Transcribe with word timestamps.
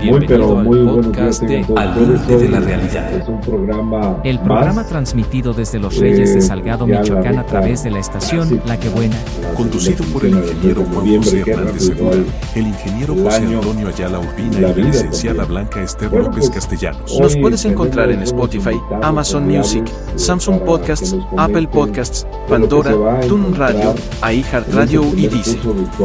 Bienvenido 0.00 0.58
al 0.58 0.66
podcast 0.66 1.42
de 1.42 1.62
Al 1.76 1.94
Límite 1.94 2.36
de 2.38 2.48
la 2.48 2.60
Realidad. 2.60 3.12
Es 3.12 3.28
un 3.28 3.40
programa 3.40 4.18
El 4.24 4.38
programa 4.40 4.86
transmitido 4.86 5.52
desde 5.52 5.78
Los 5.78 5.98
Reyes 5.98 6.34
de 6.34 6.40
Salgado, 6.40 6.86
Michoacán 6.86 7.38
a 7.38 7.44
través 7.44 7.84
de 7.84 7.90
la 7.90 7.98
estación 7.98 8.62
La 8.66 8.80
Que 8.80 8.88
Buena. 8.88 9.16
Conducido 9.54 10.02
por 10.06 10.24
el 10.24 10.38
ingeniero 10.38 10.84
Juan 10.90 11.16
José 11.16 11.44
Hernández 11.46 11.84
Segura, 11.84 12.16
el 12.54 12.66
ingeniero 12.66 13.14
José 13.14 13.44
Antonio 13.44 13.88
Ayala 13.88 14.20
Urbina 14.20 14.58
y 14.58 14.60
la 14.62 14.72
licenciada 14.72 15.44
Blanca 15.44 15.82
Esther 15.82 16.10
López 16.12 16.48
Castellanos. 16.48 17.18
Nos 17.20 17.36
puedes 17.36 17.64
encontrar 17.66 18.10
en 18.10 18.22
Spotify, 18.22 18.80
Amazon 19.02 19.46
Music, 19.46 19.84
Samsung 20.16 20.60
Podcasts, 20.60 21.14
Apple 21.36 21.68
Podcasts, 21.68 22.26
Pandora, 22.48 23.20
Tune 23.28 23.54
Radio, 23.56 23.94
iHeartRadio 24.22 25.04
y 25.14 25.26
Deezer. 25.26 25.60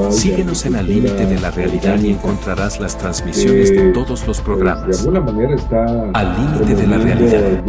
Síguenos 0.09 0.65
en 0.65 0.75
Al 0.75 0.87
Límite 0.87 1.25
de 1.25 1.39
la 1.39 1.51
Realidad 1.51 1.97
y 2.01 2.11
encontrarás 2.11 2.79
las 2.81 2.97
transmisiones 2.97 3.71
de 3.71 3.84
todos 3.93 4.27
los 4.27 4.41
programas. 4.41 4.87
De 4.87 4.97
alguna 4.97 5.21
manera 5.21 5.55
está 5.55 6.09
Al 6.13 6.35
límite 6.35 6.75
de 6.75 6.87
la 6.87 6.97
realidad. 6.97 7.63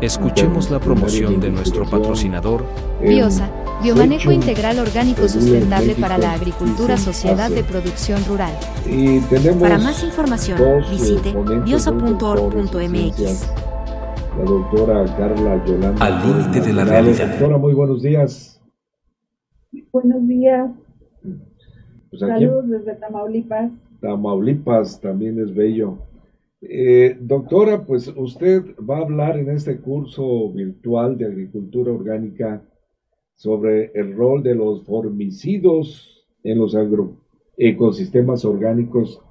Escuchemos 0.00 0.70
la 0.70 0.80
promoción 0.80 1.40
de 1.40 1.50
nuestro 1.50 1.84
patrocinador. 1.84 2.64
Biosa, 3.00 3.48
Biomanejo 3.82 4.32
Integral 4.32 4.78
Orgánico 4.78 5.28
Sustentable 5.28 5.94
para 5.94 6.18
la 6.18 6.32
Agricultura 6.32 6.96
Sociedad 6.96 7.50
de 7.50 7.62
Producción 7.64 8.24
Rural. 8.26 8.52
Y 8.86 9.20
tenemos 9.20 9.62
Para 9.62 9.78
más 9.78 10.02
información, 10.02 10.58
dos, 10.58 10.86
eh, 10.86 10.90
visite 10.90 11.34
biosa.org.mx. 11.64 13.50
La 14.38 14.44
doctora 14.44 15.04
Carla 15.16 15.64
Yolanda. 15.64 16.04
Al 16.04 16.26
límite 16.26 16.60
de 16.60 16.72
la 16.72 16.84
realidad. 16.84 17.28
Doctora, 17.28 17.58
muy 17.58 17.74
buenos 17.74 18.02
días. 18.02 18.60
Buenos 19.92 20.26
días, 20.26 20.70
Pues 22.10 22.22
aquí 22.22 22.44
saludos 22.44 22.68
desde 22.68 22.94
Tamaulipas. 22.94 23.70
Tamaulipas 24.04 25.00
también 25.00 25.40
es 25.40 25.54
bello. 25.54 25.96
Eh, 26.60 27.16
doctora, 27.22 27.86
pues 27.86 28.12
usted 28.14 28.62
va 28.78 28.98
a 28.98 29.00
hablar 29.00 29.38
en 29.38 29.48
este 29.48 29.78
curso 29.78 30.52
virtual 30.52 31.16
de 31.16 31.24
agricultura 31.24 31.90
orgánica 31.90 32.62
sobre 33.34 33.92
el 33.94 34.14
rol 34.14 34.42
de 34.42 34.56
los 34.56 34.84
formicidos 34.84 36.26
en 36.42 36.58
los 36.58 36.74
agro- 36.74 37.16
ecosistemas 37.56 38.44
orgánicos. 38.44 39.22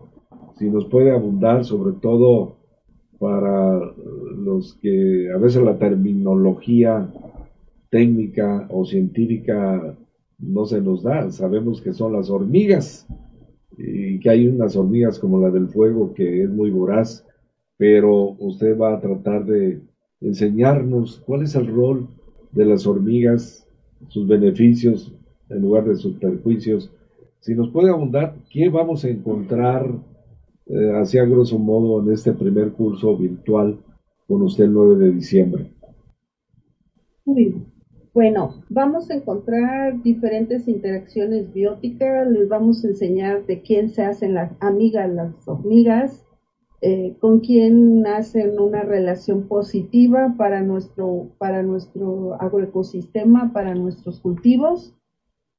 Si 0.58 0.68
nos 0.68 0.86
puede 0.86 1.12
abundar, 1.12 1.64
sobre 1.66 1.94
todo 2.02 2.58
para 3.20 3.80
los 4.38 4.74
que 4.82 5.30
a 5.32 5.38
veces 5.38 5.62
la 5.62 5.78
terminología 5.78 7.14
técnica 7.92 8.68
o 8.72 8.86
científica 8.86 9.96
no 10.40 10.66
se 10.66 10.82
nos 10.82 11.04
da. 11.04 11.30
Sabemos 11.30 11.80
que 11.80 11.94
son 11.94 12.14
las 12.14 12.32
hormigas 12.32 13.08
y 13.78 14.20
que 14.20 14.30
hay 14.30 14.48
unas 14.48 14.76
hormigas 14.76 15.20
como 15.20 15.40
la 15.40 15.50
del 15.50 15.68
fuego 15.70 16.14
que 16.14 16.44
es 16.44 16.50
muy 16.50 16.70
voraz, 16.70 17.26
pero 17.78 18.36
usted 18.40 18.78
va 18.78 18.94
a 18.94 19.02
tratar 19.02 19.46
de 19.46 19.82
enseñarnos 20.22 21.22
cuál 21.26 21.44
es 21.44 21.56
el 21.56 21.68
rol 21.68 22.08
de 22.52 22.66
las 22.66 22.86
hormigas, 22.86 23.68
sus 24.10 24.28
beneficios 24.28 25.14
en 25.50 25.62
lugar 25.62 25.86
de 25.86 25.96
sus 25.96 26.16
perjuicios. 26.18 26.92
Si 27.40 27.54
nos 27.56 27.70
puede 27.70 27.90
abundar, 27.90 28.36
¿qué 28.50 28.70
vamos 28.70 29.04
a 29.04 29.10
encontrar 29.10 29.90
eh, 30.68 30.92
así 30.96 31.18
a 31.18 31.26
grosso 31.26 31.60
modo 31.60 32.02
en 32.02 32.14
este 32.14 32.32
primer 32.34 32.72
curso 32.72 33.18
virtual 33.18 33.78
con 34.28 34.42
usted 34.44 34.66
el 34.66 34.74
9 34.74 34.96
de 34.98 35.12
diciembre? 35.12 35.72
Muy. 37.26 37.73
Bueno, 38.14 38.64
vamos 38.70 39.10
a 39.10 39.16
encontrar 39.16 40.04
diferentes 40.04 40.68
interacciones 40.68 41.52
bióticas, 41.52 42.28
les 42.28 42.48
vamos 42.48 42.86
a 42.86 42.90
enseñar 42.90 43.48
de 43.48 43.64
quién 43.64 43.90
se 43.90 44.04
hacen 44.04 44.36
las 44.36 44.52
amigas 44.60 45.12
las 45.12 45.48
hormigas, 45.48 46.24
eh, 46.82 47.16
con 47.20 47.40
quién 47.40 48.06
hacen 48.06 48.60
una 48.60 48.84
relación 48.84 49.48
positiva 49.48 50.36
para 50.38 50.62
nuestro, 50.62 51.32
para 51.40 51.64
nuestro 51.64 52.36
agroecosistema, 52.40 53.52
para 53.52 53.74
nuestros 53.74 54.20
cultivos, 54.20 54.94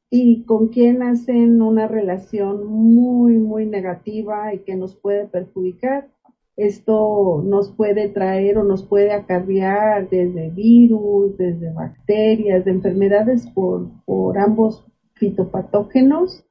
y 0.08 0.44
con 0.44 0.68
quién 0.68 1.02
hacen 1.02 1.60
una 1.60 1.88
relación 1.88 2.68
muy, 2.68 3.36
muy 3.36 3.66
negativa 3.66 4.54
y 4.54 4.60
que 4.60 4.76
nos 4.76 4.94
puede 4.94 5.26
perjudicar. 5.26 6.08
Esto 6.56 7.42
nos 7.44 7.72
puede 7.72 8.08
traer 8.08 8.58
o 8.58 8.64
nos 8.64 8.84
puede 8.84 9.12
acarrear 9.12 10.08
desde 10.08 10.50
virus, 10.50 11.36
desde 11.36 11.72
bacterias, 11.72 12.64
de 12.64 12.70
enfermedades 12.70 13.48
por, 13.48 13.90
ambos 14.38 14.84
fitopatógenos, 15.14 16.44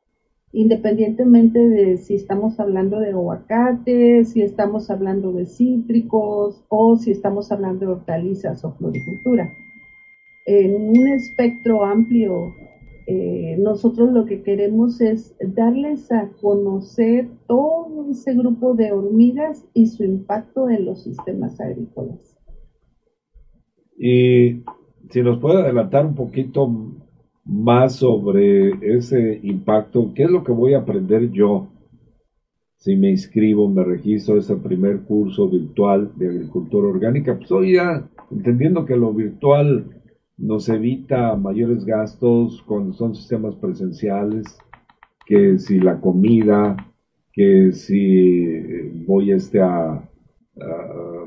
independientemente 0.51 1.57
de 1.57 1.97
si 1.97 2.15
estamos 2.15 2.59
hablando 2.59 2.99
de 2.99 3.11
aguacates, 3.11 4.31
si 4.31 4.41
estamos 4.41 4.89
hablando 4.89 5.31
de 5.31 5.45
cítricos 5.45 6.61
o 6.67 6.97
si 6.97 7.11
estamos 7.11 7.51
hablando 7.51 7.85
de 7.85 7.91
hortalizas 7.93 8.63
o 8.65 8.73
floricultura. 8.73 9.53
En 10.45 10.99
un 10.99 11.07
espectro 11.07 11.85
amplio 11.85 12.53
eh, 13.05 13.57
nosotros 13.59 14.11
lo 14.13 14.25
que 14.25 14.43
queremos 14.43 15.01
es 15.01 15.35
darles 15.39 16.11
a 16.11 16.29
conocer 16.41 17.29
todo 17.47 18.09
ese 18.09 18.33
grupo 18.33 18.73
de 18.75 18.91
hormigas 18.91 19.65
y 19.73 19.87
su 19.87 20.03
impacto 20.03 20.69
en 20.69 20.85
los 20.85 21.03
sistemas 21.03 21.59
agrícolas. 21.59 22.37
Y 23.97 24.63
si 25.09 25.21
nos 25.21 25.39
puede 25.39 25.61
adelantar 25.61 26.05
un 26.05 26.15
poquito 26.15 26.69
más 27.45 27.95
sobre 27.95 28.71
ese 28.97 29.39
impacto, 29.43 30.13
¿qué 30.13 30.23
es 30.23 30.29
lo 30.29 30.43
que 30.43 30.51
voy 30.51 30.73
a 30.73 30.79
aprender 30.79 31.31
yo 31.31 31.67
si 32.77 32.95
me 32.95 33.09
inscribo, 33.09 33.69
me 33.69 33.83
registro 33.83 34.37
ese 34.37 34.55
primer 34.55 35.01
curso 35.01 35.49
virtual 35.49 36.11
de 36.15 36.29
agricultura 36.29 36.87
orgánica? 36.87 37.37
Pues 37.37 37.51
hoy 37.51 37.73
ya 37.73 38.09
entendiendo 38.31 38.85
que 38.85 38.95
lo 38.95 39.13
virtual 39.13 40.02
nos 40.37 40.69
evita 40.69 41.35
mayores 41.35 41.85
gastos 41.85 42.63
cuando 42.67 42.93
son 42.93 43.15
sistemas 43.15 43.55
presenciales, 43.55 44.57
que 45.25 45.57
si 45.59 45.79
la 45.79 45.99
comida, 45.99 46.75
que 47.31 47.71
si 47.71 48.45
voy 49.05 49.31
este 49.31 49.61
a, 49.61 49.93
a, 49.93 50.03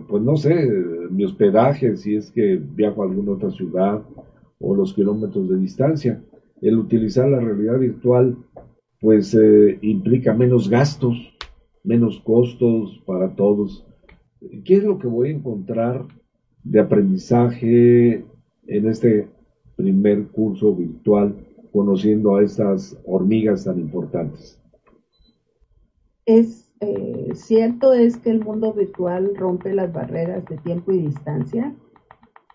pues 0.08 0.22
no 0.22 0.36
sé, 0.36 0.68
mi 1.10 1.24
hospedaje, 1.24 1.96
si 1.96 2.16
es 2.16 2.30
que 2.30 2.56
viajo 2.56 3.02
a 3.02 3.06
alguna 3.06 3.32
otra 3.32 3.50
ciudad 3.50 4.02
o 4.60 4.74
los 4.74 4.94
kilómetros 4.94 5.48
de 5.48 5.58
distancia. 5.58 6.22
El 6.60 6.78
utilizar 6.78 7.28
la 7.28 7.40
realidad 7.40 7.78
virtual 7.78 8.36
pues 9.00 9.34
eh, 9.34 9.78
implica 9.82 10.34
menos 10.34 10.68
gastos, 10.68 11.36
menos 11.84 12.20
costos 12.20 13.02
para 13.06 13.34
todos. 13.34 13.86
¿Qué 14.64 14.74
es 14.74 14.84
lo 14.84 14.98
que 14.98 15.06
voy 15.06 15.28
a 15.28 15.32
encontrar 15.32 16.06
de 16.64 16.80
aprendizaje 16.80 18.24
en 18.68 18.88
este 18.88 19.28
primer 19.76 20.26
curso 20.28 20.74
virtual 20.74 21.34
conociendo 21.72 22.36
a 22.36 22.42
estas 22.42 22.96
hormigas 23.04 23.64
tan 23.64 23.78
importantes? 23.78 24.58
Es 26.26 26.72
eh, 26.80 27.30
cierto 27.34 27.92
es 27.94 28.16
que 28.16 28.30
el 28.30 28.44
mundo 28.44 28.72
virtual 28.72 29.34
rompe 29.36 29.72
las 29.74 29.92
barreras 29.92 30.44
de 30.46 30.56
tiempo 30.58 30.92
y 30.92 30.98
distancia, 30.98 31.74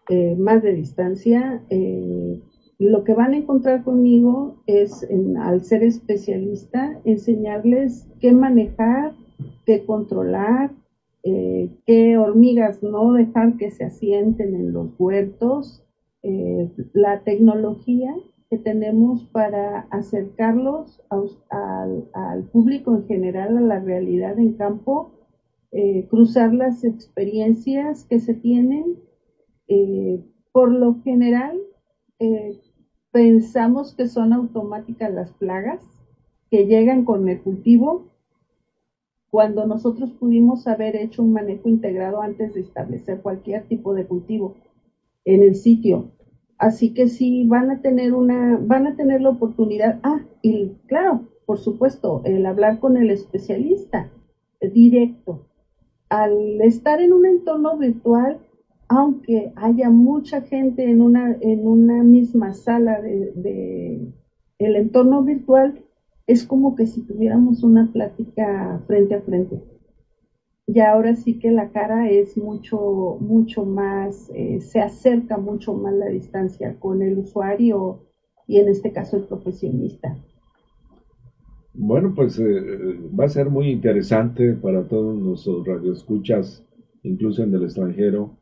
eh, 0.10 0.36
más 0.38 0.62
de 0.64 0.74
distancia. 0.74 1.64
eh, 1.70 2.40
lo 2.80 3.04
que 3.04 3.14
van 3.14 3.34
a 3.34 3.38
encontrar 3.38 3.84
conmigo 3.84 4.64
es, 4.66 5.04
en- 5.04 5.38
al 5.38 5.64
ser 5.64 5.84
especialista, 5.84 7.00
enseñarles 7.06 8.08
qué 8.20 8.32
manejar, 8.32 9.14
qué 9.68 9.86
controlar, 9.86 10.72
qué 11.86 12.18
hormigas 12.18 12.82
no 12.82 13.14
dejar 13.14 13.56
que 13.58 13.70
se 13.70 13.84
asienten 13.84 14.56
en 14.56 14.74
los 14.74 14.90
huertos, 14.98 15.84
eh, 16.24 16.70
la 16.94 17.24
tecnología 17.24 18.16
que 18.50 18.58
tenemos 18.58 19.26
para 19.26 19.82
acercarlos 19.92 21.02
a 21.09 21.84
al 22.14 22.44
público 22.46 22.96
en 22.96 23.08
general 23.08 23.58
a 23.58 23.62
la 23.62 23.80
realidad 23.80 24.38
en 24.40 24.54
campo, 24.54 25.12
eh, 25.72 26.08
cruzar 26.10 26.54
las 26.54 26.84
experiencias 26.84 28.06
que 28.06 28.19
se 28.19 28.34
tienen. 28.36 28.98
eh, 29.68 30.19
por 30.54 30.72
lo 30.72 30.95
general, 31.04 31.60
eh, 32.19 32.60
pensamos 33.12 33.94
que 33.95 34.07
son 34.07 34.34
automáticas 34.34 35.13
las 35.13 35.31
plagas 35.34 35.81
que 36.50 36.66
llegan 36.66 37.06
con 37.06 37.30
el 37.30 37.42
cultivo 37.42 38.07
cuando 39.30 39.66
nosotros 39.66 40.12
pudimos 40.12 40.68
haber 40.68 40.95
hecho 40.95 41.24
un 41.24 41.34
manejo 41.34 41.69
integrado 41.69 42.22
antes 42.22 42.54
de 42.54 42.62
establecer 42.62 43.22
cualquier 43.22 43.63
tipo 43.68 43.94
de 43.94 44.06
cultivo 44.06 44.56
en 45.25 45.42
el 45.44 45.56
sitio. 45.56 46.12
Así 46.62 46.94
que 46.94 47.08
sí, 47.08 47.44
van 47.48 47.72
a 47.72 47.81
tener 47.81 48.13
una, 48.13 48.56
van 48.62 48.86
a 48.86 48.96
tener 48.96 49.19
la 49.19 49.30
oportunidad. 49.30 49.98
Ah, 50.04 50.19
y 50.44 50.68
claro, 50.86 51.22
por 51.48 51.58
supuesto, 51.58 52.22
el 52.24 52.46
hablar 52.46 52.78
con 52.78 52.98
el 52.98 53.10
especialista 53.10 54.12
directo. 54.62 55.48
Al 56.08 56.62
estar 56.62 57.00
en 57.00 57.13
un 57.13 57.25
entorno 57.25 57.78
virtual, 57.78 58.38
aunque 58.88 59.52
haya 59.56 59.90
mucha 59.90 60.42
gente 60.42 60.88
en 60.88 61.02
una, 61.02 61.36
en 61.40 61.66
una 61.66 62.04
misma 62.04 62.54
sala 62.54 63.02
de 63.02 64.14
el 64.60 64.75
entorno 64.75 65.24
virtual, 65.24 65.84
es 66.28 66.44
como 66.44 66.75
que 66.75 66.86
si 66.86 67.02
tuviéramos 67.02 67.64
una 67.64 67.92
plática 67.92 68.80
frente 68.86 69.16
a 69.16 69.22
frente. 69.22 69.64
Ya 70.73 70.91
ahora 70.91 71.15
sí 71.15 71.38
que 71.38 71.51
la 71.51 71.69
cara 71.69 72.09
es 72.09 72.38
mucho, 72.38 73.18
mucho 73.19 73.65
más, 73.65 74.31
eh, 74.33 74.62
se 74.62 74.79
acerca 74.79 75.38
mucho 75.38 75.73
más 75.73 75.94
la 75.94 76.07
distancia 76.07 76.79
con 76.79 77.01
el 77.01 77.18
usuario 77.18 78.00
y 78.47 78.57
en 78.57 78.69
este 78.69 78.91
caso 78.94 79.18
el 79.18 79.23
profesionista. 79.23 80.18
Bueno, 81.73 82.13
pues 82.15 82.39
eh, 82.39 83.00
va 83.18 83.25
a 83.25 83.29
ser 83.29 83.50
muy 83.50 83.69
interesante 83.69 84.53
para 84.53 84.88
todos 84.88 85.18
nuestros 85.18 85.65
radioescuchas, 85.65 86.65
incluso 87.03 87.44
en 87.44 87.53
el 87.53 87.63
extranjero. 87.63 88.38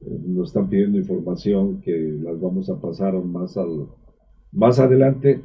Eh, 0.00 0.18
nos 0.26 0.48
están 0.48 0.68
pidiendo 0.68 0.98
información 0.98 1.80
que 1.80 1.92
las 2.22 2.38
vamos 2.40 2.68
a 2.68 2.78
pasar 2.80 3.14
más, 3.24 3.56
al, 3.56 3.88
más 4.52 4.78
adelante. 4.78 5.42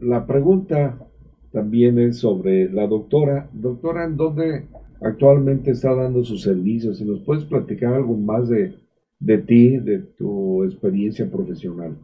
la 0.00 0.26
pregunta 0.26 1.11
también 1.52 1.98
es 1.98 2.18
sobre 2.18 2.70
la 2.70 2.86
doctora. 2.86 3.48
Doctora, 3.52 4.04
¿en 4.04 4.16
dónde 4.16 4.66
actualmente 5.00 5.70
está 5.72 5.94
dando 5.94 6.24
sus 6.24 6.42
servicios? 6.42 6.98
Si 6.98 7.04
nos 7.04 7.20
puedes 7.20 7.44
platicar 7.44 7.94
algo 7.94 8.16
más 8.16 8.48
de, 8.48 8.74
de 9.20 9.38
ti, 9.38 9.76
de 9.78 9.98
tu 9.98 10.64
experiencia 10.64 11.30
profesional. 11.30 11.96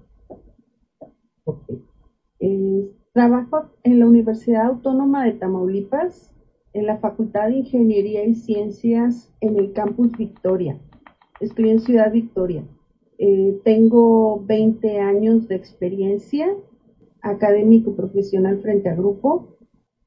Eh, 2.41 2.91
trabajo 3.13 3.71
en 3.83 3.99
la 3.99 4.07
Universidad 4.07 4.67
Autónoma 4.67 5.25
de 5.25 5.33
Tamaulipas, 5.33 6.35
en 6.75 6.87
la 6.87 6.99
Facultad 6.99 7.49
de 7.49 7.57
Ingeniería 7.57 8.25
y 8.25 8.35
Ciencias 8.35 9.33
en 9.41 9.59
el 9.59 9.73
campus 9.73 10.13
Victoria. 10.17 10.79
Estoy 11.41 11.71
en 11.71 11.81
Ciudad 11.81 12.13
Victoria. 12.13 12.63
Eh, 13.19 13.59
tengo 13.65 14.45
20 14.45 15.01
años 15.01 15.49
de 15.49 15.57
experiencia 15.57 16.55
académico 17.29 17.95
profesional 17.95 18.61
frente 18.61 18.89
a 18.89 18.95
grupo. 18.95 19.59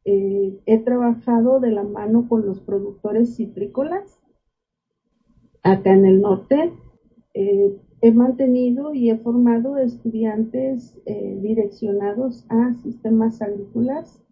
Eh, 0.06 0.60
he 0.66 0.78
trabajado 0.80 1.60
de 1.60 1.72
la 1.72 1.84
mano 1.84 2.28
con 2.28 2.46
los 2.46 2.60
productores 2.62 3.36
citrícolas 3.36 4.20
acá 5.64 5.94
en 5.94 6.06
el 6.06 6.22
norte. 6.22 6.74
Eh, 7.34 7.78
he 8.02 8.12
mantenido 8.12 8.94
y 8.94 9.10
he 9.10 9.18
formado 9.18 9.78
estudiantes 9.78 11.00
eh, 11.06 11.38
direccionados 11.42 12.46
a 12.50 12.74
sistemas 12.74 13.42
agrícolas, 13.42 14.24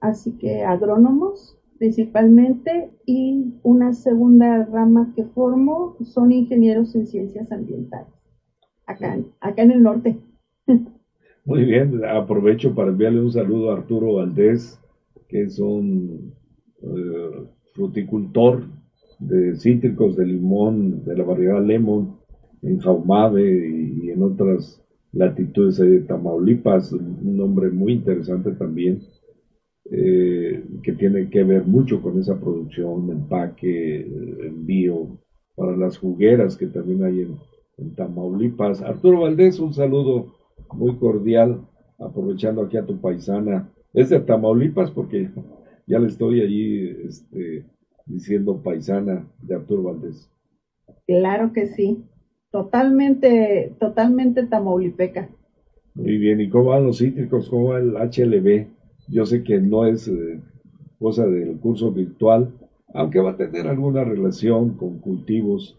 así 0.00 0.32
que 0.38 0.64
agrónomos 0.64 1.60
principalmente, 1.80 2.90
y 3.06 3.54
una 3.62 3.94
segunda 3.94 4.66
rama 4.66 5.14
que 5.16 5.24
formo 5.24 5.96
son 6.02 6.30
ingenieros 6.30 6.94
en 6.94 7.06
ciencias 7.06 7.50
ambientales, 7.50 8.12
acá, 8.84 9.18
acá 9.40 9.62
en 9.62 9.70
el 9.70 9.82
norte. 9.82 10.20
Muy 11.44 11.64
bien, 11.64 12.04
aprovecho 12.04 12.74
para 12.74 12.90
enviarle 12.90 13.22
un 13.22 13.32
saludo 13.32 13.70
a 13.70 13.78
Arturo 13.78 14.14
Valdés, 14.14 14.78
que 15.26 15.42
es 15.42 15.58
un 15.58 16.34
eh, 16.82 17.46
fruticultor 17.72 18.64
de 19.18 19.56
cítricos 19.56 20.16
de 20.16 20.26
limón, 20.26 21.02
de 21.04 21.16
la 21.16 21.24
variedad 21.24 21.64
Lemon, 21.64 22.18
en 22.62 22.78
Jaumave 22.78 23.68
y, 24.02 24.10
en 24.10 24.22
otras 24.22 24.82
latitudes 25.12 25.78
de 25.78 26.00
Tamaulipas, 26.00 26.92
un 26.92 27.40
hombre 27.40 27.70
muy 27.70 27.94
interesante 27.94 28.52
también, 28.52 29.00
eh, 29.90 30.62
que 30.82 30.92
tiene 30.92 31.30
que 31.30 31.42
ver 31.42 31.64
mucho 31.64 32.02
con 32.02 32.20
esa 32.20 32.38
producción, 32.38 33.10
empaque, 33.10 34.02
envío, 34.46 35.18
para 35.56 35.74
las 35.74 35.96
jugueras 35.96 36.56
que 36.56 36.66
también 36.66 37.02
hay 37.02 37.26
en 37.78 37.94
Tamaulipas. 37.94 38.82
Arturo 38.82 39.22
Valdés, 39.22 39.58
un 39.58 39.72
saludo 39.72 40.39
muy 40.72 40.96
cordial, 40.96 41.60
aprovechando 41.98 42.62
aquí 42.62 42.76
a 42.76 42.86
tu 42.86 43.00
paisana. 43.00 43.70
Es 43.92 44.10
de 44.10 44.20
Tamaulipas 44.20 44.90
porque 44.90 45.30
ya 45.86 45.98
le 45.98 46.06
estoy 46.06 46.40
allí 46.40 46.88
este, 47.08 47.64
diciendo 48.06 48.62
paisana 48.62 49.26
de 49.42 49.54
Arturo 49.54 49.82
Valdés. 49.84 50.30
Claro 51.06 51.52
que 51.52 51.66
sí, 51.66 52.04
totalmente, 52.50 53.74
totalmente 53.80 54.46
tamaulipeca. 54.46 55.28
Muy 55.94 56.18
bien, 56.18 56.40
¿y 56.40 56.48
cómo 56.48 56.66
van 56.66 56.86
los 56.86 56.98
cítricos? 56.98 57.48
¿Cómo 57.48 57.70
va 57.70 57.80
el 57.80 57.94
HLB? 57.94 58.66
Yo 59.08 59.26
sé 59.26 59.42
que 59.42 59.60
no 59.60 59.86
es 59.86 60.06
eh, 60.06 60.40
cosa 60.98 61.26
del 61.26 61.58
curso 61.58 61.90
virtual, 61.90 62.52
aunque 62.94 63.20
va 63.20 63.32
a 63.32 63.36
tener 63.36 63.66
alguna 63.66 64.04
relación 64.04 64.76
con 64.76 64.98
cultivos 65.00 65.76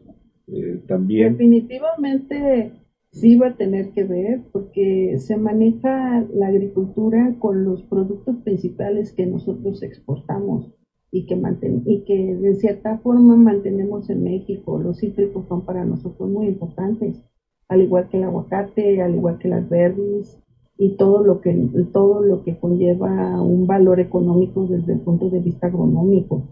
eh, 0.47 0.81
también. 0.88 1.38
Definitivamente 1.38 2.73
sí 3.12 3.36
va 3.36 3.48
a 3.48 3.58
tener 3.58 3.92
que 3.92 4.04
ver 4.04 4.42
porque 4.52 5.18
se 5.19 5.38
maneja 5.38 6.25
la 6.34 6.48
agricultura 6.48 7.36
con 7.40 7.63
los 7.66 7.84
productos 7.84 8.38
principales 8.44 9.12
que 9.12 9.25
nosotros 9.25 9.84
exportamos 9.84 10.72
y 11.12 11.25
que, 11.25 11.38
y 11.86 12.04
que 12.06 12.36
de 12.36 12.56
cierta 12.56 12.98
forma 13.00 13.36
mantenemos 13.36 14.10
en 14.10 14.24
México. 14.24 14.80
Los 14.80 15.00
cítricos 15.00 15.46
son 15.48 15.66
para 15.66 15.84
nosotros 15.84 16.30
muy 16.30 16.48
importantes, 16.48 17.22
al 17.68 17.81
igual 17.81 18.08
que 18.10 18.18
el 18.18 18.24
aguacate, 18.24 19.02
al 19.02 19.16
igual 19.16 19.38
que 19.38 19.50
las 19.50 19.68
berries 19.68 20.40
y 20.78 20.96
todo 20.96 21.24
lo 21.24 21.42
que, 21.42 21.54
todo 21.92 22.22
lo 22.22 22.44
que 22.44 22.58
conlleva 22.58 23.42
un 23.42 23.68
valor 23.68 24.00
económico 24.00 24.66
desde 24.68 24.94
el 24.94 25.02
punto 25.02 25.30
de 25.30 25.40
vista 25.40 25.68
agronómico. 25.68 26.48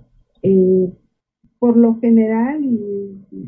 Por 1.59 1.75
lo 1.75 1.99
general, 1.99 2.61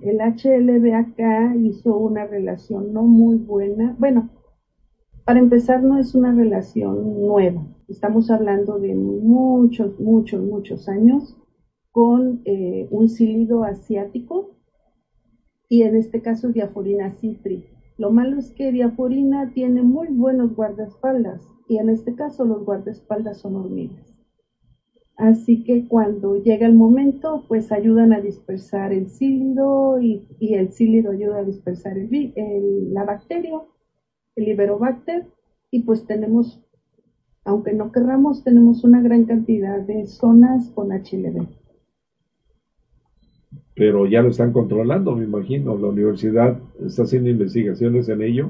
el 0.02 0.18
HLB 0.20 0.94
acá 0.94 1.56
hizo 1.56 1.96
una 1.98 2.26
relación 2.26 2.92
no 2.94 3.04
muy 3.04 3.38
buena. 3.38 3.96
Bueno, 3.98 4.30
para 5.26 5.40
empezar, 5.40 5.82
no 5.82 5.98
es 5.98 6.14
una 6.14 6.34
relación 6.34 7.22
nueva. 7.26 7.66
Estamos 7.88 8.30
hablando 8.30 8.80
de 8.80 8.96
muchos, 8.96 10.00
muchos, 10.00 10.44
muchos 10.44 10.90
años 10.90 11.38
con 11.92 12.42
eh, 12.46 12.88
un 12.92 13.08
sílido 13.08 13.64
asiático 13.64 14.56
y 15.70 15.84
en 15.84 15.96
este 15.96 16.22
caso 16.22 16.50
diaforina 16.50 17.12
citri. 17.12 17.66
Lo 17.98 18.12
malo 18.12 18.38
es 18.38 18.52
que 18.52 18.72
diaforina 18.72 19.54
tiene 19.54 19.84
muy 19.84 20.08
buenos 20.08 20.56
guardaespaldas 20.56 21.48
y 21.68 21.78
en 21.78 21.90
este 21.90 22.14
caso 22.16 22.44
los 22.44 22.66
guardaespaldas 22.66 23.38
son 23.38 23.56
hormigas. 23.56 24.11
Así 25.18 25.64
que 25.64 25.88
cuando 25.88 26.38
llega 26.38 26.66
el 26.66 26.74
momento, 26.74 27.46
pues 27.48 27.72
ayudan 27.72 28.14
a 28.14 28.22
dispersar 28.22 28.92
el 28.92 29.10
sílido 29.10 30.02
y, 30.02 30.26
el 30.40 30.72
sílido 30.72 31.12
ayuda 31.12 31.40
a 31.40 31.44
dispersar 31.44 31.98
el, 31.98 32.94
la 32.94 33.04
bacteria, 33.04 33.62
el 34.36 34.48
iberobacter, 34.48 35.28
y 35.70 35.84
pues 35.84 36.06
tenemos, 36.06 36.64
aunque 37.46 37.74
no 37.74 37.92
querramos, 37.92 38.44
tenemos 38.44 38.84
una 38.84 39.02
gran 39.02 39.26
cantidad 39.26 39.80
de 39.82 40.06
zonas 40.08 40.70
con 40.70 40.92
HLV. 40.92 41.48
Pero 43.76 44.06
ya 44.06 44.22
lo 44.22 44.30
están 44.30 44.52
controlando, 44.52 45.16
me 45.16 45.24
imagino. 45.24 45.78
La 45.78 45.88
universidad 45.88 46.60
está 46.86 47.04
haciendo 47.04 47.30
investigaciones 47.30 48.10
en 48.10 48.22
ello. 48.22 48.50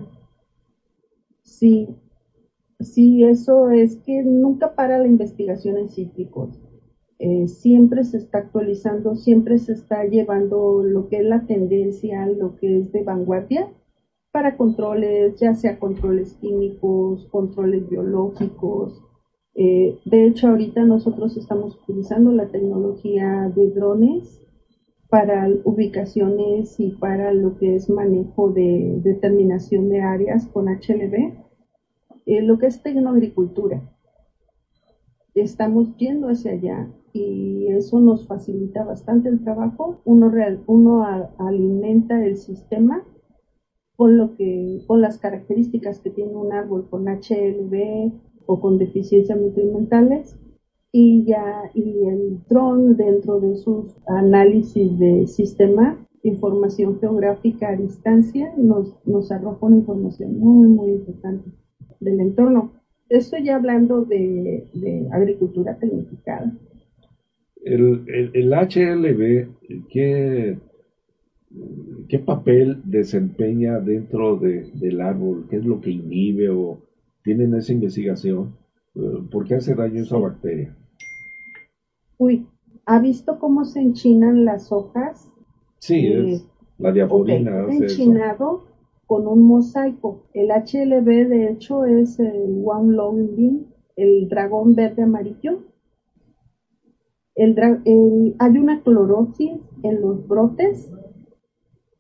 Sí, 1.44 1.88
Sí, 2.83 3.23
eso 3.23 3.69
es 3.69 3.97
que 3.97 4.23
nunca 4.23 4.75
para 4.75 4.97
la 4.97 5.07
investigación 5.07 5.77
en 5.77 5.89
cítricos. 5.89 6.59
Eh, 7.19 7.47
siempre 7.47 8.03
se 8.03 8.17
está 8.17 8.39
actualizando, 8.39 9.15
siempre 9.15 9.59
se 9.59 9.73
está 9.73 10.03
llevando 10.05 10.81
lo 10.83 11.07
que 11.07 11.17
es 11.17 11.25
la 11.25 11.45
tendencia, 11.45 12.25
lo 12.25 12.55
que 12.55 12.79
es 12.79 12.91
de 12.91 13.03
vanguardia 13.03 13.69
para 14.31 14.57
controles, 14.57 15.39
ya 15.39 15.53
sea 15.53 15.77
controles 15.77 16.33
químicos, 16.41 17.27
controles 17.27 17.88
biológicos. 17.89 19.00
Eh, 19.53 20.00
de 20.05 20.25
hecho, 20.25 20.47
ahorita 20.47 20.83
nosotros 20.85 21.38
estamos 21.38 21.77
utilizando 21.83 22.31
la 22.31 22.47
tecnología 22.47 23.51
de 23.55 23.69
drones 23.69 24.41
para 25.09 25.47
ubicaciones 25.65 26.79
y 26.79 26.91
para 26.91 27.33
lo 27.33 27.57
que 27.57 27.75
es 27.75 27.89
manejo 27.89 28.50
de 28.51 29.00
determinación 29.03 29.89
de 29.89 30.00
áreas 30.01 30.47
con 30.47 30.69
HLB 30.69 31.50
eh, 32.25 32.42
lo 32.42 32.58
que 32.58 32.68
es 32.68 32.82
tecnoagricultura. 32.82 33.82
Estamos 35.34 35.96
yendo 35.98 36.28
hacia 36.28 36.51
allá 36.51 36.92
y 37.13 37.68
eso 37.68 38.00
nos 38.00 38.28
facilita 38.28 38.84
bastante 38.84 39.30
el 39.30 39.44
trabajo. 39.44 40.01
Uno, 40.06 40.30
real, 40.30 40.63
uno 40.68 41.06
alimenta 41.38 42.24
el 42.25 42.38
sistema 42.38 43.04
con, 43.96 44.18
lo 44.18 44.36
que, 44.36 44.84
con 44.88 45.01
las 45.01 45.18
características 45.18 46.00
que 46.00 46.10
tiene 46.10 46.36
un 46.36 46.51
árbol 46.51 46.90
con 46.90 47.06
HLB 47.08 48.12
o 48.46 48.60
con 48.60 48.78
deficiencias 48.78 49.40
nutrimentales 49.40 50.38
y 50.92 51.24
ya 51.24 51.72
y 51.74 52.06
el 52.06 52.42
dron 52.50 52.98
dentro 52.98 53.40
de 53.40 53.56
sus 53.56 53.96
análisis 54.08 54.98
de 55.00 55.25
sistema 55.28 56.06
información 56.24 57.00
geográfica 57.00 57.70
a 57.70 57.78
distancia 57.78 58.54
nos, 58.58 58.96
nos 59.06 59.32
arroja 59.32 59.66
una 59.66 59.78
información 59.78 60.38
muy 60.38 60.68
muy 60.68 60.92
importante 60.92 61.50
del 62.01 62.20
entorno. 62.20 62.74
Estoy 63.08 63.46
ya 63.46 63.55
hablando 63.55 64.03
de, 64.03 64.67
agricultura 65.12 65.77
tecnificada. 65.77 66.51
El, 67.63 68.03
el, 68.34 68.51
HLB, 68.51 69.48
¿qué, 69.89 70.58
¿qué, 72.10 72.20
papel 72.20 72.81
desempeña 72.84 73.79
dentro 73.79 74.38
del 74.38 75.00
árbol? 75.00 75.46
¿Qué 75.50 75.58
es 75.58 75.65
lo 75.65 75.79
que 75.79 75.91
inhibe 75.91 76.50
o 76.50 76.81
tienen 77.24 77.53
esa 77.55 77.72
investigación? 77.72 78.55
Eh, 78.96 79.00
¿Por 79.31 79.46
qué 79.46 79.55
hace 79.55 79.75
daño 79.75 80.01
esa 80.01 80.17
bacteria? 80.17 80.75
Uy, 82.17 82.46
¿Ha 82.86 83.00
visto 83.00 83.39
cómo 83.39 83.63
se 83.65 83.79
enchinan 83.79 84.43
las 84.43 84.72
hojas? 84.72 85.31
Sí, 85.77 86.08
es 86.08 86.41
eh, 86.41 86.46
la 86.77 86.91
diaforina. 86.91 87.65
Okay. 87.65 87.77
enchinado 87.77 88.63
con 89.12 89.27
un 89.27 89.41
mosaico. 89.41 90.24
El 90.34 90.51
HLB, 90.51 91.27
de 91.27 91.50
hecho, 91.50 91.84
es 91.84 92.18
el 92.18 92.63
One 92.63 92.94
Long 92.94 93.65
el 93.98 94.30
dragón 94.30 94.74
verde 94.74 95.03
amarillo. 95.03 95.63
Hay 97.36 98.58
una 98.58 98.82
clorosis 98.82 99.60
en 99.84 100.00
los 100.00 100.25
brotes 100.30 100.94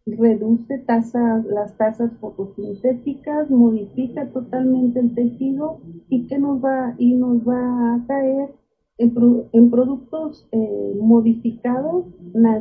reduce 0.05 0.77
tasa, 0.87 1.43
las 1.49 1.75
tasas 1.75 2.13
fotosintéticas, 2.21 3.49
modifica 3.49 4.29
totalmente 4.31 5.01
el 5.01 5.13
tejido 5.13 5.81
y 6.07 6.27
que 6.27 6.39
nos 6.39 6.63
va, 6.63 6.95
y 6.97 7.15
nos 7.15 7.45
va 7.45 7.95
a 7.95 8.05
caer 8.07 8.53
en, 8.97 9.69
productos 9.69 10.47
eh, 10.53 10.95
modificados, 10.97 12.05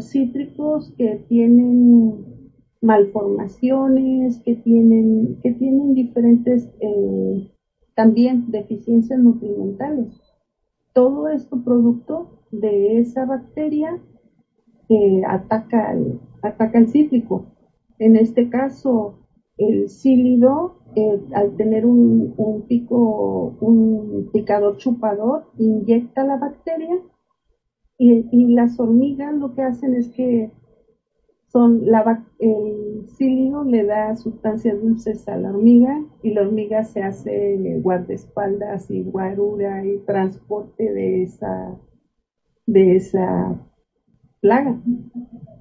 cítricos 0.00 0.92
que 0.98 1.24
tienen 1.28 2.39
malformaciones, 2.80 4.38
que 4.38 4.56
tienen, 4.56 5.38
que 5.42 5.52
tienen 5.52 5.94
diferentes 5.94 6.68
eh, 6.80 7.50
también 7.94 8.50
deficiencias 8.50 9.18
nutrimentales. 9.18 10.20
Todo 10.94 11.28
esto 11.28 11.62
producto 11.62 12.40
de 12.50 12.98
esa 12.98 13.26
bacteria 13.26 14.00
que 14.88 15.22
ataca 15.26 15.90
al, 15.90 16.20
ataca 16.42 16.78
el 16.78 16.88
cítrico. 16.88 17.46
En 17.98 18.16
este 18.16 18.48
caso, 18.48 19.18
el 19.58 19.88
sílido, 19.88 20.78
eh, 20.96 21.20
al 21.34 21.56
tener 21.56 21.84
un, 21.84 22.64
pico, 22.66 23.56
un 23.60 24.30
picador 24.32 24.78
chupador, 24.78 25.44
inyecta 25.58 26.24
la 26.24 26.38
bacteria 26.38 26.96
y, 27.98 28.54
las 28.54 28.80
hormigas 28.80 29.34
lo 29.34 29.54
que 29.54 29.62
hacen 29.62 29.94
es 29.94 30.08
que 30.08 30.50
son 31.52 31.84
la, 31.86 32.24
el 32.38 33.06
sílido 33.16 33.64
le 33.64 33.84
da 33.84 34.14
sustancias 34.16 34.80
dulces 34.80 35.26
a 35.28 35.36
la 35.36 35.50
hormiga 35.50 36.00
y 36.22 36.32
la 36.32 36.42
hormiga 36.42 36.84
se 36.84 37.02
hace 37.02 37.58
guardaespaldas 37.80 38.90
y 38.90 39.02
guarura 39.02 39.84
y 39.84 39.98
transporte 40.06 40.92
de 40.92 41.22
esa 41.22 41.76
de 42.66 42.94
esa 42.94 43.60
plaga. 44.40 44.80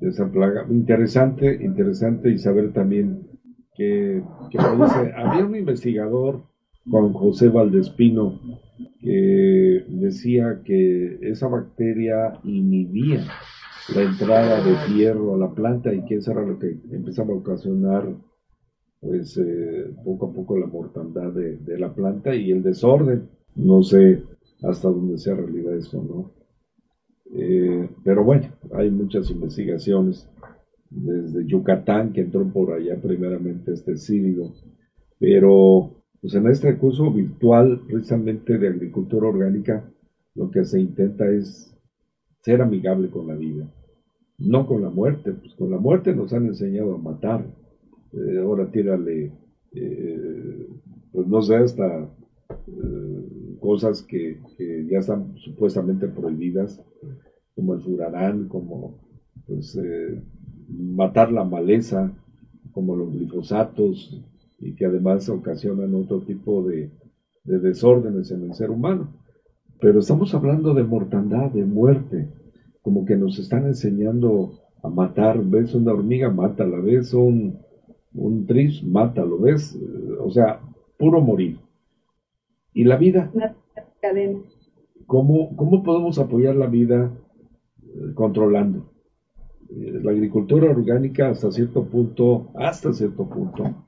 esa 0.02 0.32
plaga. 0.32 0.66
Interesante, 0.70 1.58
interesante 1.62 2.30
y 2.30 2.38
saber 2.38 2.72
también 2.72 3.28
que, 3.76 4.22
produce. 4.52 5.12
Había 5.16 5.46
un 5.46 5.56
investigador, 5.56 6.44
Juan 6.86 7.14
José 7.14 7.50
Valdespino, 7.50 8.40
que 9.02 9.86
decía 9.88 10.62
que 10.64 11.18
esa 11.22 11.48
bacteria 11.48 12.40
inhibía 12.44 13.24
la 13.96 14.04
entrada 14.04 14.64
de 14.64 14.94
hierro 14.94 15.36
a 15.36 15.38
la 15.38 15.54
planta 15.54 15.94
y 15.94 16.04
que 16.06 16.16
eso 16.16 16.32
era 16.32 16.46
lo 16.46 16.60
que 16.60 16.78
empezaba 16.92 17.34
a 17.34 17.38
ocasionar 17.38 18.14
pues 19.00 19.38
eh, 19.38 19.94
poco 20.04 20.28
a 20.28 20.34
poco 20.34 20.58
la 20.58 20.68
mortandad 20.68 21.32
de, 21.32 21.80
la 21.80 21.94
planta 21.94 22.36
y 22.36 22.52
el 22.52 22.62
desorden. 22.62 23.30
No 23.56 23.82
sé 23.82 24.24
hasta 24.64 24.90
dónde 24.90 25.18
sea 25.18 25.36
realidad 25.36 25.76
eso, 25.76 26.04
¿no? 26.04 26.32
Eh, 27.34 27.90
pero 28.04 28.24
bueno, 28.24 28.48
hay 28.74 28.92
muchas 28.92 29.30
investigaciones 29.30 30.28
desde 30.90 31.46
Yucatán 31.46 32.12
que 32.12 32.22
entró 32.22 32.48
por 32.52 32.74
allá 32.74 33.00
primeramente 33.00 33.72
este 33.72 33.96
círido, 33.96 34.52
pero 35.20 36.04
pues 36.20 36.34
en 36.34 36.48
este 36.48 36.76
curso 36.78 37.12
virtual 37.12 37.82
precisamente 37.88 38.58
de 38.58 38.68
agricultura 38.68 39.28
orgánica 39.28 39.90
lo 40.36 40.50
que 40.50 40.66
se 40.66 40.80
intenta 40.80 41.30
es 41.30 41.78
ser 42.42 42.62
amigable 42.62 43.10
con 43.10 43.28
la 43.28 43.36
vida, 43.36 43.72
no 44.40 44.66
con 44.66 44.82
la 44.82 44.90
muerte, 44.90 45.34
pues 45.34 45.54
con 45.56 45.70
la 45.70 45.78
muerte 45.78 46.14
nos 46.14 46.34
han 46.34 46.46
enseñado 46.46 46.96
a 46.96 46.98
matar, 46.98 47.46
eh, 48.14 48.40
ahora 48.40 48.72
tírale, 48.72 49.32
eh, 49.74 50.68
pues 51.12 51.28
no 51.28 51.42
sé, 51.42 51.56
hasta 51.56 52.10
cosas 53.60 54.02
que, 54.02 54.38
ya 54.90 55.00
están 55.00 55.36
supuestamente 55.38 56.08
prohibidas, 56.08 56.82
como 57.56 57.74
el 57.74 57.82
furarán, 57.82 58.48
como 58.48 58.98
pues, 59.46 59.76
eh, 59.76 60.22
matar 60.70 61.32
la 61.32 61.44
maleza, 61.44 62.12
como 62.72 62.96
los 62.96 63.12
glifosatos, 63.12 64.24
y 64.60 64.74
que 64.76 64.86
además 64.86 65.30
ocasionan 65.30 65.94
otro 65.96 66.22
tipo 66.22 66.64
de, 66.64 66.90
desórdenes 67.44 68.32
en 68.32 68.44
el 68.44 68.54
ser 68.54 68.70
humano. 68.70 69.10
Pero 69.82 70.00
estamos 70.00 70.34
hablando 70.34 70.74
de 70.74 70.84
mortandad, 70.84 71.52
de 71.52 71.66
muerte, 71.66 72.28
como 72.90 73.06
que 73.06 73.16
nos 73.16 73.38
están 73.38 73.68
enseñando 73.68 74.54
a 74.82 74.90
matar. 74.90 75.44
¿Ves 75.44 75.76
una 75.76 75.94
hormiga? 75.94 76.32
Mátala. 76.32 76.80
¿Ves 76.80 77.14
un, 77.14 77.60
un 78.16 78.48
tris? 78.48 78.84
Mátalo. 78.84 79.38
¿Ves? 79.38 79.78
O 80.20 80.32
sea, 80.32 80.60
puro 80.98 81.22
morir. 81.22 81.60
¿Y 82.74 82.86
la 82.86 82.98
vida? 82.98 83.32
¿Cómo, 85.06 85.56
¿Cómo 85.56 85.84
podemos 85.84 86.18
apoyar 86.18 86.56
la 86.56 86.66
vida 86.66 87.16
eh, 87.84 88.14
controlando? 88.16 88.92
Eh, 89.70 90.00
la 90.02 90.10
agricultura 90.10 90.72
orgánica 90.72 91.30
hasta 91.30 91.52
cierto 91.52 91.86
punto, 91.86 92.50
hasta 92.56 92.92
cierto 92.92 93.30
punto, 93.30 93.86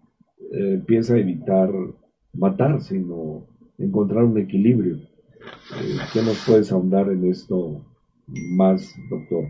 eh, 0.52 0.74
empieza 0.76 1.16
a 1.16 1.20
evitar 1.20 1.72
matar, 2.34 2.82
sino 2.82 3.48
encontrar 3.80 4.26
un 4.26 4.38
equilibrio. 4.38 4.98
¿Qué 6.14 6.22
nos 6.22 6.46
puedes 6.46 6.72
ahondar 6.72 7.10
en 7.10 7.26
esto 7.26 7.84
más, 8.52 8.94
doctor? 9.10 9.46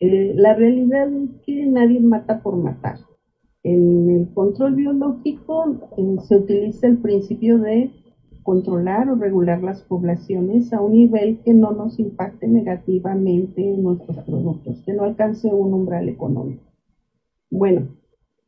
la 0.00 0.54
realidad 0.54 1.08
es 1.10 1.30
que 1.44 1.66
nadie 1.66 2.00
mata 2.00 2.42
por 2.42 2.56
matar. 2.56 2.98
En 3.62 4.10
el 4.10 4.32
control 4.34 4.74
biológico 4.74 5.90
eh, 5.96 6.16
se 6.22 6.36
utiliza 6.36 6.86
el 6.86 6.98
principio 6.98 7.58
de 7.58 7.90
controlar 8.42 9.10
o 9.10 9.16
regular 9.16 9.60
las 9.62 9.82
poblaciones 9.82 10.72
a 10.72 10.80
un 10.80 10.92
nivel 10.92 11.40
que 11.44 11.52
no 11.52 11.72
nos 11.72 11.98
impacte 11.98 12.46
negativamente 12.46 13.60
en 13.60 13.82
nuestros 13.82 14.18
productos, 14.18 14.82
que 14.84 14.92
no 14.92 15.02
alcance 15.02 15.48
un 15.48 15.74
umbral 15.74 16.08
económico. 16.08 16.62
Bueno, 17.50 17.88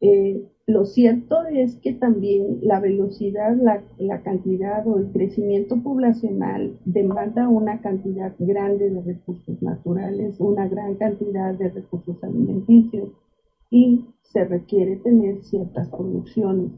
eh, 0.00 0.48
lo 0.68 0.84
cierto 0.84 1.46
es 1.46 1.76
que 1.76 1.94
también 1.94 2.58
la 2.60 2.78
velocidad, 2.78 3.56
la, 3.56 4.22
cantidad 4.22 4.86
o 4.86 4.98
el 4.98 5.10
crecimiento 5.12 5.82
poblacional 5.82 6.78
demanda 6.84 7.48
una 7.48 7.80
cantidad 7.80 8.34
grande 8.38 8.90
de 8.90 9.00
recursos 9.00 9.62
naturales, 9.62 10.38
una 10.38 10.68
gran 10.68 10.96
cantidad 10.96 11.54
de 11.54 11.70
recursos 11.70 12.22
alimenticios 12.22 13.08
y 13.70 14.04
se 14.20 14.44
requiere 14.44 14.96
tener 14.96 15.42
ciertas 15.42 15.88
producciones. 15.88 16.72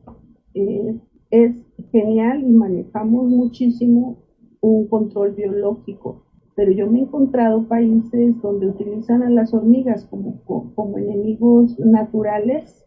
Eh, 0.55 0.97
es 1.33 1.57
genial 1.91 2.45
y 2.45 2.53
manejamos 2.53 3.27
muchísimo 3.27 4.19
un 4.61 4.87
control 4.87 5.33
biológico, 5.33 6.23
pero 6.55 6.71
yo 6.71 6.89
me 6.89 7.01
he 7.01 7.03
encontrado 7.03 7.67
países 7.67 8.41
donde 8.41 8.69
utilizan 8.69 9.25
a 9.25 9.31
las 9.31 9.53
hormigas 9.53 10.05
como 10.07 10.97
enemigos 10.97 11.77
naturales, 11.81 12.80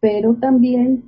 pero 0.00 0.34
también 0.36 1.04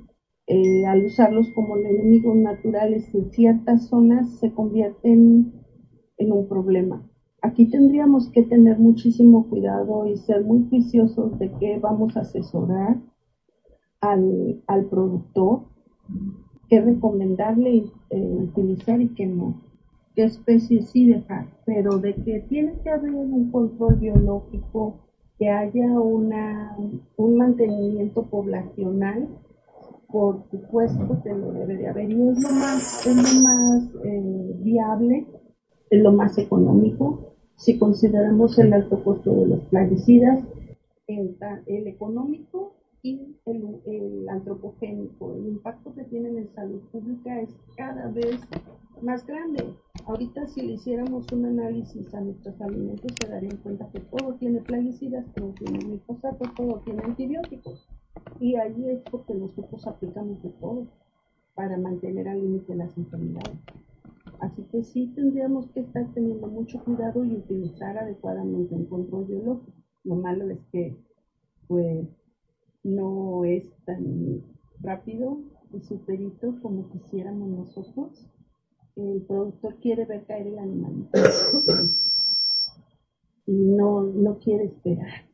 eh, 0.47 0.85
al 0.85 1.05
usarlos 1.05 1.47
como 1.55 1.77
enemigos 1.77 2.35
naturales 2.35 3.13
en 3.13 3.31
ciertas 3.31 3.87
zonas 3.87 4.29
se 4.39 4.51
convierten 4.51 5.53
en 6.17 6.31
un 6.31 6.47
problema. 6.47 7.07
Aquí 7.41 7.65
tendríamos 7.65 8.29
que 8.29 8.43
tener 8.43 8.77
muchísimo 8.77 9.49
cuidado 9.49 10.05
y 10.05 10.17
ser 10.17 10.43
muy 10.43 10.67
juiciosos 10.69 11.39
de 11.39 11.51
qué 11.59 11.79
vamos 11.79 12.15
a 12.15 12.21
asesorar 12.21 12.97
al, 14.01 14.85
productor, 14.89 15.61
qué 16.69 16.81
recomendarle 16.81 17.85
eh, 18.09 18.19
utilizar 18.19 19.01
y 19.01 19.09
qué 19.09 19.25
no, 19.25 19.61
qué 20.15 20.23
especies 20.23 20.89
sí 20.89 21.05
dejar, 21.05 21.47
pero 21.65 21.97
de 21.97 22.13
que 22.15 22.41
tiene 22.41 22.73
que 22.83 22.89
haber 22.89 23.13
un 23.13 23.51
control 23.51 23.95
biológico, 23.95 25.00
que 25.41 25.49
haya 25.49 25.99
una, 25.99 26.77
un 27.17 27.35
mantenimiento 27.35 28.27
poblacional, 28.27 29.27
por 30.07 30.43
supuesto 30.51 31.19
que 31.23 31.33
lo 31.33 31.51
debe 31.51 31.77
de 31.77 31.87
haber 31.87 32.11
y 32.11 32.29
es 32.29 32.43
lo 32.43 32.51
más, 32.51 33.07
es 33.07 33.15
lo 33.15 33.49
más 33.49 33.89
eh, 34.03 34.53
viable, 34.59 35.25
es 35.89 36.03
lo 36.03 36.11
más 36.11 36.37
económico 36.37 37.33
si 37.55 37.79
consideramos 37.79 38.59
el 38.59 38.71
alto 38.71 39.03
costo 39.03 39.33
de 39.33 39.47
los 39.47 39.61
plaguicidas, 39.61 40.45
el, 41.07 41.87
económico 41.87 42.75
y 43.01 43.35
el, 43.45 44.29
antropogénico. 44.29 45.33
El 45.33 45.47
impacto 45.47 45.91
que 45.95 46.03
tienen 46.03 46.37
en 46.37 46.53
salud 46.53 46.81
pública 46.91 47.41
es 47.41 47.49
cada 47.75 48.09
vez 48.09 48.39
más 49.01 49.25
grande. 49.25 49.73
Ahorita 50.05 50.47
si 50.47 50.61
le 50.61 50.73
hiciéramos 50.73 51.31
un 51.31 51.45
análisis 51.45 52.13
a 52.13 52.21
nuestros 52.21 52.59
alimentos 52.59 53.11
se 53.21 53.27
darían 53.29 53.57
cuenta 53.57 53.89
que 53.91 53.99
todo 53.99 54.35
tiene 54.35 54.59
plaguicidas, 54.61 55.25
todo 55.33 55.53
tiene 55.53 55.79
glifosato, 55.79 56.43
todo 56.55 56.79
tiene 56.79 57.03
antibióticos. 57.03 57.87
Y 58.39 58.55
ahí 58.55 58.89
es 58.89 59.01
porque 59.11 59.33
nosotros 59.35 59.85
aplicamos 59.87 60.41
de 60.41 60.49
todo 60.49 60.87
para 61.53 61.77
mantener 61.77 62.27
al 62.27 62.41
límite 62.41 62.75
las 62.75 62.97
enfermedades. 62.97 63.59
así 64.39 64.63
que 64.71 64.83
sí 64.83 65.07
tendríamos 65.15 65.67
que 65.69 65.81
estar 65.81 66.11
teniendo 66.13 66.47
mucho 66.47 66.83
cuidado 66.83 67.23
y 67.23 67.35
utilizar 67.35 67.97
adecuadamente 67.97 68.73
un 68.73 68.85
control 68.85 69.25
biológico. 69.25 69.71
Lo 70.03 70.15
malo 70.15 70.49
es 70.49 70.59
que 70.71 70.95
pues 71.67 72.07
no 72.83 73.45
es 73.45 73.63
tan 73.85 74.41
rápido 74.81 75.41
y 75.73 75.81
superito 75.81 76.59
como 76.61 76.89
quisiéramos 76.89 77.49
nosotros. 77.49 78.27
El 78.95 79.21
productor 79.27 79.75
quiere 79.81 80.05
ver 80.05 80.25
caer 80.25 80.47
el 80.47 80.59
animalito 80.59 81.09
y 83.47 83.53
no, 83.53 84.03
no 84.03 84.37
quiere 84.39 84.65
esperar 84.65 85.25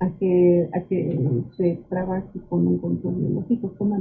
a 0.00 0.16
que, 0.16 0.68
a 0.72 0.80
que 0.86 1.18
se 1.56 1.84
trabaje 1.88 2.40
con 2.48 2.66
un 2.66 2.78
control 2.78 3.14
biológico. 3.16 3.74
¿Cómo 3.76 3.96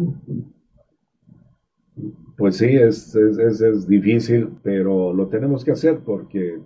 pues 2.37 2.55
sí, 2.55 2.67
es, 2.67 3.13
es, 3.15 3.61
es, 3.61 3.87
difícil, 3.87 4.49
pero 4.63 5.13
lo 5.13 5.27
tenemos 5.27 5.65
que 5.65 5.71
hacer 5.71 5.99
porque 5.99 6.57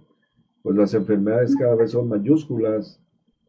pues 0.62 0.76
las 0.76 0.94
enfermedades 0.94 1.56
cada 1.56 1.76
vez 1.76 1.92
son 1.92 2.08
mayúsculas 2.08 3.02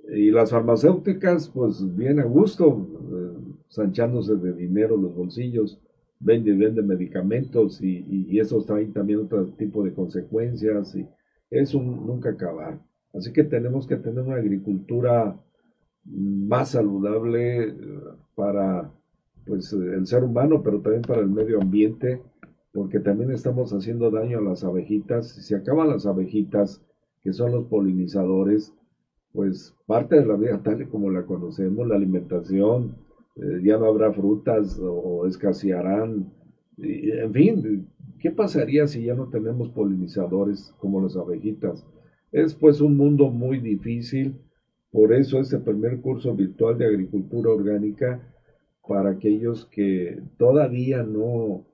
y 0.09 0.30
las 0.30 0.50
farmacéuticas 0.50 1.50
pues 1.50 1.85
bien 1.97 2.21
a 2.21 2.25
gusto, 2.25 2.88
eh, 3.12 3.54
sanchándose 3.68 4.37
de 4.37 4.54
dinero 4.54 4.97
los 4.97 5.14
bolsillos, 5.14 5.78
venden 6.25 6.54
y 6.54 6.59
venden 6.59 6.87
medicamentos 6.87 7.81
y, 7.83 8.04
y, 8.09 8.40
esos 8.40 8.66
traen 8.66 8.93
también 8.93 9.21
otro 9.21 9.47
tipo 9.52 9.85
de 9.85 9.93
consecuencias 9.93 10.97
y 10.97 11.07
es 11.50 11.75
un 11.75 12.07
nunca 12.07 12.31
acabar. 12.31 12.81
Así 13.12 13.33
que 13.33 13.45
tenemos 13.45 13.87
que 13.87 13.97
tener 13.97 14.25
una 14.25 14.37
agricultura 14.37 15.38
más 16.04 16.71
saludable 16.71 17.69
eh, 17.69 17.75
para 18.35 18.90
pues 19.47 19.73
el 19.73 20.07
ser 20.07 20.25
humano, 20.25 20.62
pero 20.62 20.81
también 20.81 21.02
para 21.02 21.21
el 21.21 21.28
medio 21.28 21.61
ambiente, 21.61 22.23
porque 22.73 22.99
también 22.99 23.31
estamos 23.31 23.73
haciendo 23.73 24.11
daño 24.11 24.38
a 24.38 24.43
las 24.43 24.64
abejitas. 24.64 25.28
Si 25.28 25.43
se 25.43 25.57
acaban 25.57 25.88
las 25.88 26.07
abejitas, 26.07 26.83
que 27.23 27.33
son 27.35 27.52
los 27.52 27.66
polinizadores, 27.66 28.73
pues 29.33 29.75
parte 29.87 30.16
de 30.16 30.25
la 30.25 30.37
vida 30.37 30.62
tal 30.62 30.81
y 30.83 30.87
como 30.87 31.11
la 31.11 31.26
conocemos, 31.26 31.87
la 31.87 31.97
alimentación, 31.97 32.97
eh, 33.37 33.61
ya 33.62 33.79
no 33.79 33.87
habrá 33.87 34.12
frutas 34.12 34.79
o 34.81 35.26
escasearán. 35.26 36.33
en 36.79 37.33
fin, 37.33 37.88
¿qué 38.19 38.31
pasaría 38.31 38.87
si 38.87 39.05
ya 39.05 39.14
no 39.14 39.29
tenemos 39.29 39.71
polinizadores 39.71 40.75
como 40.79 41.00
las 41.00 41.17
abejitas? 41.17 41.87
Es 42.33 42.55
pues 42.55 42.81
un 42.81 42.97
mundo 42.97 43.31
muy 43.31 43.61
difícil, 43.61 44.37
por 44.91 45.12
eso 45.12 45.41
este 45.41 45.59
primer 45.59 46.00
curso 46.00 46.35
virtual 46.35 46.79
de 46.79 46.87
agricultura 46.87 47.50
orgánica 47.50 48.21
para 48.87 49.11
aquellos 49.11 49.67
que 49.67 50.23
todavía 50.37 51.03
no 51.03 51.67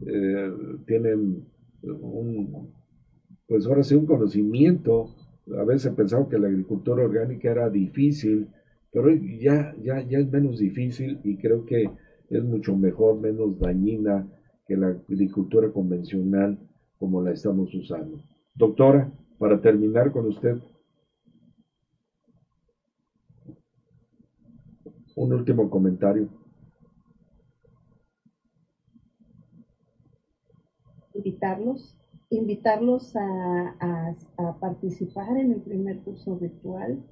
eh, 0.00 0.52
tienen 0.86 1.46
un, 1.82 2.72
pues 3.46 3.66
ahora 3.66 3.82
sí, 3.82 3.94
un 3.94 4.06
conocimiento. 4.06 5.14
A 5.58 5.64
veces 5.64 5.92
pensaba 5.94 6.28
que 6.28 6.38
la 6.38 6.48
agricultura 6.48 7.04
orgánica 7.04 7.50
era 7.50 7.70
difícil, 7.70 8.48
pero 8.96 9.14
ya, 9.14 9.76
ya, 9.82 10.00
ya 10.08 10.18
es 10.20 10.32
menos 10.32 10.58
difícil 10.58 11.20
y 11.22 11.36
creo 11.36 11.66
que 11.66 11.84
es 12.30 12.42
mucho 12.42 12.74
mejor, 12.74 13.20
menos 13.20 13.58
dañina 13.58 14.26
que 14.66 14.74
la 14.74 14.86
agricultura 14.86 15.70
convencional 15.70 16.58
como 16.98 17.20
la 17.20 17.32
estamos 17.32 17.74
usando. 17.74 18.24
Doctora, 18.54 19.12
para 19.38 19.60
terminar 19.60 20.12
con 20.12 20.28
usted, 20.28 20.56
un 25.14 25.32
último 25.34 25.68
comentario. 25.68 26.30
invitarlos, 31.12 31.94
invitarlos 32.30 33.14
a, 33.14 34.14
participar 34.58 35.36
en 35.36 35.52
el 35.52 35.60
primer 35.60 35.98
curso 36.00 36.36
virtual, 36.36 37.02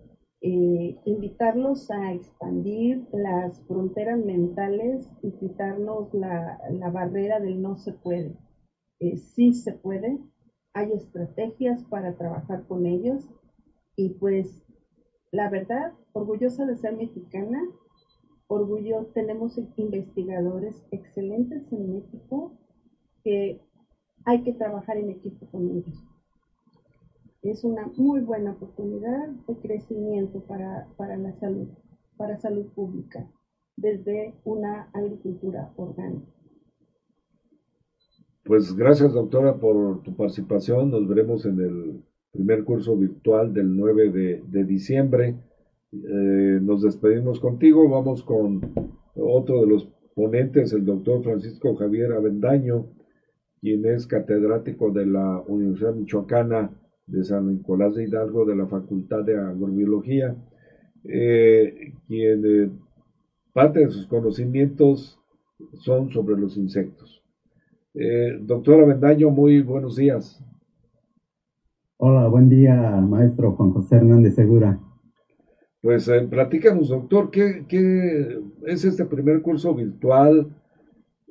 eh, 0.47 1.01
invitarlos 1.07 1.91
a 1.91 2.13
expandir 2.13 3.03
las 3.15 3.63
fronteras 3.63 4.19
mentales 4.19 5.09
y 5.23 5.31
quitarnos 5.33 6.13
la, 6.13 6.59
barrera 6.93 7.41
del 7.41 7.63
no 7.63 7.79
se 7.79 7.93
puede. 7.95 8.37
Eh, 9.01 9.17
sí 9.17 9.55
se 9.55 9.73
puede, 9.73 10.19
hay 10.75 10.93
estrategias 10.93 11.83
para 11.85 12.19
trabajar 12.19 12.67
con 12.67 12.85
ellos 12.85 13.27
y 13.97 14.11
pues 14.11 14.67
la 15.33 15.49
verdad, 15.49 15.95
orgullosa 16.13 16.67
de 16.67 16.77
ser 16.77 16.95
mexicana, 16.95 17.63
orgullo, 18.47 19.07
tenemos 19.15 19.59
investigadores 19.79 20.85
excelentes 20.91 21.73
en 21.73 21.95
México 21.95 22.53
que 23.23 23.63
hay 24.27 24.43
que 24.43 24.53
trabajar 24.53 24.99
en 24.99 25.09
equipo 25.09 25.47
con 25.47 25.71
ellos. 25.71 26.14
Es 27.45 27.63
una 27.63 27.87
muy 27.99 28.21
buena 28.21 28.53
oportunidad 28.53 29.29
de 29.47 29.57
crecimiento 29.59 30.41
para, 30.47 30.89
la 31.19 31.33
salud, 31.39 31.69
para 32.17 32.39
salud 32.39 32.65
pública, 32.75 33.31
desde 33.77 34.33
una 34.45 34.89
agricultura 34.95 35.71
orgánica. 35.77 36.27
Pues 38.45 38.75
gracias 38.75 39.13
doctora 39.13 39.61
por 39.61 40.03
tu 40.03 40.17
participación. 40.17 40.91
Nos 40.91 41.07
veremos 41.07 41.45
en 41.45 41.61
el 41.61 42.03
primer 42.33 42.65
curso 42.65 42.97
virtual 42.97 43.53
del 43.53 43.77
9 43.77 44.41
de, 44.43 44.65
diciembre. 44.65 45.37
Eh, 45.93 46.59
nos 46.63 46.81
despedimos 46.81 47.41
contigo. 47.41 47.87
Vamos 47.91 48.23
con 48.23 48.73
otro 49.17 49.61
de 49.61 49.67
los 49.67 49.87
ponentes, 50.15 50.73
el 50.73 50.87
doctor 50.87 51.23
Francisco 51.23 51.75
Javier 51.77 52.13
Avendaño 52.13 52.87
quien 53.61 53.87
es 53.87 54.07
catedrático 54.07 54.91
de 54.91 55.07
la 55.07 55.43
Universidad 55.47 55.95
Michoacana 55.95 56.71
de 57.07 57.25
San 57.25 57.49
Nicolás 57.49 57.95
de 57.95 58.05
Hidalgo 58.05 58.45
de 58.45 58.57
la 58.57 58.67
Facultad 58.67 59.25
de 59.25 59.39
Agrobiología, 59.39 60.37
eh, 61.05 61.93
quien 62.07 62.43
eh, 62.45 62.71
parte 63.53 63.81
de 63.81 63.91
sus 63.91 64.07
conocimientos 64.07 65.19
son 65.81 66.11
sobre 66.11 66.37
los 66.37 66.57
insectos. 66.57 67.23
Eh, 67.95 68.39
doctora 68.41 68.87
Bendaño, 68.87 69.31
muy 69.31 69.61
buenos 69.61 69.97
días. 69.97 70.43
Hola, 71.99 72.27
buen 72.29 72.49
día, 72.49 72.75
maestro 72.75 73.53
Juan 73.53 73.73
José 73.73 73.97
Hernández 73.97 74.35
Segura. 74.35 74.81
Pues 75.81 76.09
eh, 76.09 76.27
platícanos, 76.29 76.89
doctor, 76.89 77.31
¿qué, 77.31 77.67
¿qué, 77.69 78.41
es 78.67 78.85
este 78.85 79.05
primer 79.05 79.43
curso 79.43 79.75
virtual? 79.75 80.57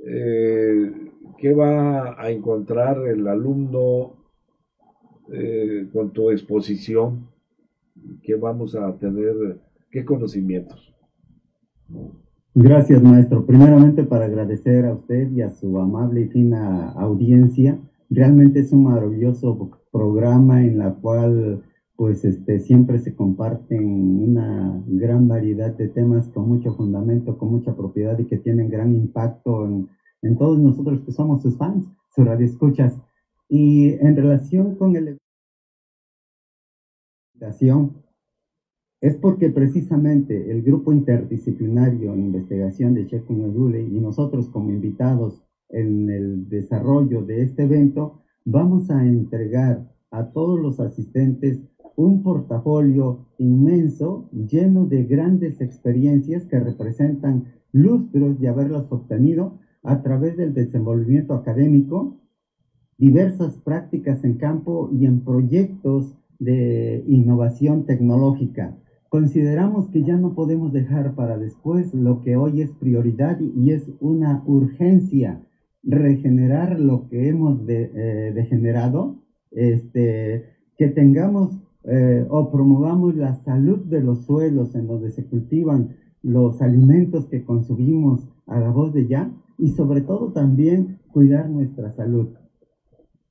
¿Qué 0.06 1.54
va 1.54 2.22
a 2.22 2.30
encontrar 2.30 3.08
el 3.08 3.28
alumno 3.28 4.23
eh, 5.36 5.89
con 5.91 6.12
tu 6.12 6.30
exposición? 6.30 7.28
¿Qué 8.22 8.36
vamos 8.36 8.76
a 8.76 8.96
tener? 8.98 9.60
¿Qué 9.89 10.06
conocimientos? 10.06 10.93
Gracias, 12.54 13.02
maestro. 13.02 13.43
Primeramente, 13.46 14.04
para 14.04 14.26
agradecer 14.26 14.86
a 14.86 14.93
usted 14.93 15.32
y 15.32 15.41
a 15.41 15.50
su 15.50 15.80
amable 15.80 16.22
y 16.22 16.28
fina 16.28 16.91
audiencia. 16.91 17.80
Realmente 18.12 18.60
es 18.60 18.72
un 18.72 18.84
maravilloso 18.84 19.72
programa 19.91 20.63
en 20.63 20.78
la 20.78 20.93
cual 20.93 21.63
pues 21.96 22.24
este, 22.26 22.60
siempre 22.60 23.00
se 23.00 23.15
comparten 23.15 23.84
una 23.84 24.84
gran 24.86 25.28
variedad 25.28 25.76
de 25.76 25.88
temas 25.88 26.28
con 26.28 26.48
mucho 26.48 26.76
fundamento, 26.76 27.38
con 27.39 27.50
mucha 27.50 27.76
propiedad 27.76 28.19
y 28.19 28.26
que 28.26 28.38
tienen 28.38 28.69
gran 28.69 28.93
impacto 28.93 29.65
en, 29.65 29.89
en 30.22 30.38
todos 30.38 30.60
nosotros 30.60 31.02
que 31.02 31.12
somos 31.12 31.41
sus 31.41 31.58
fans, 31.58 31.88
sus 32.15 32.26
radioescuchas. 32.26 33.00
Y 33.50 33.93
en 33.93 34.15
relación 34.15 34.76
con 34.76 34.96
el 34.96 35.17
es 39.02 39.15
porque 39.17 39.50
precisamente 39.50 40.52
el 40.52 40.62
grupo 40.62 40.93
interdisciplinario 40.93 42.13
en 42.13 42.28
investigación 42.28 42.93
de 42.93 43.08
Checo 43.08 43.34
Edule 43.34 43.82
y 43.82 44.00
nosotros 44.00 44.48
como 44.50 44.69
invitados 44.69 45.43
en 45.69 46.10
el 46.10 46.48
desarrollo 46.48 47.24
de 47.24 47.41
este 47.41 47.63
evento 47.63 48.22
vamos 48.46 48.89
a 48.89 49.06
entregar 49.06 49.91
a 50.12 50.32
todos 50.32 50.60
los 50.60 50.80
asistentes 50.80 51.60
un 51.96 52.24
portafolio 52.24 53.26
inmenso 53.38 54.30
lleno 54.32 54.86
de 54.86 55.04
grandes 55.04 55.60
experiencias 55.60 56.46
que 56.46 56.60
representan 56.60 57.46
lustros 57.72 58.39
de 58.39 58.48
haberlas 58.48 58.91
obtenido 58.91 59.60
a 59.84 60.02
través 60.02 60.38
del 60.38 60.54
desenvolvimiento 60.54 61.34
académico, 61.34 62.17
diversas 62.98 63.58
prácticas 63.58 64.24
en 64.24 64.36
campo 64.36 64.89
y 64.93 65.06
en 65.06 65.22
proyectos 65.22 66.15
de 66.39 67.04
innovación 67.08 67.86
tecnológica. 67.86 68.78
Consideramos 69.10 69.89
que 69.89 70.04
ya 70.04 70.17
no 70.17 70.34
podemos 70.34 70.74
dejar 70.74 71.13
para 71.15 71.38
después 71.38 71.93
lo 71.93 72.22
que 72.22 72.36
hoy 72.36 72.62
es 72.62 72.72
prioridad 72.72 73.39
y 73.39 73.72
es 73.72 73.91
una 74.00 74.43
urgencia 74.46 75.41
regenerar 75.84 76.80
lo 76.80 77.08
que 77.10 77.28
hemos 77.28 77.60
eh, 77.67 78.32
degenerado, 78.34 79.17
este, 79.52 80.46
que 80.78 80.88
tengamos 80.88 81.60
eh, 81.84 82.26
o 82.30 82.50
promovamos 82.50 83.15
la 83.15 83.36
salud 83.36 83.80
de 83.86 84.02
los 84.02 84.26
suelos 84.26 84.74
en 84.74 84.88
donde 84.88 85.12
se 85.12 85.26
cultivan 85.26 85.96
los 86.22 86.62
alimentos 86.62 87.28
que 87.28 87.43
consumimos 87.43 88.28
a 88.48 88.60
la 88.60 88.72
voz 88.72 88.93
de 88.93 89.08
ya 89.08 89.30
y 89.58 89.69
sobre 89.72 90.02
todo 90.02 90.32
también 90.32 91.00
cuidar 91.12 91.50
nuestra 91.50 91.91
salud. 91.91 92.30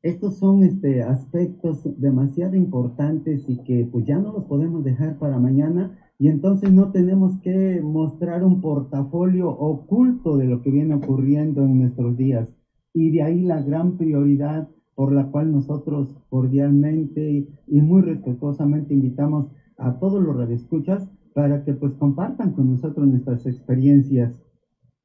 Estos 0.02 0.36
son 0.38 0.64
este, 0.64 1.02
aspectos 1.02 1.88
demasiado 2.00 2.56
importantes 2.56 3.44
y 3.48 3.58
que 3.58 3.88
pues 3.90 4.04
ya 4.04 4.18
no 4.18 4.32
los 4.32 4.44
podemos 4.44 4.82
dejar 4.82 5.16
para 5.18 5.38
mañana 5.38 5.96
y 6.18 6.28
entonces 6.28 6.72
no 6.72 6.90
tenemos 6.90 7.38
que 7.38 7.80
mostrar 7.82 8.42
un 8.42 8.60
portafolio 8.60 9.48
oculto 9.50 10.36
de 10.36 10.46
lo 10.46 10.60
que 10.60 10.70
viene 10.70 10.94
ocurriendo 10.94 11.62
en 11.62 11.80
nuestros 11.80 12.16
días. 12.16 12.48
Y 12.92 13.10
de 13.10 13.22
ahí 13.22 13.42
la 13.42 13.62
gran 13.62 13.96
prioridad 13.96 14.68
por 14.94 15.12
la 15.12 15.30
cual 15.30 15.52
nosotros 15.52 16.16
cordialmente 16.28 17.48
y 17.66 17.80
muy 17.80 18.02
respetuosamente 18.02 18.94
invitamos 18.94 19.46
a 19.78 19.98
todos 19.98 20.22
los 20.22 20.36
radioescuchas 20.36 21.08
para 21.34 21.64
que 21.64 21.74
pues 21.74 21.92
compartan 21.94 22.52
con 22.52 22.70
nosotros 22.70 23.06
nuestras 23.06 23.46
experiencias. 23.46 24.32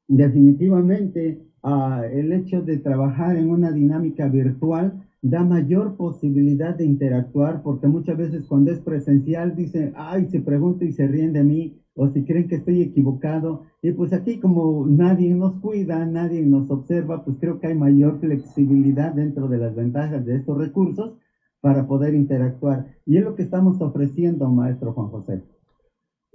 Definitivamente 0.08 1.47
uh, 1.64 2.04
el 2.12 2.34
hecho 2.34 2.62
de 2.62 2.78
trabajar 2.78 3.36
en 3.38 3.50
una 3.50 3.72
dinámica 3.72 4.28
virtual 4.28 5.04
da 5.22 5.44
mayor 5.44 5.96
posibilidad 5.96 6.76
de 6.76 6.86
interactuar 6.86 7.62
porque 7.64 7.88
muchas 7.88 8.18
veces 8.18 8.46
cuando 8.46 8.72
es 8.72 8.80
presencial 8.80 9.56
dicen, 9.56 9.94
ay, 9.96 10.28
se 10.28 10.40
pregunta 10.40 10.86
y 10.86 10.92
se 10.92 11.08
ríen 11.08 11.34
de 11.34 11.44
mí 11.44 11.82
o 11.96 12.08
si 12.10 12.24
creen 12.24 12.48
que 12.48 12.56
estoy 12.56 12.82
equivocado. 12.82 13.64
Y 13.82 13.92
pues 13.92 14.14
aquí 14.14 14.40
como 14.40 14.86
nadie 14.88 15.34
nos 15.34 15.60
cuida, 15.60 16.06
nadie 16.06 16.46
nos 16.46 16.70
observa, 16.70 17.26
pues 17.26 17.38
creo 17.40 17.60
que 17.60 17.68
hay 17.68 17.76
mayor 17.76 18.20
flexibilidad 18.20 19.14
dentro 19.14 19.48
de 19.48 19.58
las 19.58 19.76
ventajas 19.76 20.24
de 20.26 20.36
estos 20.36 20.58
recursos 20.58 21.18
para 21.60 21.88
poder 21.88 22.14
interactuar. 22.14 22.86
Y 23.06 23.18
es 23.18 23.24
lo 23.24 23.36
que 23.36 23.44
estamos 23.44 23.82
ofreciendo, 23.82 24.50
maestro 24.50 24.94
Juan 24.94 25.08
José. 25.08 25.42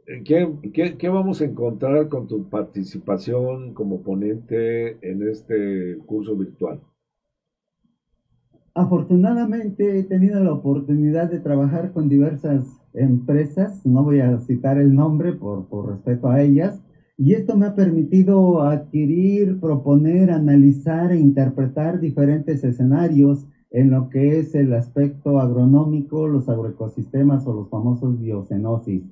¿Qué, 0.05 0.97
qué, 0.99 1.09
vamos 1.09 1.41
a 1.41 1.45
encontrar 1.45 2.09
con 2.09 2.27
tu 2.27 2.49
participación 2.49 3.73
como 3.73 4.03
ponente 4.03 4.97
en 5.01 5.23
este 5.29 5.97
curso 6.07 6.37
virtual? 6.37 6.81
Afortunadamente 8.75 9.99
he 9.99 10.03
tenido 10.03 10.43
la 10.43 10.53
oportunidad 10.53 11.31
de 11.31 11.39
trabajar 11.39 11.93
con 11.93 12.09
diversas 12.09 12.65
empresas, 12.95 13.87
no 13.87 14.03
voy 14.03 14.19
a 14.19 14.41
citar 14.41 14.79
el 14.79 14.93
nombre 14.93 15.35
por, 15.35 15.67
por 15.67 15.91
respeto 15.91 16.29
a 16.29 16.43
ellas, 16.43 16.83
y 17.17 17.35
esto 17.35 17.55
me 17.55 17.67
ha 17.67 17.77
permitido 17.77 18.63
adquirir, 18.63 19.61
proponer, 19.61 20.31
analizar 20.31 21.13
e 21.13 21.19
interpretar 21.19 22.01
diferentes 22.01 22.65
escenarios 22.65 23.47
en 23.71 23.91
lo 23.91 24.09
que 24.09 24.41
es 24.41 24.55
el 24.57 24.73
aspecto 24.73 25.39
agronómico, 25.39 26.27
los 26.27 26.49
agroecosistemas 26.49 27.47
o 27.47 27.53
los 27.55 27.69
famosos 27.69 28.19
biocenosis. 28.19 29.05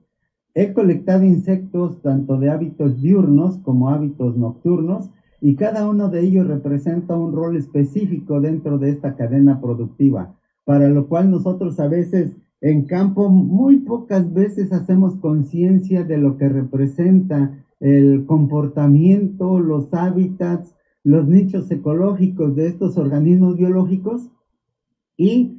He 0.54 0.72
colectado 0.72 1.24
insectos 1.24 2.02
tanto 2.02 2.36
de 2.36 2.50
hábitos 2.50 3.00
diurnos 3.00 3.58
como 3.58 3.88
hábitos 3.88 4.36
nocturnos 4.36 5.10
y 5.40 5.54
cada 5.54 5.88
uno 5.88 6.08
de 6.08 6.22
ellos 6.22 6.48
representa 6.48 7.16
un 7.16 7.32
rol 7.32 7.56
específico 7.56 8.40
dentro 8.40 8.76
de 8.76 8.90
esta 8.90 9.14
cadena 9.14 9.60
productiva, 9.60 10.34
para 10.64 10.90
lo 10.90 11.06
cual 11.06 11.30
nosotros 11.30 11.78
a 11.78 11.86
veces 11.86 12.36
en 12.60 12.84
campo 12.84 13.28
muy 13.30 13.76
pocas 13.76 14.32
veces 14.34 14.72
hacemos 14.72 15.16
conciencia 15.16 16.04
de 16.04 16.18
lo 16.18 16.36
que 16.36 16.48
representa 16.48 17.64
el 17.78 18.26
comportamiento, 18.26 19.60
los 19.60 19.94
hábitats, 19.94 20.74
los 21.04 21.26
nichos 21.28 21.70
ecológicos 21.70 22.56
de 22.56 22.66
estos 22.66 22.98
organismos 22.98 23.56
biológicos 23.56 24.30
y 25.16 25.56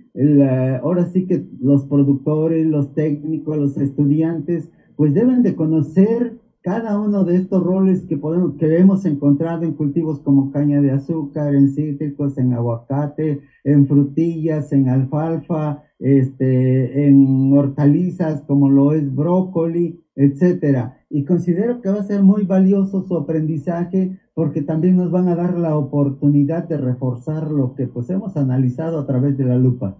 ahora 0.81 1.05
sí 1.05 1.25
que 1.25 1.45
los 1.59 1.85
productores, 1.85 2.67
los 2.67 2.93
técnicos, 2.93 3.57
los 3.57 3.77
estudiantes 3.77 4.69
pues 5.01 5.15
deben 5.15 5.41
de 5.41 5.55
conocer 5.55 6.37
cada 6.61 6.99
uno 6.99 7.23
de 7.23 7.35
estos 7.37 7.63
roles 7.63 8.05
que 8.05 8.17
podemos, 8.17 8.53
que 8.57 8.77
hemos 8.77 9.03
encontrado 9.05 9.63
en 9.63 9.73
cultivos 9.73 10.19
como 10.19 10.51
caña 10.51 10.79
de 10.79 10.91
azúcar, 10.91 11.55
en 11.55 11.69
cítricos, 11.69 12.37
en 12.37 12.53
aguacate, 12.53 13.41
en 13.63 13.87
frutillas, 13.87 14.71
en 14.71 14.89
alfalfa, 14.89 15.81
este, 15.97 17.07
en 17.07 17.51
hortalizas 17.51 18.41
como 18.41 18.69
lo 18.69 18.93
es 18.93 19.11
brócoli, 19.11 19.99
etcétera. 20.15 20.99
Y 21.09 21.25
considero 21.25 21.81
que 21.81 21.89
va 21.89 22.01
a 22.01 22.03
ser 22.03 22.21
muy 22.21 22.43
valioso 22.43 23.01
su 23.01 23.17
aprendizaje 23.17 24.19
porque 24.35 24.61
también 24.61 24.97
nos 24.97 25.09
van 25.09 25.29
a 25.29 25.35
dar 25.35 25.57
la 25.57 25.75
oportunidad 25.77 26.69
de 26.69 26.77
reforzar 26.77 27.49
lo 27.49 27.73
que 27.73 27.87
pues 27.87 28.07
hemos 28.11 28.37
analizado 28.37 28.99
a 28.99 29.07
través 29.07 29.35
de 29.35 29.45
la 29.45 29.57
lupa. 29.57 29.97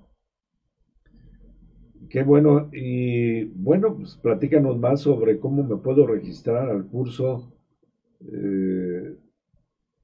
Qué 2.11 2.23
bueno. 2.23 2.69
Y 2.73 3.30
bueno, 3.45 3.95
pues 3.95 4.17
platícanos 4.17 4.77
más 4.77 5.01
sobre 5.01 5.39
cómo 5.39 5.63
me 5.63 5.77
puedo 5.77 6.05
registrar 6.07 6.69
al 6.69 6.85
curso. 6.85 7.51
Eh, 8.21 9.17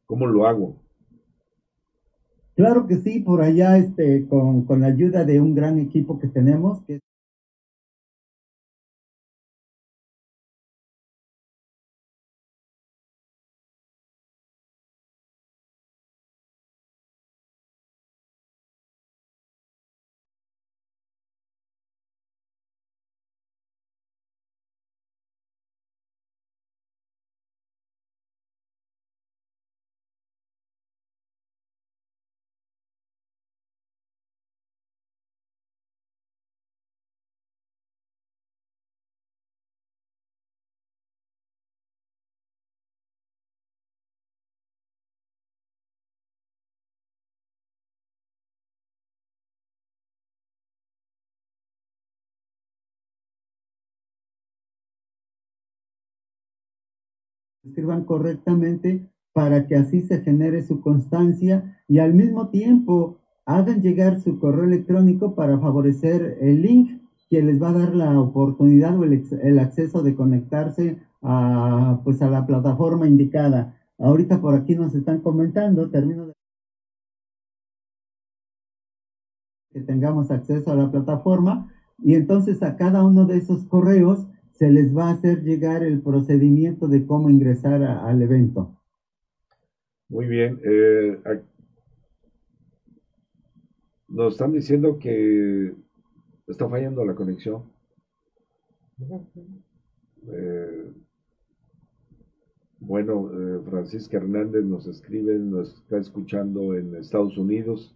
¿Cómo 0.05 0.25
lo 0.25 0.47
hago? 0.47 0.75
Claro 2.55 2.87
que 2.87 2.95
sí, 2.97 3.19
por 3.19 3.41
allá 3.41 3.77
este, 3.77 4.27
con, 4.27 4.65
con 4.65 4.81
la 4.81 4.87
ayuda 4.87 5.25
de 5.25 5.39
un 5.39 5.53
gran 5.53 5.77
equipo 5.77 6.19
que 6.19 6.27
tenemos, 6.27 6.81
que 6.85 6.99
escriban 57.67 58.03
correctamente 58.03 59.07
para 59.33 59.67
que 59.67 59.75
así 59.75 60.01
se 60.01 60.21
genere 60.21 60.63
su 60.63 60.81
constancia 60.81 61.77
y 61.87 61.99
al 61.99 62.13
mismo 62.13 62.49
tiempo 62.49 63.17
hagan 63.45 63.81
llegar 63.81 64.19
su 64.19 64.39
correo 64.39 64.65
electrónico 64.65 65.35
para 65.35 65.59
favorecer 65.59 66.37
el 66.41 66.61
link 66.61 67.01
que 67.29 67.41
les 67.41 67.61
va 67.61 67.69
a 67.69 67.73
dar 67.73 67.95
la 67.95 68.19
oportunidad 68.19 68.97
o 68.97 69.03
el, 69.03 69.59
acceso 69.59 70.01
de 70.01 70.15
conectarse 70.15 70.97
a, 71.21 71.99
pues 72.03 72.21
a 72.21 72.29
la 72.29 72.45
plataforma 72.45 73.07
indicada. 73.07 73.75
Ahorita 73.99 74.39
por 74.41 74.53
aquí 74.55 74.75
nos 74.75 74.95
están 74.95 75.19
comentando, 75.19 75.89
termino 75.89 76.27
de 76.27 76.33
que 79.73 79.81
tengamos 79.81 80.31
acceso 80.31 80.71
a 80.71 80.75
la 80.75 80.89
plataforma 80.89 81.71
y 81.99 82.15
entonces 82.15 82.63
a 82.63 82.75
cada 82.75 83.03
uno 83.03 83.25
de 83.25 83.37
esos 83.37 83.65
correos 83.65 84.26
se 84.57 84.71
les 84.71 84.95
va 84.95 85.09
a 85.09 85.11
hacer 85.11 85.43
llegar 85.43 85.83
el 85.83 86.01
procedimiento 86.01 86.87
de 86.87 87.05
cómo 87.05 87.29
ingresar 87.29 87.83
al 87.83 88.21
evento. 88.21 88.75
Muy 90.09 90.25
bien. 90.25 90.59
Eh, 90.63 91.19
nos 94.07 94.33
están 94.33 94.53
diciendo 94.53 94.97
que 94.97 95.75
está 96.47 96.67
fallando 96.67 97.05
la 97.05 97.13
conexión. 97.13 97.71
Eh, 100.33 100.91
bueno, 102.79 103.29
eh, 103.31 103.61
Francisca 103.69 104.17
Hernández 104.17 104.63
nos 104.63 104.87
escribe, 104.87 105.37
nos 105.37 105.75
está 105.75 105.99
escuchando 105.99 106.73
en 106.73 106.95
Estados 106.95 107.37
Unidos. 107.37 107.95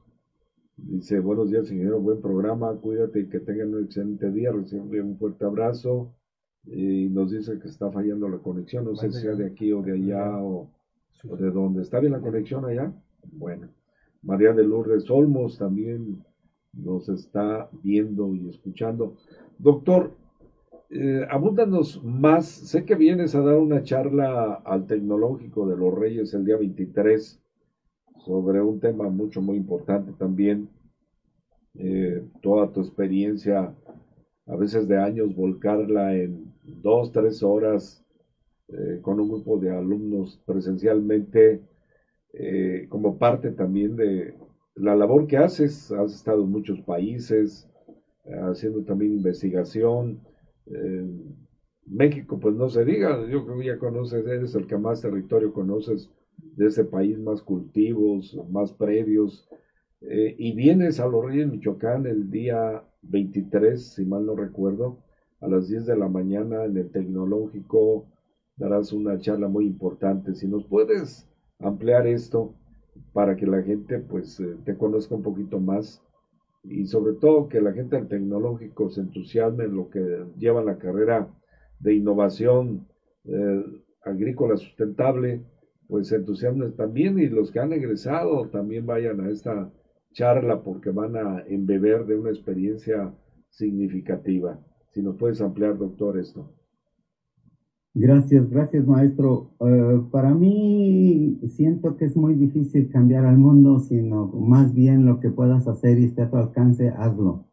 Dice, 0.78 1.20
buenos 1.20 1.50
días, 1.50 1.72
ingeniero, 1.72 2.00
buen 2.00 2.22
programa, 2.22 2.76
cuídate 2.76 3.22
y 3.22 3.30
que 3.30 3.40
tengan 3.40 3.74
un 3.74 3.86
excelente 3.86 4.30
día. 4.32 4.52
Recibe 4.52 5.02
un 5.02 5.18
fuerte 5.18 5.46
abrazo 5.46 6.14
y 6.66 7.10
nos 7.10 7.32
dice 7.32 7.60
que 7.60 7.68
está 7.68 7.90
fallando 7.92 8.30
la 8.30 8.38
conexión, 8.38 8.86
no 8.86 8.96
sé 8.96 9.12
si 9.12 9.22
sea 9.22 9.36
de 9.36 9.46
aquí 9.46 9.72
o 9.72 9.82
de 9.82 9.94
allá 9.94 10.38
o, 10.42 10.70
de 11.24 11.52
dónde. 11.52 11.82
¿Está 11.82 12.00
bien 12.00 12.14
la 12.14 12.20
conexión 12.20 12.66
allá? 12.66 12.94
Bueno. 13.32 13.70
María 14.24 14.54
de 14.54 14.64
Lourdes 14.64 15.10
Olmos 15.10 15.58
también 15.58 16.24
nos 16.74 17.10
está 17.10 17.70
viendo 17.82 18.36
y 18.36 18.50
escuchando. 18.50 19.18
Doctor, 19.58 20.16
eh, 20.92 21.26
abúndanos 21.30 22.04
más. 22.04 22.46
Sé 22.46 22.86
que 22.86 22.96
vienes 22.96 23.34
a 23.34 23.42
dar 23.42 23.58
una 23.58 23.82
charla 23.82 24.54
al 24.54 24.86
Tecnológico 24.86 25.68
de 25.68 25.76
los 25.76 25.94
Reyes 25.94 26.34
el 26.36 26.46
día 26.46 26.58
23 26.58 27.42
sobre 28.20 28.62
un 28.62 28.80
tema 28.80 29.10
mucho, 29.10 29.42
muy 29.42 29.58
importante 29.58 30.12
también. 30.14 30.70
Eh, 31.74 32.24
toda 32.42 32.72
tu 32.72 32.82
experiencia 32.82 33.74
a 34.52 34.56
veces 34.56 34.88
de 34.88 34.98
años, 34.98 35.36
volcarla 35.36 36.16
en 36.16 36.51
dos, 36.64 37.12
tres 37.12 37.44
horas 37.44 38.04
eh, 38.70 39.00
con 39.02 39.20
un 39.20 39.30
grupo 39.30 39.58
de 39.58 39.72
alumnos 39.72 40.42
presencialmente, 40.46 41.62
eh, 42.34 42.86
como 42.90 43.18
parte 43.18 43.52
también 43.52 43.96
de, 43.96 44.36
la 44.76 44.96
labor 44.96 45.28
que 45.28 45.38
haces, 45.38 45.92
has 45.92 46.14
estado 46.14 46.44
en 46.44 46.52
muchos 46.52 46.80
países, 46.82 47.68
haciendo 48.48 48.84
también 48.84 49.14
investigación. 49.14 50.22
México, 51.86 52.40
pues 52.40 52.56
no 52.56 52.70
se 52.70 52.86
diga, 52.86 53.28
yo 53.28 53.46
creo 53.46 53.60
que 53.60 53.66
ya 53.66 53.78
conoces, 53.78 54.26
eres 54.26 54.56
el 54.56 54.68
que 54.68 54.78
más 54.78 55.02
territorio 55.02 55.52
conoces 55.52 56.10
de 56.38 56.68
ese 56.68 56.86
país, 56.86 57.20
más 57.20 57.42
cultivos, 57.42 58.38
más 58.50 58.72
predios, 58.72 59.50
eh, 60.02 60.36
y 60.38 60.54
vienes 60.54 61.00
a 61.00 61.08
Los 61.08 61.26
Reyes, 61.26 61.48
Michoacán, 61.48 62.06
el 62.06 62.32
día 62.32 62.84
23, 63.04 63.94
si 63.94 64.06
mal 64.06 64.26
no 64.26 64.36
recuerdo, 64.36 65.04
a 65.42 65.48
las 65.48 65.68
10 65.68 65.86
de 65.88 65.98
la 65.98 66.08
mañana 66.08 66.66
en 66.66 66.78
el 66.78 66.92
Tecnológico, 66.92 68.08
darás 68.58 68.94
una 68.94 69.18
charla 69.18 69.48
muy 69.48 69.66
importante. 69.66 70.36
Si 70.36 70.48
nos 70.48 70.66
puedes 70.66 71.28
ampliar 71.60 72.08
esto 72.08 72.56
para 73.14 73.36
que 73.36 73.48
la 73.48 73.62
gente 73.64 74.00
pues 74.00 74.40
eh, 74.40 74.58
te 74.66 74.78
conozca 74.78 75.16
un 75.16 75.24
poquito 75.24 75.60
más 75.60 76.04
y 76.64 76.86
sobre 76.86 77.14
todo 77.14 77.50
que 77.50 77.62
la 77.62 77.74
gente 77.74 77.96
del 77.96 78.08
tecnológico 78.08 78.90
se 78.90 79.02
entusiasme 79.02 79.66
en 79.66 79.76
lo 79.76 79.90
que 79.90 80.26
lleva 80.38 80.64
la 80.64 80.78
carrera 80.78 81.28
de 81.80 81.96
innovación 81.96 82.88
eh, 83.26 83.66
agrícola 84.04 84.58
sustentable, 84.58 85.44
pues 85.88 86.10
se 86.10 86.18
entusiasmen 86.18 86.76
también 86.76 87.18
y 87.18 87.28
los 87.28 87.52
que 87.52 87.60
han 87.60 87.74
egresado 87.74 88.48
también 88.50 88.86
vayan 88.86 89.22
a 89.22 89.30
esta 89.30 89.72
charla 90.14 90.62
porque 90.62 90.92
van 90.92 91.16
a 91.16 91.44
embeber 91.48 92.06
de 92.06 92.18
una 92.18 92.30
experiencia 92.30 93.14
significativa. 93.50 94.60
Si 94.92 95.02
nos 95.02 95.16
puedes 95.16 95.42
ampliar, 95.42 95.78
doctor, 95.78 96.18
esto. 96.18 96.46
Gracias, 97.94 98.50
gracias, 98.50 98.88
maestro. 98.88 99.52
Eh, 99.60 100.02
para 100.12 100.34
mí 100.34 101.40
siento 101.50 101.98
que 101.98 102.06
es 102.06 102.16
muy 102.16 102.36
difícil 102.36 102.90
cambiar 102.90 103.26
al 103.26 103.38
mundo, 103.38 103.80
sino 103.80 104.28
más 104.28 104.74
bien 104.74 105.06
lo 105.06 105.20
que 105.20 105.30
puedas 105.30 105.68
hacer 105.68 106.00
y 106.00 106.06
esté 106.06 106.22
a 106.22 106.30
tu 106.30 106.38
alcance, 106.38 106.90
hazlo. 106.90 107.46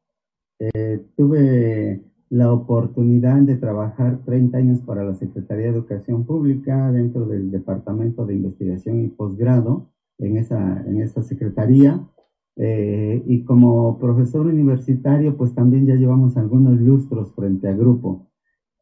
Eh, 0.61 1.05
tuve 1.17 2.03
la 2.31 2.53
oportunidad 2.53 3.41
de 3.43 3.57
trabajar 3.57 4.21
30 4.25 4.59
años 4.59 4.81
para 4.83 5.05
la 5.05 5.15
Secretaría 5.15 5.67
de 5.67 5.73
Educación 5.73 6.25
Pública 6.25 6.93
dentro 6.93 7.27
del 7.27 7.51
Departamento 7.51 8.27
de 8.27 8.35
Investigación 8.35 9.05
y 9.05 9.09
Posgrado 9.09 9.89
en 10.19 10.37
esa, 10.37 10.85
en 10.87 11.01
esa 11.01 11.23
secretaría. 11.23 12.01
Eh, 12.61 13.23
y 13.25 13.45
como 13.45 13.99
profesor 13.99 14.47
universitario, 14.47 15.37
pues 15.37 15.55
también 15.55 15.87
ya 15.87 15.95
llevamos 15.95 16.37
algunos 16.37 16.81
lustros 16.81 17.33
frente 17.33 17.69
a 17.69 17.75
grupo. 17.75 18.27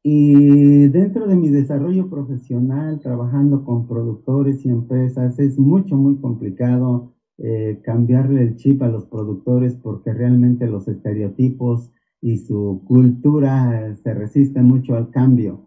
Y 0.03 0.87
dentro 0.89 1.27
de 1.27 1.37
mi 1.37 1.51
desarrollo 1.51 2.09
profesional, 2.09 3.01
trabajando 3.01 3.65
con 3.65 3.87
productores 3.87 4.65
y 4.65 4.71
empresas, 4.71 5.39
es 5.39 5.59
mucho, 5.59 5.97
muy 5.97 6.17
complicado 6.17 7.13
eh, 7.39 7.81
cambiarle 7.83 8.43
el 8.43 8.57
chip 8.57 8.83
a 8.83 8.89
los 8.89 9.05
productores 9.05 9.77
porque 9.77 10.15
realmente 10.15 10.69
los 10.69 10.89
estereotipos 10.89 11.93
y 12.23 12.39
su 12.39 12.83
cultura 12.87 13.95
se 13.95 14.15
resiste 14.15 14.63
mucho 14.63 14.95
al 14.95 15.11
cambio. 15.11 15.67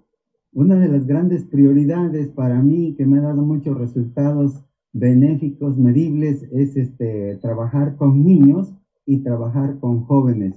Una 0.52 0.80
de 0.80 0.88
las 0.88 1.06
grandes 1.06 1.44
prioridades 1.44 2.30
para 2.30 2.60
mí 2.64 2.96
que 2.98 3.06
me 3.06 3.20
ha 3.20 3.22
dado 3.22 3.44
muchos 3.44 3.78
resultados 3.78 4.66
benéficos, 4.94 5.78
medibles, 5.78 6.44
es 6.52 6.76
este, 6.78 7.38
trabajar 7.42 7.96
con 7.96 8.24
niños 8.24 8.74
y 9.06 9.20
trabajar 9.20 9.80
con 9.80 10.04
jóvenes. 10.06 10.56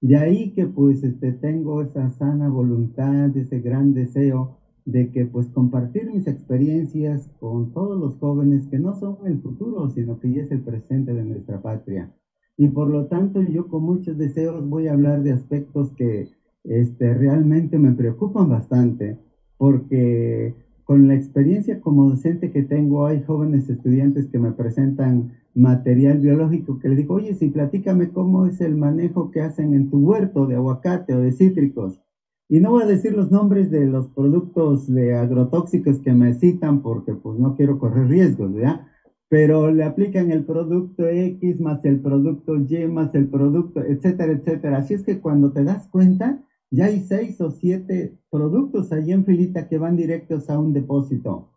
De 0.00 0.16
ahí 0.16 0.52
que 0.52 0.66
pues 0.66 1.02
este, 1.02 1.32
tengo 1.32 1.82
esa 1.82 2.08
sana 2.10 2.48
voluntad, 2.48 3.36
ese 3.36 3.60
gran 3.60 3.94
deseo 3.94 4.58
de 4.84 5.10
que 5.10 5.26
pues 5.26 5.48
compartir 5.48 6.10
mis 6.10 6.26
experiencias 6.26 7.28
con 7.40 7.72
todos 7.72 7.98
los 7.98 8.16
jóvenes 8.18 8.66
que 8.68 8.78
no 8.78 8.94
son 8.94 9.18
el 9.26 9.38
futuro, 9.40 9.90
sino 9.90 10.18
que 10.18 10.32
ya 10.32 10.42
es 10.42 10.50
el 10.50 10.60
presente 10.60 11.12
de 11.12 11.24
nuestra 11.24 11.60
patria. 11.60 12.10
Y 12.56 12.68
por 12.68 12.88
lo 12.88 13.06
tanto 13.06 13.42
yo 13.42 13.68
con 13.68 13.82
muchos 13.82 14.16
deseos 14.16 14.66
voy 14.68 14.86
a 14.86 14.92
hablar 14.92 15.22
de 15.22 15.32
aspectos 15.32 15.92
que 15.92 16.28
este, 16.64 17.14
realmente 17.14 17.78
me 17.78 17.92
preocupan 17.92 18.48
bastante, 18.48 19.18
porque 19.56 20.54
con 20.88 21.06
la 21.06 21.14
experiencia 21.14 21.82
como 21.82 22.08
docente 22.08 22.50
que 22.50 22.62
tengo, 22.62 23.04
hay 23.06 23.20
jóvenes 23.22 23.68
estudiantes 23.68 24.26
que 24.26 24.38
me 24.38 24.52
presentan 24.52 25.34
material 25.54 26.18
biológico 26.18 26.78
que 26.78 26.88
le 26.88 26.96
digo, 26.96 27.14
oye, 27.16 27.34
si 27.34 27.48
platícame 27.50 28.10
cómo 28.10 28.46
es 28.46 28.62
el 28.62 28.74
manejo 28.74 29.30
que 29.30 29.42
hacen 29.42 29.74
en 29.74 29.90
tu 29.90 29.98
huerto 29.98 30.46
de 30.46 30.54
aguacate 30.56 31.14
o 31.14 31.20
de 31.20 31.30
cítricos. 31.32 32.00
Y 32.48 32.60
no 32.60 32.70
voy 32.70 32.84
a 32.84 32.86
decir 32.86 33.12
los 33.12 33.30
nombres 33.30 33.70
de 33.70 33.86
los 33.86 34.08
productos 34.08 34.86
de 34.86 35.14
agrotóxicos 35.14 36.00
que 36.00 36.14
me 36.14 36.32
citan 36.32 36.80
porque 36.80 37.14
pues 37.14 37.38
no 37.38 37.54
quiero 37.54 37.78
correr 37.78 38.08
riesgos, 38.08 38.54
¿verdad? 38.54 38.80
Pero 39.28 39.70
le 39.70 39.84
aplican 39.84 40.30
el 40.30 40.42
producto 40.42 41.06
X 41.06 41.60
más 41.60 41.84
el 41.84 42.00
producto 42.00 42.56
Y 42.56 42.86
más 42.88 43.14
el 43.14 43.28
producto, 43.28 43.82
etcétera, 43.84 44.32
etcétera. 44.32 44.78
Así 44.78 44.94
es 44.94 45.02
que 45.02 45.20
cuando 45.20 45.52
te 45.52 45.64
das 45.64 45.86
cuenta, 45.88 46.40
ya 46.70 46.86
hay 46.86 47.00
seis 47.00 47.40
o 47.40 47.50
siete 47.50 48.14
productos 48.30 48.92
allí 48.92 49.12
en 49.12 49.24
filita 49.24 49.68
que 49.68 49.78
van 49.78 49.96
directos 49.96 50.50
a 50.50 50.58
un 50.58 50.72
depósito. 50.72 51.48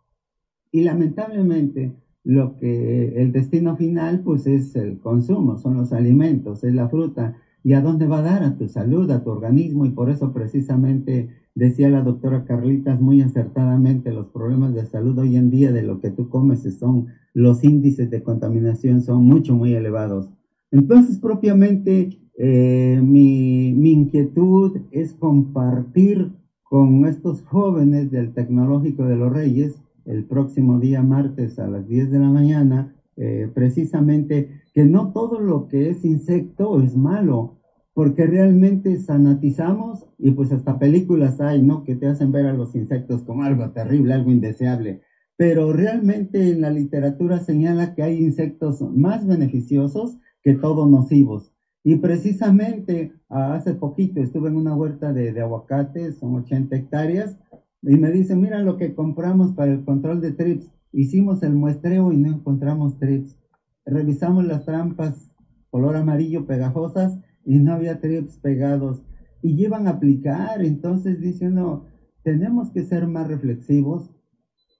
Y 0.70 0.82
lamentablemente, 0.82 1.92
lo 2.24 2.56
que 2.56 3.20
el 3.20 3.32
destino 3.32 3.76
final, 3.76 4.20
pues 4.20 4.46
es 4.46 4.74
el 4.76 4.98
consumo, 5.00 5.58
son 5.58 5.76
los 5.76 5.92
alimentos, 5.92 6.64
es 6.64 6.74
la 6.74 6.88
fruta. 6.88 7.36
¿Y 7.64 7.74
a 7.74 7.80
dónde 7.80 8.06
va 8.06 8.18
a 8.18 8.22
dar? 8.22 8.42
A 8.42 8.56
tu 8.56 8.68
salud, 8.68 9.10
a 9.10 9.22
tu 9.22 9.30
organismo. 9.30 9.84
Y 9.84 9.90
por 9.90 10.10
eso 10.10 10.32
precisamente 10.32 11.28
decía 11.54 11.90
la 11.90 12.02
doctora 12.02 12.44
Carlitas 12.44 13.00
muy 13.00 13.20
acertadamente, 13.20 14.12
los 14.12 14.28
problemas 14.28 14.74
de 14.74 14.86
salud 14.86 15.18
hoy 15.18 15.36
en 15.36 15.50
día 15.50 15.72
de 15.72 15.82
lo 15.82 16.00
que 16.00 16.10
tú 16.10 16.28
comes 16.28 16.62
son, 16.78 17.08
los 17.34 17.62
índices 17.64 18.10
de 18.10 18.22
contaminación 18.22 19.02
son 19.02 19.24
mucho, 19.24 19.54
muy 19.54 19.74
elevados. 19.74 20.28
Entonces, 20.70 21.18
propiamente, 21.18 22.18
eh, 22.38 23.00
mi, 23.02 23.68
inquietud 23.92 24.78
es 24.90 25.12
compartir 25.12 26.32
con 26.62 27.04
estos 27.06 27.42
jóvenes 27.42 28.10
del 28.10 28.32
Tecnológico 28.32 29.04
de 29.04 29.16
los 29.16 29.32
Reyes 29.32 29.82
el 30.06 30.24
próximo 30.24 30.78
día 30.78 31.02
martes 31.02 31.58
a 31.58 31.68
las 31.68 31.86
10 31.86 32.10
de 32.10 32.18
la 32.18 32.30
mañana, 32.30 32.94
eh, 33.16 33.50
precisamente 33.52 34.62
que 34.72 34.84
no 34.84 35.12
todo 35.12 35.38
lo 35.38 35.68
que 35.68 35.90
es 35.90 36.04
insecto 36.04 36.80
es 36.80 36.96
malo, 36.96 37.58
porque 37.94 38.26
realmente 38.26 38.96
sanatizamos 38.96 40.06
y 40.18 40.30
pues 40.30 40.50
hasta 40.50 40.78
películas 40.78 41.40
hay, 41.40 41.62
¿no? 41.62 41.84
Que 41.84 41.94
te 41.94 42.06
hacen 42.06 42.32
ver 42.32 42.46
a 42.46 42.54
los 42.54 42.74
insectos 42.74 43.22
como 43.22 43.42
algo 43.42 43.70
terrible, 43.70 44.14
algo 44.14 44.30
indeseable. 44.30 45.02
Pero 45.36 45.72
realmente 45.72 46.50
en 46.50 46.62
la 46.62 46.70
literatura 46.70 47.40
señala 47.40 47.94
que 47.94 48.02
hay 48.02 48.18
insectos 48.18 48.80
más 48.80 49.26
beneficiosos 49.26 50.18
que 50.42 50.54
todos 50.54 50.88
nocivos. 50.90 51.51
Y 51.84 51.96
precisamente 51.96 53.12
hace 53.28 53.74
poquito 53.74 54.20
estuve 54.20 54.48
en 54.48 54.56
una 54.56 54.74
huerta 54.74 55.12
de, 55.12 55.32
de 55.32 55.40
aguacates, 55.40 56.18
son 56.18 56.36
80 56.36 56.76
hectáreas, 56.76 57.38
y 57.82 57.96
me 57.96 58.12
dice, 58.12 58.36
mira 58.36 58.60
lo 58.60 58.76
que 58.76 58.94
compramos 58.94 59.52
para 59.52 59.72
el 59.72 59.84
control 59.84 60.20
de 60.20 60.32
trips. 60.32 60.70
Hicimos 60.92 61.42
el 61.42 61.54
muestreo 61.54 62.12
y 62.12 62.16
no 62.16 62.28
encontramos 62.28 62.98
trips. 62.98 63.36
Revisamos 63.84 64.44
las 64.44 64.64
trampas 64.64 65.32
color 65.72 65.96
amarillo 65.96 66.46
pegajosas 66.46 67.18
y 67.44 67.58
no 67.58 67.72
había 67.72 67.98
trips 67.98 68.36
pegados. 68.36 69.02
Y 69.40 69.56
llevan 69.56 69.88
a 69.88 69.92
aplicar, 69.92 70.62
entonces 70.62 71.20
dice 71.20 71.48
uno, 71.48 71.86
tenemos 72.22 72.70
que 72.70 72.84
ser 72.84 73.08
más 73.08 73.26
reflexivos 73.26 74.14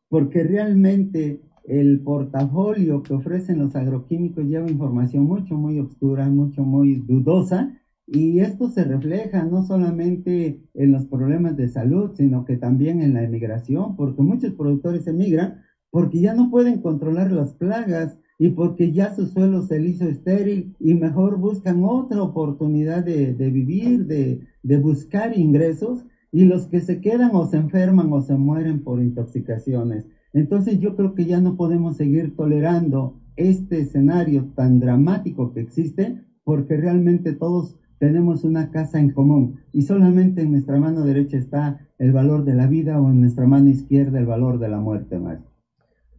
porque 0.08 0.44
realmente 0.44 1.40
el 1.64 2.00
portafolio 2.00 3.02
que 3.02 3.14
ofrecen 3.14 3.58
los 3.58 3.74
agroquímicos 3.76 4.46
lleva 4.46 4.68
información 4.70 5.24
mucho, 5.24 5.56
muy 5.56 5.78
oscura, 5.78 6.28
mucho, 6.28 6.64
muy 6.64 6.96
dudosa, 6.96 7.68
y 8.06 8.40
esto 8.40 8.68
se 8.68 8.84
refleja 8.84 9.44
no 9.44 9.62
solamente 9.62 10.58
en 10.74 10.90
los 10.92 11.06
problemas 11.06 11.56
de 11.56 11.68
salud, 11.68 12.10
sino 12.14 12.44
que 12.44 12.56
también 12.56 13.00
en 13.00 13.12
la 13.14 13.22
emigración, 13.22 13.94
porque 13.94 14.22
muchos 14.22 14.52
productores 14.54 15.06
emigran 15.06 15.54
porque 15.90 16.20
ya 16.20 16.32
no 16.32 16.48
pueden 16.48 16.78
controlar 16.78 17.30
las 17.30 17.52
plagas 17.54 18.16
y 18.38 18.48
porque 18.48 18.90
ya 18.90 19.10
su 19.10 19.26
suelo 19.26 19.60
se 19.62 19.80
hizo 19.80 20.06
estéril 20.06 20.74
y 20.78 20.94
mejor 20.94 21.36
buscan 21.36 21.84
otra 21.84 22.22
oportunidad 22.22 23.02
de, 23.02 23.34
de 23.34 23.50
vivir, 23.50 24.06
de, 24.06 24.38
de 24.62 24.76
buscar 24.78 25.36
ingresos, 25.36 26.04
y 26.34 26.44
los 26.44 26.66
que 26.66 26.80
se 26.80 26.98
quedan 26.98 27.34
o 27.34 27.44
se 27.44 27.56
enferman 27.58 28.10
o 28.12 28.20
se 28.22 28.36
mueren 28.36 28.80
por 28.82 29.00
intoxicaciones. 29.02 30.06
Entonces 30.32 30.80
yo 30.80 30.96
creo 30.96 31.14
que 31.14 31.26
ya 31.26 31.40
no 31.40 31.56
podemos 31.56 31.96
seguir 31.96 32.36
tolerando 32.36 33.20
este 33.36 33.80
escenario 33.80 34.50
tan 34.54 34.80
dramático 34.80 35.52
que 35.52 35.60
existe 35.60 36.22
porque 36.44 36.76
realmente 36.76 37.32
todos 37.32 37.78
tenemos 37.98 38.44
una 38.44 38.70
casa 38.70 38.98
en 38.98 39.10
común 39.10 39.60
y 39.72 39.82
solamente 39.82 40.42
en 40.42 40.50
nuestra 40.50 40.78
mano 40.78 41.04
derecha 41.04 41.36
está 41.36 41.88
el 41.98 42.12
valor 42.12 42.44
de 42.44 42.54
la 42.54 42.66
vida 42.66 43.00
o 43.00 43.10
en 43.10 43.20
nuestra 43.20 43.46
mano 43.46 43.68
izquierda 43.70 44.18
el 44.18 44.26
valor 44.26 44.58
de 44.58 44.68
la 44.68 44.80
muerte, 44.80 45.18
maestro. 45.18 45.50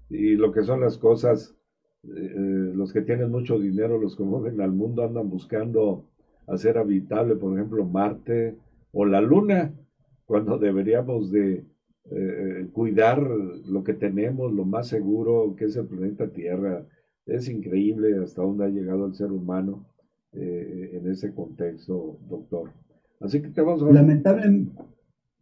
Y 0.09 0.35
lo 0.35 0.51
que 0.51 0.63
son 0.63 0.79
las 0.79 0.97
cosas, 0.97 1.55
eh, 2.03 2.71
los 2.73 2.93
que 2.93 3.01
tienen 3.01 3.31
mucho 3.31 3.59
dinero, 3.59 3.99
los 3.99 4.15
que 4.15 4.23
mueven 4.23 4.61
al 4.61 4.71
mundo, 4.71 5.03
andan 5.03 5.29
buscando 5.29 6.05
hacer 6.47 6.77
habitable, 6.77 7.35
por 7.35 7.53
ejemplo, 7.53 7.83
Marte 7.85 8.55
o 8.91 9.05
la 9.05 9.21
Luna, 9.21 9.73
cuando 10.25 10.57
deberíamos 10.57 11.31
de 11.31 11.65
eh, 12.11 12.67
cuidar 12.73 13.21
lo 13.21 13.83
que 13.83 13.93
tenemos, 13.93 14.51
lo 14.53 14.65
más 14.65 14.87
seguro 14.87 15.55
que 15.57 15.65
es 15.65 15.75
el 15.75 15.87
planeta 15.87 16.27
Tierra, 16.29 16.85
Es 17.25 17.47
increíble 17.47 18.21
hasta 18.21 18.41
dónde 18.41 18.65
ha 18.65 18.69
llegado 18.69 19.05
el 19.05 19.13
ser 19.13 19.31
humano 19.31 19.85
eh, 20.33 20.91
en 20.93 21.09
ese 21.09 21.33
contexto, 21.33 22.17
doctor. 22.29 22.71
Así 23.21 23.41
que 23.41 23.49
te 23.49 23.61
vamos 23.61 23.81
a... 23.83 23.85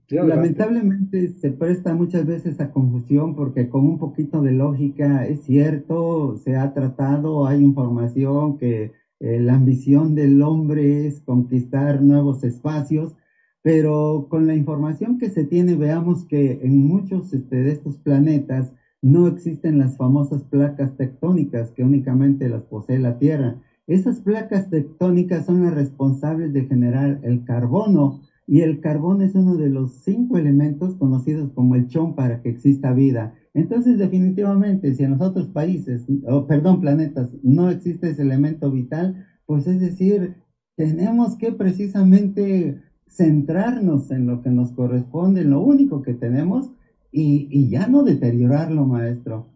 lamentablemente 0.10 1.30
se 1.30 1.52
presta 1.52 1.96
muchas 1.96 2.26
veces 2.26 2.60
a 2.60 2.72
confusión 2.72 3.36
porque 3.36 3.70
con 3.70 3.88
un 3.88 3.98
poquito 3.98 4.42
de 4.42 4.52
lógica 4.52 5.26
es 5.26 5.42
cierto, 5.42 6.38
se 6.38 6.56
ha 6.56 6.74
tratado, 6.74 7.48
hay 7.48 7.64
información 7.64 8.58
que 8.58 8.92
eh, 9.20 9.40
la 9.40 9.54
ambición 9.56 10.16
del 10.16 10.42
hombre 10.42 11.08
es 11.08 11.22
conquistar 11.22 12.02
nuevos 12.02 12.44
espacios, 12.44 13.16
pero 13.62 14.28
con 14.30 14.48
la 14.48 14.56
información 14.56 15.18
que 15.18 15.30
se 15.30 15.44
tiene 15.44 15.76
veamos 15.76 16.26
que 16.26 16.60
en 16.62 16.78
muchos 16.88 17.34
este, 17.34 17.58
de 17.58 17.72
estos 17.72 17.98
planetas 17.98 18.74
no 19.02 19.28
existen 19.28 19.78
las 19.78 19.98
famosas 19.98 20.44
placas 20.44 20.96
tectónicas 20.96 21.72
que 21.72 21.84
únicamente 21.84 22.50
las 22.50 22.64
posee 22.64 23.00
la 23.00 23.18
Tierra. 23.18 23.62
Esas 23.88 24.20
placas 24.22 24.70
tectónicas 24.70 25.46
son 25.46 25.64
las 25.64 25.74
responsables 25.74 26.54
de 26.54 26.66
generar 26.66 27.20
el 27.24 27.44
carbono 27.44 28.22
y 28.48 28.62
el 28.62 28.80
carbono 28.80 29.24
es 29.24 29.34
uno 29.36 29.58
de 29.58 29.70
los 29.70 30.04
cinco 30.04 30.38
elementos 30.38 30.96
conocidos 30.96 31.52
como 31.54 31.76
el 31.76 31.88
chón 31.88 32.16
para 32.16 32.42
que 32.42 32.50
exista 32.50 32.94
vida. 32.94 33.34
Entonces, 33.54 33.98
definitivamente, 33.98 34.94
si 34.94 35.04
en 35.04 35.12
los 35.12 35.22
otros 35.22 35.48
países, 35.48 36.06
o 36.28 36.48
perdón, 36.48 36.82
planetas, 36.82 37.36
no 37.44 37.70
existe 37.70 38.10
ese 38.10 38.24
elemento 38.24 38.72
vital, 38.72 39.26
pues 39.46 39.68
es 39.68 39.80
decir, 39.80 40.36
tenemos 40.76 41.36
que 41.36 41.52
precisamente 41.52 42.82
centrarnos 43.12 44.10
en 44.12 44.26
lo 44.26 44.42
que 44.42 44.50
nos 44.50 44.72
corresponde, 44.72 45.42
en 45.42 45.52
lo 45.52 45.60
único 45.62 46.02
que 46.02 46.14
tenemos, 46.14 46.72
y, 47.12 47.70
ya 47.70 47.88
no 47.88 48.04
deteriorarlo, 48.04 48.86
maestro. 48.86 49.48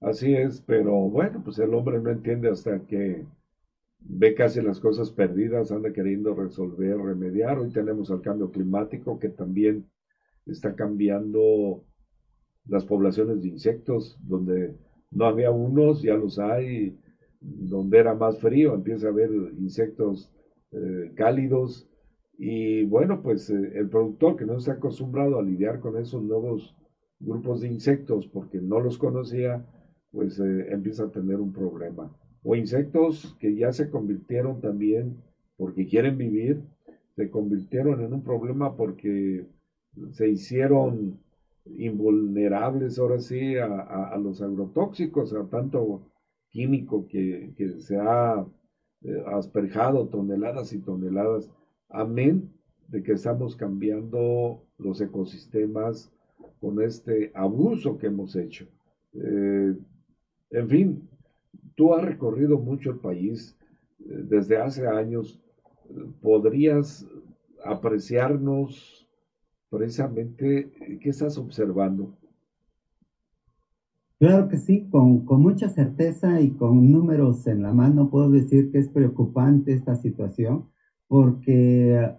Así 0.00 0.34
es, 0.34 0.60
pero 0.60 0.92
bueno, 1.08 1.40
pues 1.44 1.58
el 1.60 1.72
hombre 1.72 2.00
no 2.00 2.10
entiende 2.10 2.50
hasta 2.50 2.80
que 2.80 3.24
ve 4.00 4.34
casi 4.34 4.60
las 4.60 4.80
cosas 4.80 5.10
perdidas, 5.10 5.70
anda 5.70 5.92
queriendo 5.92 6.34
resolver, 6.34 6.98
remediar. 6.98 7.58
Hoy 7.58 7.70
tenemos 7.70 8.10
el 8.10 8.20
cambio 8.22 8.50
climático 8.50 9.18
que 9.18 9.28
también 9.28 9.86
está 10.46 10.74
cambiando 10.74 11.84
las 12.66 12.84
poblaciones 12.84 13.42
de 13.42 13.48
insectos, 13.48 14.18
donde 14.22 14.76
no 15.12 15.26
había 15.26 15.52
unos, 15.52 16.02
ya 16.02 16.14
los 16.14 16.38
hay, 16.40 16.98
donde 17.40 17.98
era 17.98 18.14
más 18.14 18.38
frío, 18.40 18.74
empieza 18.74 19.06
a 19.06 19.10
haber 19.10 19.30
insectos 19.58 20.32
eh, 20.72 21.12
cálidos. 21.14 21.87
Y 22.38 22.84
bueno, 22.84 23.20
pues 23.20 23.50
eh, 23.50 23.72
el 23.74 23.88
productor 23.88 24.36
que 24.36 24.46
no 24.46 24.56
está 24.56 24.72
acostumbrado 24.74 25.38
a 25.38 25.42
lidiar 25.42 25.80
con 25.80 25.96
esos 25.98 26.22
nuevos 26.22 26.74
grupos 27.18 27.60
de 27.60 27.68
insectos 27.68 28.28
porque 28.28 28.60
no 28.60 28.78
los 28.80 28.96
conocía, 28.96 29.66
pues 30.12 30.38
eh, 30.38 30.72
empieza 30.72 31.04
a 31.04 31.10
tener 31.10 31.40
un 31.40 31.52
problema. 31.52 32.16
O 32.44 32.54
insectos 32.54 33.36
que 33.40 33.56
ya 33.56 33.72
se 33.72 33.90
convirtieron 33.90 34.60
también, 34.60 35.20
porque 35.56 35.86
quieren 35.86 36.16
vivir, 36.16 36.62
se 37.16 37.28
convirtieron 37.28 38.00
en 38.02 38.12
un 38.12 38.22
problema 38.22 38.76
porque 38.76 39.44
se 40.12 40.28
hicieron 40.28 41.18
invulnerables 41.76 43.00
ahora 43.00 43.18
sí 43.18 43.56
a, 43.56 44.16
los 44.16 44.40
agrotóxicos, 44.40 45.34
a 45.34 45.44
tanto 45.48 46.02
químico 46.50 47.06
que, 47.08 47.52
se 47.80 47.96
ha 47.96 48.46
eh, 49.02 49.22
asperjado 49.26 50.06
toneladas 50.06 50.72
y 50.72 50.78
toneladas. 50.78 51.50
Amén 51.88 52.52
de 52.88 53.02
que 53.02 53.12
estamos 53.12 53.56
cambiando 53.56 54.62
los 54.78 55.00
ecosistemas 55.00 56.10
con 56.60 56.82
este 56.82 57.30
abuso 57.34 57.98
que 57.98 58.06
hemos 58.06 58.34
hecho. 58.36 58.66
Eh, 59.14 59.76
en 60.50 60.68
fin, 60.68 61.08
tú 61.74 61.94
has 61.94 62.04
recorrido 62.04 62.58
mucho 62.58 62.90
el 62.90 62.98
país 62.98 63.56
eh, 64.00 64.24
desde 64.28 64.58
hace 64.58 64.86
años. 64.86 65.40
¿Podrías 66.20 67.06
apreciarnos 67.64 69.08
precisamente 69.70 70.70
qué 71.00 71.08
estás 71.08 71.38
observando? 71.38 72.14
Claro 74.18 74.48
que 74.48 74.56
sí, 74.56 74.88
con, 74.90 75.24
mucha 75.24 75.68
certeza 75.68 76.40
y 76.40 76.50
con 76.50 76.90
números 76.90 77.46
en 77.46 77.62
la 77.62 77.72
mano 77.72 78.10
puedo 78.10 78.30
decir 78.30 78.72
que 78.72 78.78
es 78.78 78.88
preocupante 78.88 79.72
esta 79.72 79.94
situación 79.94 80.66
porque 81.08 82.10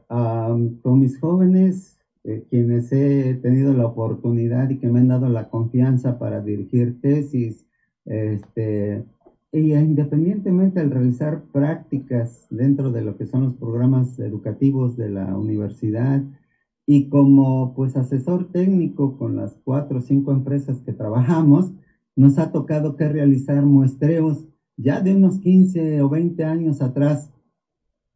con 0.82 1.00
mis 1.00 1.18
jóvenes, 1.20 2.00
eh, 2.24 2.44
quienes 2.50 2.92
he 2.92 3.36
tenido 3.36 3.74
la 3.74 3.86
oportunidad 3.86 4.70
y 4.70 4.78
que 4.78 4.90
me 4.90 5.00
han 5.00 5.08
dado 5.08 5.30
la 5.30 5.50
confianza 5.50 6.20
para 6.20 6.42
dirigir 6.42 7.00
tesis, 7.02 7.68
este, 8.06 9.06
y 9.52 9.74
independientemente 9.74 10.80
al 10.80 10.92
realizar 10.92 11.44
prácticas 11.52 12.48
dentro 12.50 12.92
de 12.92 13.02
lo 13.02 13.16
que 13.18 13.26
son 13.26 13.44
los 13.44 13.54
programas 13.56 14.20
educativos 14.20 14.96
de 14.98 15.10
la 15.10 15.38
universidad 15.38 16.24
y 16.86 17.10
como 17.10 17.74
pues 17.76 17.96
asesor 17.96 18.52
técnico 18.52 19.16
con 19.18 19.36
las 19.36 19.60
cuatro 19.64 20.00
o 20.00 20.02
cinco 20.02 20.32
empresas 20.32 20.82
que 20.82 20.94
trabajamos, 20.94 21.74
nos 22.16 22.40
ha 22.40 22.52
tocado 22.52 22.96
que 22.96 23.08
realizar 23.08 23.66
muestreos 23.66 24.48
ya 24.76 25.00
de 25.02 25.14
unos 25.14 25.40
15 25.40 26.02
o 26.02 26.10
20 26.10 26.44
años 26.44 26.82
atrás. 26.82 27.32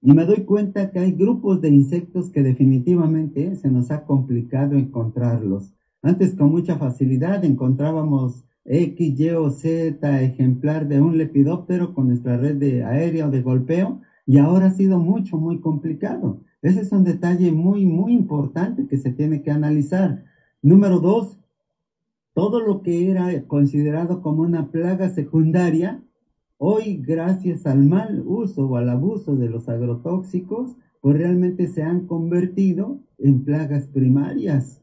Y 0.06 0.12
me 0.12 0.26
doy 0.26 0.44
cuenta 0.44 0.92
que 0.92 1.00
hay 1.00 1.14
grupos 1.14 1.62
de 1.62 1.70
insectos 1.70 2.30
que 2.30 2.44
definitivamente 2.44 3.56
se 3.56 3.72
nos 3.72 3.90
ha 3.90 4.04
complicado 4.04 4.76
encontrarlos. 4.76 5.72
Antes 6.02 6.36
con 6.36 6.52
mucha 6.52 6.78
facilidad 6.78 7.46
encontrábamos 7.46 8.44
X, 8.66 9.18
Y 9.18 9.30
o 9.30 9.50
Z 9.50 10.22
ejemplar 10.22 10.90
de 10.90 11.00
un 11.00 11.18
lepidóptero 11.18 11.94
con 11.94 12.10
nuestra 12.10 12.36
red 12.36 12.58
de 12.58 12.84
aérea 12.84 13.28
o 13.28 13.32
de 13.32 13.42
golpeo 13.42 14.02
y 14.26 14.40
ahora 14.40 14.66
ha 14.66 14.72
sido 14.72 15.00
mucho, 15.00 15.38
muy 15.38 15.60
complicado. 15.60 16.42
Ese 16.62 16.82
es 16.82 16.92
un 16.92 17.06
detalle 17.06 17.54
muy, 17.54 17.86
muy 17.86 18.12
importante 18.12 18.88
que 18.88 18.98
se 18.98 19.12
tiene 19.12 19.42
que 19.42 19.52
analizar. 19.52 20.26
Número 20.62 21.00
dos, 21.00 21.40
todo 22.34 22.60
lo 22.60 22.82
que 22.82 23.10
era 23.10 23.42
considerado 23.48 24.22
como 24.22 24.42
una 24.42 24.70
plaga 24.70 25.10
secundaria, 25.10 26.02
hoy 26.66 27.04
gracias 27.06 27.66
al 27.66 27.84
mal 27.84 28.24
uso 28.26 28.70
o 28.70 28.78
al 28.78 28.88
abuso 28.88 29.36
de 29.36 29.50
los 29.50 29.68
agrotóxicos, 29.68 30.78
pues 31.02 31.18
realmente 31.18 31.68
se 31.68 31.84
han 31.84 32.08
convertido 32.08 33.00
en 33.18 33.44
plagas 33.44 33.88
primarias. 33.88 34.82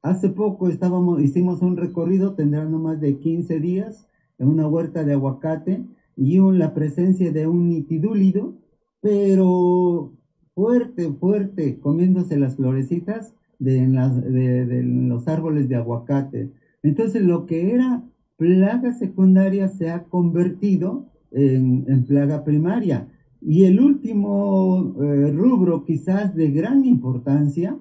Hace 0.00 0.30
poco 0.30 0.70
estábamos, 0.70 1.20
hicimos 1.20 1.60
un 1.60 1.76
recorrido, 1.76 2.32
tendrá 2.32 2.64
no 2.64 2.78
más 2.78 2.98
de 3.02 3.18
15 3.18 3.60
días, 3.60 4.08
en 4.38 4.48
una 4.48 4.66
huerta 4.66 5.04
de 5.04 5.12
aguacate 5.12 5.84
y 6.16 6.38
en 6.38 6.58
la 6.58 6.72
presencia 6.72 7.30
de 7.30 7.46
un 7.46 7.68
nitidúlido, 7.68 8.54
pero 9.02 10.10
fuerte, 10.54 11.12
fuerte, 11.12 11.78
comiéndose 11.78 12.38
las 12.38 12.56
florecitas 12.56 13.34
de, 13.58 13.86
de, 13.86 14.82
los 14.82 15.28
árboles 15.28 15.68
de 15.68 15.76
aguacate. 15.76 16.50
Entonces 16.82 17.22
lo 17.22 17.44
que 17.44 17.74
era 17.74 18.02
plaga 18.38 18.94
secundaria 18.94 19.68
se 19.68 19.90
ha 19.90 20.04
convertido 20.04 21.04
en, 21.30 22.04
plaga 22.04 22.44
primaria. 22.44 23.08
Y 23.40 23.64
el 23.64 23.80
último 23.80 24.94
eh, 25.00 25.30
rubro 25.30 25.84
quizás 25.84 26.34
de 26.34 26.50
gran 26.50 26.84
importancia 26.84 27.78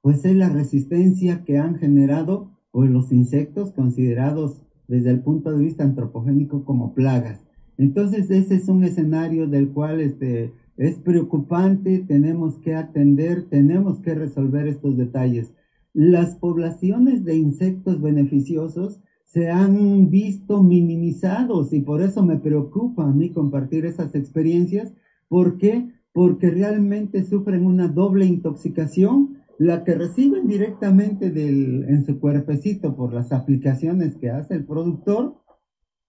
pues 0.00 0.24
es 0.24 0.36
la 0.36 0.48
resistencia 0.48 1.44
que 1.44 1.58
han 1.58 1.74
generado 1.74 2.52
pues, 2.70 2.90
los 2.90 3.12
insectos 3.12 3.72
considerados 3.72 4.62
desde 4.86 5.10
el 5.10 5.20
punto 5.20 5.52
de 5.52 5.64
vista 5.64 5.84
antropogénico 5.84 6.64
como 6.64 6.94
plagas. 6.94 7.44
Entonces 7.76 8.30
ese 8.30 8.54
es 8.54 8.68
un 8.68 8.84
escenario 8.84 9.46
del 9.46 9.68
cual 9.68 10.00
este, 10.00 10.52
es 10.76 10.96
preocupante, 10.98 11.98
tenemos 11.98 12.58
que 12.58 12.74
atender, 12.74 13.44
tenemos 13.50 14.00
que 14.00 14.14
resolver 14.14 14.66
estos 14.66 14.96
detalles. 14.96 15.52
Las 15.92 16.36
poblaciones 16.36 17.24
de 17.24 17.36
insectos 17.36 18.00
beneficiosos 18.00 19.00
se 19.28 19.50
han 19.50 20.08
visto 20.08 20.62
minimizados 20.62 21.74
y 21.74 21.80
por 21.80 22.00
eso 22.00 22.24
me 22.24 22.38
preocupa 22.38 23.04
a 23.04 23.12
mí 23.12 23.30
compartir 23.30 23.84
esas 23.84 24.14
experiencias. 24.14 24.94
¿Por 25.28 25.58
qué? 25.58 25.92
Porque 26.12 26.50
realmente 26.50 27.22
sufren 27.22 27.66
una 27.66 27.88
doble 27.88 28.24
intoxicación 28.24 29.36
la 29.58 29.84
que 29.84 29.94
reciben 29.94 30.46
directamente 30.46 31.30
del, 31.30 31.84
en 31.88 32.06
su 32.06 32.18
cuerpecito 32.18 32.96
por 32.96 33.12
las 33.12 33.30
aplicaciones 33.32 34.16
que 34.16 34.30
hace 34.30 34.54
el 34.54 34.64
productor. 34.64 35.34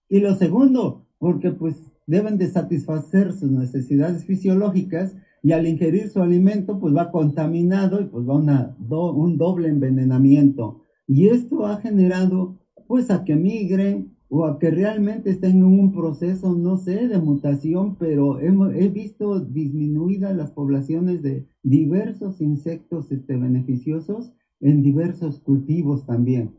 Y 0.08 0.20
lo 0.20 0.34
segundo, 0.34 1.04
porque 1.18 1.50
pues 1.50 1.92
deben 2.06 2.38
de 2.38 2.48
satisfacer 2.48 3.34
sus 3.34 3.50
necesidades 3.50 4.24
fisiológicas 4.24 5.14
y 5.42 5.52
al 5.52 5.66
ingerir 5.66 6.08
su 6.08 6.22
alimento 6.22 6.80
pues 6.80 6.96
va 6.96 7.10
contaminado 7.10 8.00
y 8.00 8.06
pues 8.06 8.26
va 8.26 8.36
una, 8.36 8.76
un 8.88 9.36
doble 9.36 9.68
envenenamiento. 9.68 10.80
Y 11.06 11.28
esto 11.28 11.66
ha 11.66 11.76
generado 11.76 12.59
pues 12.90 13.08
a 13.12 13.24
que 13.24 13.36
migren 13.36 14.10
o 14.28 14.44
a 14.44 14.58
que 14.58 14.68
realmente 14.68 15.30
estén 15.30 15.58
en 15.58 15.64
un 15.64 15.92
proceso, 15.92 16.56
no 16.56 16.76
sé, 16.76 17.06
de 17.06 17.18
mutación, 17.18 17.94
pero 17.94 18.40
he 18.40 18.88
visto 18.88 19.38
disminuidas 19.38 20.34
las 20.34 20.50
poblaciones 20.50 21.22
de 21.22 21.46
diversos 21.62 22.40
insectos 22.40 23.12
este, 23.12 23.36
beneficiosos 23.36 24.32
en 24.58 24.82
diversos 24.82 25.38
cultivos 25.38 26.04
también. 26.04 26.50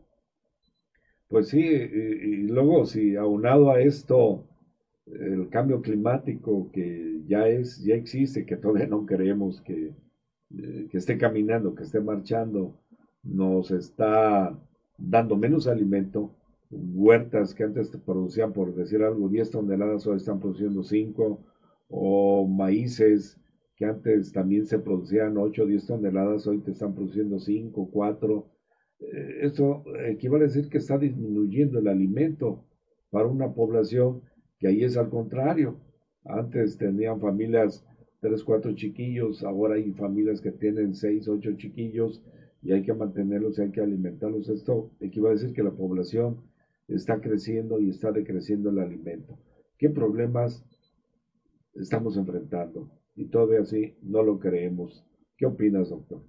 Pues 1.28 1.48
sí, 1.48 1.60
y, 1.60 2.46
luego 2.46 2.86
si 2.86 3.14
aunado 3.14 3.70
a 3.70 3.82
esto 3.82 4.42
el 5.04 5.50
cambio 5.50 5.82
climático 5.82 6.70
que 6.72 7.20
ya 7.26 7.46
es, 7.46 7.84
ya 7.84 7.94
existe, 7.94 8.46
que 8.46 8.56
todavía 8.56 8.86
no 8.86 9.04
creemos 9.04 9.60
que, 9.60 9.92
eh, 10.56 10.88
que 10.90 10.96
esté 10.96 11.18
caminando, 11.18 11.74
que 11.74 11.82
esté 11.82 12.00
marchando, 12.00 12.74
nos 13.22 13.70
está 13.70 14.58
dando 15.08 15.36
menos 15.36 15.66
alimento, 15.66 16.34
huertas 16.70 17.54
que 17.54 17.64
antes 17.64 17.90
producían, 18.04 18.52
por 18.52 18.74
decir 18.74 19.02
algo, 19.02 19.28
10 19.28 19.50
toneladas, 19.50 20.06
hoy 20.06 20.16
están 20.16 20.40
produciendo 20.40 20.82
5, 20.82 21.40
o 21.88 22.46
maíces 22.46 23.38
que 23.76 23.84
antes 23.84 24.32
también 24.32 24.66
se 24.66 24.78
producían 24.78 25.36
8 25.36 25.62
o 25.62 25.66
10 25.66 25.86
toneladas, 25.86 26.46
hoy 26.46 26.58
te 26.58 26.70
están 26.70 26.94
produciendo 26.94 27.38
5, 27.38 27.90
4. 27.92 28.46
Eh, 29.00 29.38
esto 29.42 29.84
equivale 30.06 30.44
a 30.44 30.48
decir 30.48 30.68
que 30.68 30.78
está 30.78 30.96
disminuyendo 30.96 31.78
el 31.78 31.88
alimento 31.88 32.64
para 33.10 33.26
una 33.26 33.52
población 33.52 34.22
que 34.58 34.68
ahí 34.68 34.84
es 34.84 34.96
al 34.96 35.10
contrario. 35.10 35.76
Antes 36.24 36.78
tenían 36.78 37.20
familias, 37.20 37.84
3, 38.20 38.44
4 38.44 38.74
chiquillos, 38.74 39.42
ahora 39.42 39.74
hay 39.74 39.90
familias 39.92 40.40
que 40.40 40.52
tienen 40.52 40.94
6, 40.94 41.28
8 41.28 41.56
chiquillos 41.56 42.22
y 42.62 42.72
hay 42.72 42.82
que 42.82 42.94
mantenerlos 42.94 43.58
hay 43.58 43.70
que 43.70 43.80
alimentarlos. 43.80 44.48
Esto 44.48 44.90
equivale 45.00 45.34
a 45.34 45.38
decir 45.38 45.52
que 45.52 45.62
la 45.62 45.72
población 45.72 46.42
está 46.88 47.20
creciendo 47.20 47.80
y 47.80 47.90
está 47.90 48.12
decreciendo 48.12 48.70
el 48.70 48.78
alimento. 48.78 49.38
¿Qué 49.78 49.90
problemas 49.90 50.64
estamos 51.74 52.16
enfrentando? 52.16 52.90
Y 53.16 53.26
todavía 53.26 53.60
así 53.60 53.96
no 54.02 54.22
lo 54.22 54.38
creemos. 54.38 55.04
¿Qué 55.36 55.46
opinas, 55.46 55.90
doctor? 55.90 56.22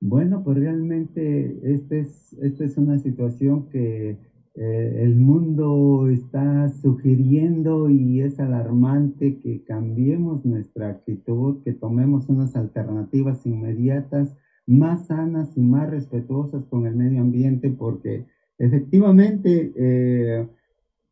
Bueno, 0.00 0.42
pues 0.42 0.56
realmente 0.56 1.60
esta 1.62 1.96
es, 1.96 2.32
esta 2.40 2.64
es 2.64 2.78
una 2.78 2.98
situación 2.98 3.68
que 3.68 4.16
eh, 4.54 5.02
el 5.02 5.16
mundo 5.16 6.08
está 6.08 6.68
sugiriendo 6.68 7.88
y 7.88 8.20
es 8.20 8.40
alarmante 8.40 9.38
que 9.38 9.62
cambiemos 9.62 10.44
nuestra 10.44 10.88
actitud, 10.88 11.62
que 11.62 11.72
tomemos 11.72 12.28
unas 12.28 12.56
alternativas 12.56 13.46
inmediatas 13.46 14.36
más 14.66 15.06
sanas 15.06 15.56
y 15.56 15.60
más 15.62 15.88
respetuosas 15.90 16.64
con 16.66 16.86
el 16.86 16.94
medio 16.94 17.20
ambiente, 17.20 17.70
porque 17.70 18.26
efectivamente 18.58 19.72
eh, 19.76 20.46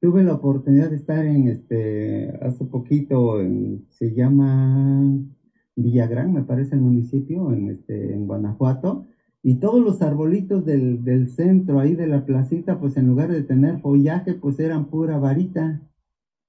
tuve 0.00 0.22
la 0.24 0.34
oportunidad 0.34 0.90
de 0.90 0.96
estar 0.96 1.24
en 1.24 1.48
este, 1.48 2.30
hace 2.42 2.64
poquito, 2.64 3.40
en, 3.40 3.84
se 3.88 4.14
llama 4.14 5.16
Villagrán, 5.76 6.32
me 6.32 6.42
parece 6.42 6.74
el 6.74 6.82
municipio, 6.82 7.52
en, 7.52 7.70
este, 7.70 8.14
en 8.14 8.26
Guanajuato, 8.26 9.06
y 9.48 9.54
todos 9.54 9.82
los 9.82 10.02
arbolitos 10.02 10.66
del, 10.66 11.02
del 11.02 11.26
centro 11.26 11.78
ahí 11.78 11.94
de 11.94 12.06
la 12.06 12.26
placita, 12.26 12.78
pues 12.78 12.98
en 12.98 13.06
lugar 13.06 13.30
de 13.32 13.40
tener 13.40 13.80
follaje, 13.80 14.34
pues 14.34 14.58
eran 14.60 14.90
pura 14.90 15.16
varita. 15.16 15.80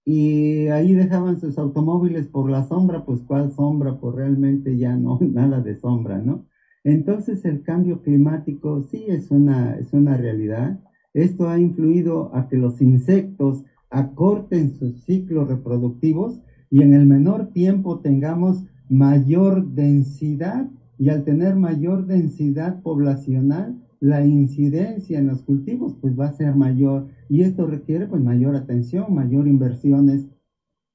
Y 0.04 0.68
ahí 0.68 0.92
dejaban 0.94 1.38
sus 1.38 1.58
automóviles 1.58 2.28
por 2.28 2.50
la 2.50 2.62
sombra, 2.62 3.06
pues 3.06 3.24
cuál 3.24 3.52
sombra, 3.52 4.02
pues 4.02 4.16
realmente 4.16 4.76
ya 4.78 4.98
no, 4.98 5.18
nada 5.22 5.62
de 5.62 5.76
sombra, 5.76 6.20
¿no? 6.20 6.44
Entonces 6.84 7.46
el 7.46 7.64
cambio 7.64 8.02
climático 8.02 8.82
sí 8.82 9.06
es 9.08 9.32
una, 9.32 9.78
es 9.78 9.94
una 9.94 10.18
realidad. 10.18 10.82
Esto 11.14 11.48
ha 11.48 11.58
influido 11.58 12.36
a 12.36 12.50
que 12.50 12.58
los 12.58 12.82
insectos 12.82 13.64
acorten 13.90 14.68
sus 14.68 15.06
ciclos 15.06 15.48
reproductivos 15.48 16.42
y 16.70 16.82
en 16.82 16.94
el 16.94 17.06
menor 17.06 17.54
tiempo 17.54 18.02
tengamos 18.02 18.66
mayor 18.90 19.64
densidad 19.70 20.68
y 21.00 21.10
al 21.10 21.24
tener 21.24 21.56
mayor 21.56 22.06
densidad 22.06 22.82
poblacional, 22.84 23.82
la 24.02 24.26
incidencia 24.26 25.18
en 25.18 25.28
los 25.28 25.42
cultivos 25.42 25.96
pues 26.00 26.20
va 26.20 26.28
a 26.28 26.34
ser 26.34 26.56
mayor 26.56 27.08
y 27.30 27.42
esto 27.42 27.66
requiere 27.66 28.06
pues 28.06 28.22
mayor 28.22 28.56
atención, 28.56 29.14
mayor 29.14 29.48
inversiones. 29.48 30.28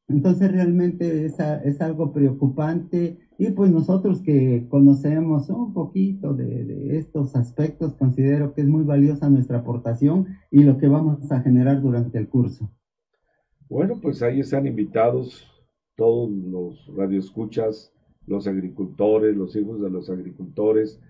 Entonces 0.06 0.52
realmente 0.52 1.24
es, 1.24 1.40
es 1.40 1.80
algo 1.80 2.12
preocupante 2.12 3.18
y 3.38 3.50
pues 3.50 3.70
nosotros 3.70 4.20
que 4.20 4.66
conocemos 4.68 5.48
un 5.48 5.72
poquito 5.72 6.34
de, 6.34 6.98
estos 6.98 7.34
aspectos, 7.34 7.94
considero 7.94 8.52
que 8.52 8.60
es 8.60 8.68
muy 8.68 8.84
valiosa 8.84 9.30
nuestra 9.30 9.60
aportación 9.60 10.36
y 10.50 10.64
lo 10.64 10.76
que 10.76 10.88
vamos 10.88 11.32
a 11.32 11.40
generar 11.40 11.80
durante 11.80 12.18
el 12.18 12.28
curso. 12.28 12.70
Bueno, 13.70 13.98
pues 14.02 14.22
ahí 14.22 14.40
están 14.40 14.66
invitados 14.66 15.50
todos 15.96 16.30
los 16.30 16.94
radioescuchas, 16.94 17.93
los 18.26 18.46
agricultores, 18.46 19.36
los 19.36 19.54
hijos 19.56 19.80
de 19.80 19.90
los 19.90 20.10
agricultores, 20.10 21.00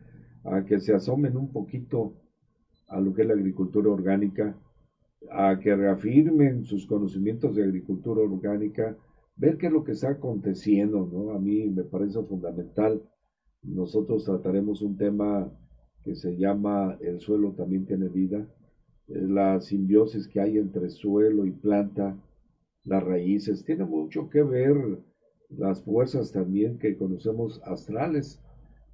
a 0.44 0.64
que 0.64 0.80
se 0.80 0.94
asomen 0.94 1.36
un 1.36 1.52
poquito 1.52 2.14
a 2.88 3.00
lo 3.00 3.14
que 3.14 3.22
es 3.22 3.28
la 3.28 3.34
agricultura 3.34 3.90
orgánica, 3.90 4.56
a 5.30 5.58
que 5.58 5.74
reafirmen 5.74 6.64
sus 6.64 6.86
conocimientos 6.86 7.56
de 7.56 7.64
agricultura 7.64 8.22
orgánica, 8.22 8.96
ver 9.36 9.56
qué 9.56 9.66
es 9.66 9.72
lo 9.72 9.84
que 9.84 9.92
está 9.92 10.10
aconteciendo, 10.10 11.08
¿no? 11.10 11.32
A 11.32 11.38
mí 11.38 11.66
me 11.70 11.82
parece 11.82 12.22
fundamental. 12.22 13.02
Nosotros 13.62 14.24
trataremos 14.24 14.82
un 14.82 14.96
tema 14.96 15.50
que 16.04 16.14
se 16.14 16.36
llama 16.36 16.98
El 17.00 17.20
suelo 17.20 17.52
también 17.52 17.86
tiene 17.86 18.08
vida, 18.08 18.46
la 19.06 19.60
simbiosis 19.60 20.28
que 20.28 20.40
hay 20.40 20.58
entre 20.58 20.90
suelo 20.90 21.46
y 21.46 21.50
planta, 21.50 22.16
las 22.84 23.02
raíces, 23.02 23.64
tiene 23.64 23.84
mucho 23.84 24.28
que 24.28 24.42
ver 24.42 24.98
las 25.58 25.82
fuerzas 25.82 26.32
también 26.32 26.78
que 26.78 26.96
conocemos 26.96 27.60
astrales. 27.64 28.40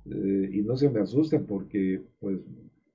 Eh, 0.07 0.51
y 0.53 0.63
no 0.63 0.77
se 0.77 0.89
me 0.89 1.01
asusten 1.01 1.47
porque 1.47 2.03
pues 2.21 2.39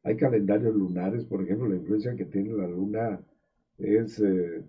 hay 0.04 0.18
calendarios 0.18 0.76
lunares, 0.76 1.24
por 1.26 1.42
ejemplo, 1.44 1.68
la 1.68 1.76
influencia 1.76 2.16
que 2.16 2.26
tiene 2.26 2.54
la 2.54 2.68
luna 2.68 3.20
es 3.78 4.20
eh, 4.20 4.64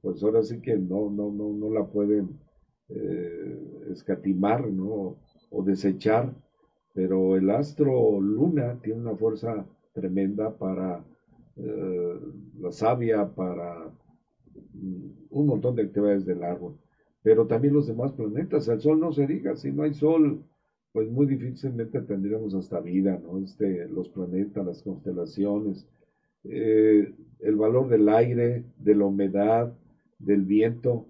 pues 0.00 0.22
ahora 0.22 0.42
sí 0.42 0.60
que 0.60 0.76
no, 0.76 1.10
no, 1.10 1.30
no, 1.30 1.52
no 1.52 1.70
la 1.70 1.84
pueden 1.86 2.38
eh, 2.88 3.86
escatimar, 3.90 4.68
¿no? 4.70 5.16
O 5.50 5.62
desechar, 5.64 6.32
pero 6.94 7.36
el 7.36 7.50
astro 7.50 8.20
luna 8.20 8.78
tiene 8.82 9.00
una 9.00 9.16
fuerza 9.16 9.66
tremenda 9.92 10.56
para 10.56 11.04
la 12.58 12.72
savia, 12.72 13.28
para 13.34 13.90
mm, 14.72 15.10
un 15.30 15.46
montón 15.46 15.76
de 15.76 15.82
actividades 15.82 16.24
del 16.24 16.42
árbol, 16.42 16.74
pero 17.22 17.46
también 17.46 17.74
los 17.74 17.86
demás 17.86 18.12
planetas, 18.12 18.68
el 18.68 18.80
sol 18.80 19.00
no 19.00 19.12
se 19.12 19.26
diga, 19.26 19.56
si 19.56 19.70
no 19.72 19.82
hay 19.82 19.94
sol, 19.94 20.42
pues 20.92 21.08
muy 21.10 21.26
difícilmente 21.26 22.00
tendríamos 22.00 22.54
hasta 22.54 22.80
vida, 22.80 23.18
¿no? 23.22 23.38
Este, 23.38 23.86
los 23.88 24.08
planetas, 24.08 24.64
las 24.64 24.82
constelaciones, 24.82 25.86
eh, 26.44 27.12
el 27.40 27.56
valor 27.56 27.88
del 27.88 28.08
aire, 28.08 28.64
de 28.78 28.94
la 28.94 29.04
humedad, 29.04 29.72
del 30.18 30.42
viento, 30.44 31.06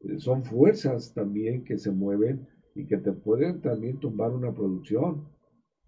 eh, 0.00 0.18
son 0.18 0.44
fuerzas 0.44 1.14
también 1.14 1.64
que 1.64 1.78
se 1.78 1.90
mueven 1.90 2.46
y 2.74 2.86
que 2.86 2.98
te 2.98 3.12
pueden 3.12 3.60
también 3.60 3.98
tumbar 3.98 4.32
una 4.32 4.52
producción. 4.52 5.24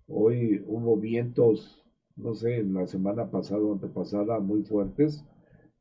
Hoy 0.06 0.62
hubo 0.66 0.96
vientos, 0.96 1.84
no 2.16 2.34
sé, 2.34 2.58
en 2.58 2.74
la 2.74 2.86
semana 2.86 3.30
pasada 3.30 3.62
o 3.62 3.72
antepasada 3.72 4.38
muy 4.38 4.62
fuertes 4.62 5.24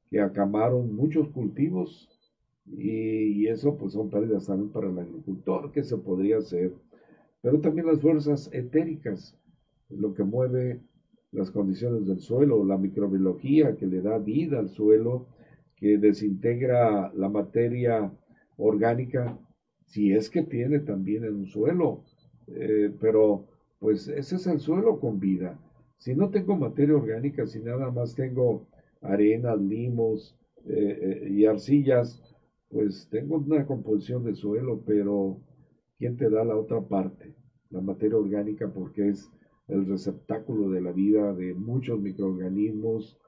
que 0.10 0.20
acamaron 0.22 0.96
muchos 0.96 1.30
cultivos 1.30 2.13
y, 2.66 3.48
eso 3.48 3.78
pues 3.78 3.94
son 3.94 4.10
pérdidas 4.10 4.48
también 4.48 4.72
para 4.72 4.90
el 4.90 4.98
agricultor, 4.98 5.72
que 5.72 5.84
se 5.84 5.98
podría 5.98 6.38
hacer. 6.38 6.74
Pero 7.42 7.60
también 7.60 7.88
las 7.88 8.00
fuerzas 8.00 8.50
etéricas, 8.54 9.38
lo 9.90 10.14
que 10.14 10.24
mueve 10.24 10.80
las 11.32 11.52
condiciones 11.52 12.08
del 12.08 12.20
suelo, 12.20 12.64
la 12.64 12.78
microbiología 12.78 13.76
que 13.76 13.86
le 13.86 14.02
da 14.02 14.18
vida 14.18 14.60
al 14.60 14.70
suelo, 14.70 15.28
que 15.76 15.98
desintegra 15.98 17.12
la 17.14 17.30
materia 17.30 18.12
orgánica, 18.58 19.38
si 19.86 20.14
es 20.14 20.30
que 20.30 20.44
tiene 20.44 20.80
también 20.80 21.26
en 21.26 21.36
un 21.36 21.48
suelo, 21.48 22.04
eh, 22.48 22.92
pero 23.00 23.46
pues 23.80 24.08
ese 24.08 24.38
es 24.38 24.48
el 24.48 24.60
suelo 24.60 25.00
con 25.00 25.20
vida. 25.20 25.60
Si 25.98 26.16
no 26.16 26.30
tengo 26.30 26.56
materia 26.56 26.96
orgánica, 26.96 27.46
si 27.46 27.60
nada 27.60 27.92
más 27.92 28.16
tengo 28.16 28.66
arenas, 29.02 29.60
limos 29.60 30.38
eh, 30.66 31.22
eh, 31.26 31.30
y 31.30 31.46
arcillas, 31.46 32.33
pues 32.74 33.08
tengo 33.12 33.38
una 33.38 33.66
composición 33.68 34.24
de 34.24 34.34
suelo, 34.34 34.82
pero 34.86 35.40
¿quién 36.00 36.18
te 36.18 36.30
da 36.30 36.44
la 36.44 36.58
otra 36.58 36.82
parte? 36.82 37.36
La 37.70 37.82
materia 37.82 38.18
orgánica 38.18 38.74
porque 38.74 39.10
es 39.10 39.32
el 39.68 39.86
receptáculo 39.86 40.72
de 40.72 40.82
la 40.82 40.92
vida 40.92 41.34
de 41.34 41.54
muchos 41.54 42.02
microorganismos 42.02 43.20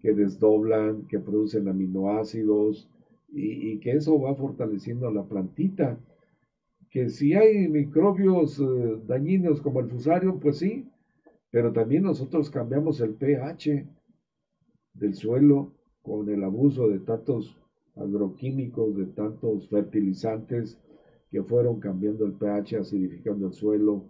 que 0.00 0.14
desdoblan, 0.14 1.06
que 1.08 1.18
producen 1.18 1.68
aminoácidos 1.68 2.90
y, 3.28 3.78
que 3.80 3.92
eso 3.92 4.18
va 4.18 4.34
fortaleciendo 4.34 5.08
a 5.08 5.12
la 5.12 5.24
plantita. 5.24 6.00
Que 6.90 7.10
si 7.10 7.34
hay 7.34 7.68
microbios 7.68 8.58
eh, 8.58 9.00
dañinos 9.06 9.60
como 9.60 9.80
el 9.80 9.90
fusario, 9.90 10.38
pues 10.40 10.58
sí, 10.58 10.88
pero 11.50 11.72
también 11.72 12.04
nosotros 12.04 12.50
cambiamos 12.50 13.00
el 13.00 13.14
pH 13.14 13.86
del 14.94 15.14
suelo 15.14 15.74
con 16.02 16.28
el 16.30 16.42
abuso 16.44 16.88
de 16.88 17.00
tantos 17.00 17.56
agroquímicos, 17.96 18.96
de 18.96 19.06
tantos 19.06 19.68
fertilizantes 19.68 20.78
que 21.30 21.42
fueron 21.42 21.80
cambiando 21.80 22.24
el 22.24 22.32
pH, 22.32 22.78
acidificando 22.78 23.48
el 23.48 23.52
suelo 23.52 24.04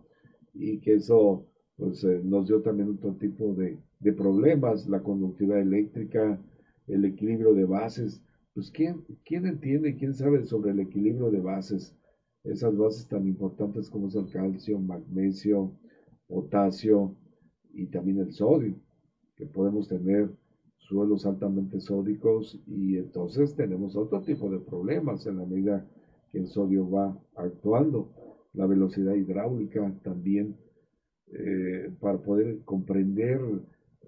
y 0.54 0.80
que 0.80 0.94
eso 0.94 1.46
pues 1.76 2.04
eh, 2.04 2.20
nos 2.24 2.48
dio 2.48 2.62
también 2.62 2.90
otro 2.90 3.14
tipo 3.14 3.54
de 3.54 3.78
de 4.00 4.12
problemas, 4.12 4.88
la 4.88 5.02
conductividad 5.02 5.60
eléctrica, 5.60 6.40
el 6.86 7.04
equilibrio 7.04 7.54
de 7.54 7.64
bases. 7.64 8.22
Pues 8.54 8.70
¿quién, 8.70 9.04
quién 9.24 9.46
entiende, 9.46 9.96
quién 9.96 10.14
sabe 10.14 10.44
sobre 10.44 10.70
el 10.70 10.80
equilibrio 10.80 11.30
de 11.30 11.40
bases? 11.40 11.96
Esas 12.44 12.76
bases 12.76 13.08
tan 13.08 13.26
importantes 13.26 13.90
como 13.90 14.08
es 14.08 14.14
el 14.14 14.30
calcio, 14.30 14.78
magnesio, 14.78 15.76
potasio 16.26 17.16
y 17.72 17.86
también 17.86 18.18
el 18.18 18.32
sodio, 18.32 18.80
que 19.36 19.46
podemos 19.46 19.88
tener 19.88 20.30
suelos 20.88 21.26
altamente 21.26 21.80
sódicos 21.80 22.60
y 22.66 22.96
entonces 22.96 23.54
tenemos 23.54 23.96
otro 23.96 24.22
tipo 24.22 24.48
de 24.48 24.60
problemas 24.60 25.26
en 25.26 25.38
la 25.38 25.46
medida 25.46 25.86
que 26.30 26.38
el 26.38 26.46
sodio 26.46 26.88
va 26.88 27.18
actuando. 27.34 28.08
La 28.54 28.66
velocidad 28.66 29.14
hidráulica 29.14 29.92
también, 30.02 30.56
eh, 31.32 31.90
para 32.00 32.18
poder 32.18 32.60
comprender 32.64 33.40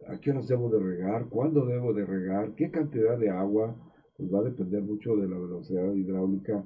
a 0.07 0.19
qué 0.21 0.31
horas 0.31 0.49
debo 0.49 0.71
de 0.71 0.79
regar, 0.79 1.29
cuándo 1.29 1.67
debo 1.67 1.93
de 1.93 2.07
regar, 2.07 2.55
qué 2.55 2.71
cantidad 2.71 3.19
de 3.19 3.31
agua, 3.31 3.77
pues 4.17 4.33
va 4.33 4.41
a 4.41 4.45
depender 4.45 4.83
mucho 4.83 5.17
de 5.17 5.29
la 5.29 5.37
velocidad 5.37 5.93
hidráulica 5.93 6.65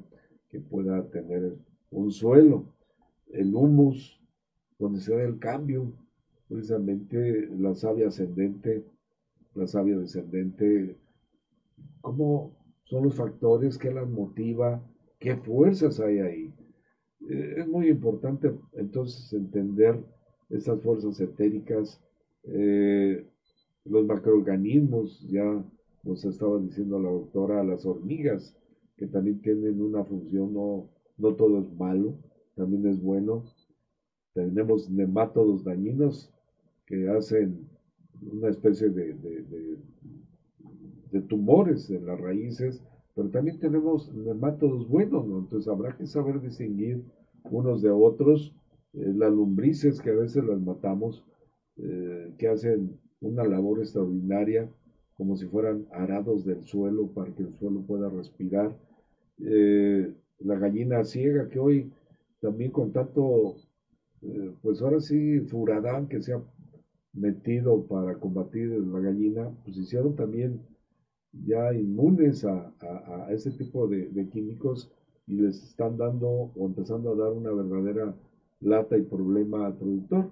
que 0.50 0.60
pueda 0.60 1.02
tener 1.10 1.56
un 1.90 2.10
suelo. 2.10 2.66
El 3.30 3.54
humus, 3.54 4.20
donde 4.78 5.00
se 5.00 5.14
da 5.14 5.22
el 5.22 5.38
cambio, 5.38 5.92
precisamente 6.48 7.48
la 7.58 7.74
savia 7.74 8.08
ascendente, 8.08 8.84
la 9.54 9.66
savia 9.66 9.98
descendente, 9.98 10.96
cómo 12.00 12.56
son 12.84 13.04
los 13.04 13.14
factores 13.14 13.78
que 13.78 13.92
las 13.92 14.08
motiva, 14.08 14.82
qué 15.18 15.36
fuerzas 15.36 16.00
hay 16.00 16.18
ahí. 16.18 16.54
Eh, 17.28 17.54
es 17.58 17.68
muy 17.68 17.88
importante 17.88 18.52
entonces 18.72 19.32
entender 19.32 20.02
estas 20.50 20.80
fuerzas 20.80 21.20
etéricas, 21.20 22.00
eh, 22.44 23.26
los 23.84 24.06
macroorganismos, 24.06 25.20
ya 25.28 25.64
nos 26.02 26.24
estaba 26.24 26.58
diciendo 26.58 26.98
la 27.00 27.10
doctora, 27.10 27.64
las 27.64 27.86
hormigas, 27.86 28.56
que 28.96 29.06
también 29.06 29.40
tienen 29.40 29.80
una 29.80 30.04
función, 30.04 30.52
no, 30.52 30.88
no 31.16 31.34
todo 31.34 31.60
es 31.60 31.72
malo, 31.74 32.14
también 32.54 32.86
es 32.86 33.00
bueno. 33.00 33.44
Tenemos 34.34 34.90
nemátodos 34.90 35.64
dañinos 35.64 36.32
que 36.86 37.08
hacen 37.08 37.68
una 38.30 38.48
especie 38.48 38.88
de, 38.90 39.14
de, 41.10 41.20
tumores 41.28 41.90
en 41.90 42.06
las 42.06 42.18
raíces, 42.20 42.82
pero 43.14 43.28
también 43.28 43.58
tenemos 43.58 44.12
nemátodos 44.14 44.88
buenos, 44.88 45.24
entonces 45.26 45.68
habrá 45.68 45.96
que 45.96 46.06
saber 46.06 46.40
distinguir 46.40 47.02
unos 47.44 47.82
de 47.82 47.90
otros. 47.90 48.54
Eh, 48.94 49.12
las 49.14 49.32
lombrices 49.32 50.00
que 50.00 50.10
a 50.10 50.14
veces 50.14 50.44
las 50.44 50.60
matamos, 50.60 51.24
eh, 51.76 52.32
que 52.38 52.48
hacen 52.48 52.98
una 53.20 53.44
labor 53.44 53.80
extraordinaria, 53.80 54.68
como 55.16 55.36
si 55.36 55.46
fueran 55.46 55.86
arados 55.92 56.44
del 56.44 56.62
suelo 56.64 57.08
para 57.08 57.32
que 57.34 57.42
el 57.42 57.54
suelo 57.54 57.82
pueda 57.82 58.08
respirar. 58.08 58.76
Eh, 59.38 60.12
la 60.40 60.58
gallina 60.58 61.04
ciega 61.04 61.48
que 61.48 61.58
hoy 61.58 61.92
también 62.40 62.72
con 62.72 62.92
tanto, 62.92 63.54
pues 64.62 64.82
ahora 64.82 65.00
sí, 65.00 65.40
furadán 65.40 66.08
que 66.08 66.20
se 66.20 66.34
metido 67.12 67.86
para 67.86 68.18
combatir 68.18 68.70
la 68.70 69.00
gallina, 69.00 69.50
pues 69.64 69.76
hicieron 69.76 70.16
también 70.16 70.60
ya 71.46 71.72
inmunes 71.72 72.44
a, 72.44 72.72
a, 72.80 73.32
ese 73.32 73.50
tipo 73.52 73.86
de, 73.86 74.28
químicos 74.30 74.90
y 75.26 75.34
les 75.34 75.62
están 75.62 75.96
dando 75.96 76.28
o 76.28 76.66
empezando 76.66 77.12
a 77.12 77.16
dar 77.16 77.32
una 77.32 77.52
verdadera 77.52 78.14
lata 78.60 78.96
y 78.96 79.02
problema 79.02 79.66
al 79.66 79.76
productor. 79.76 80.30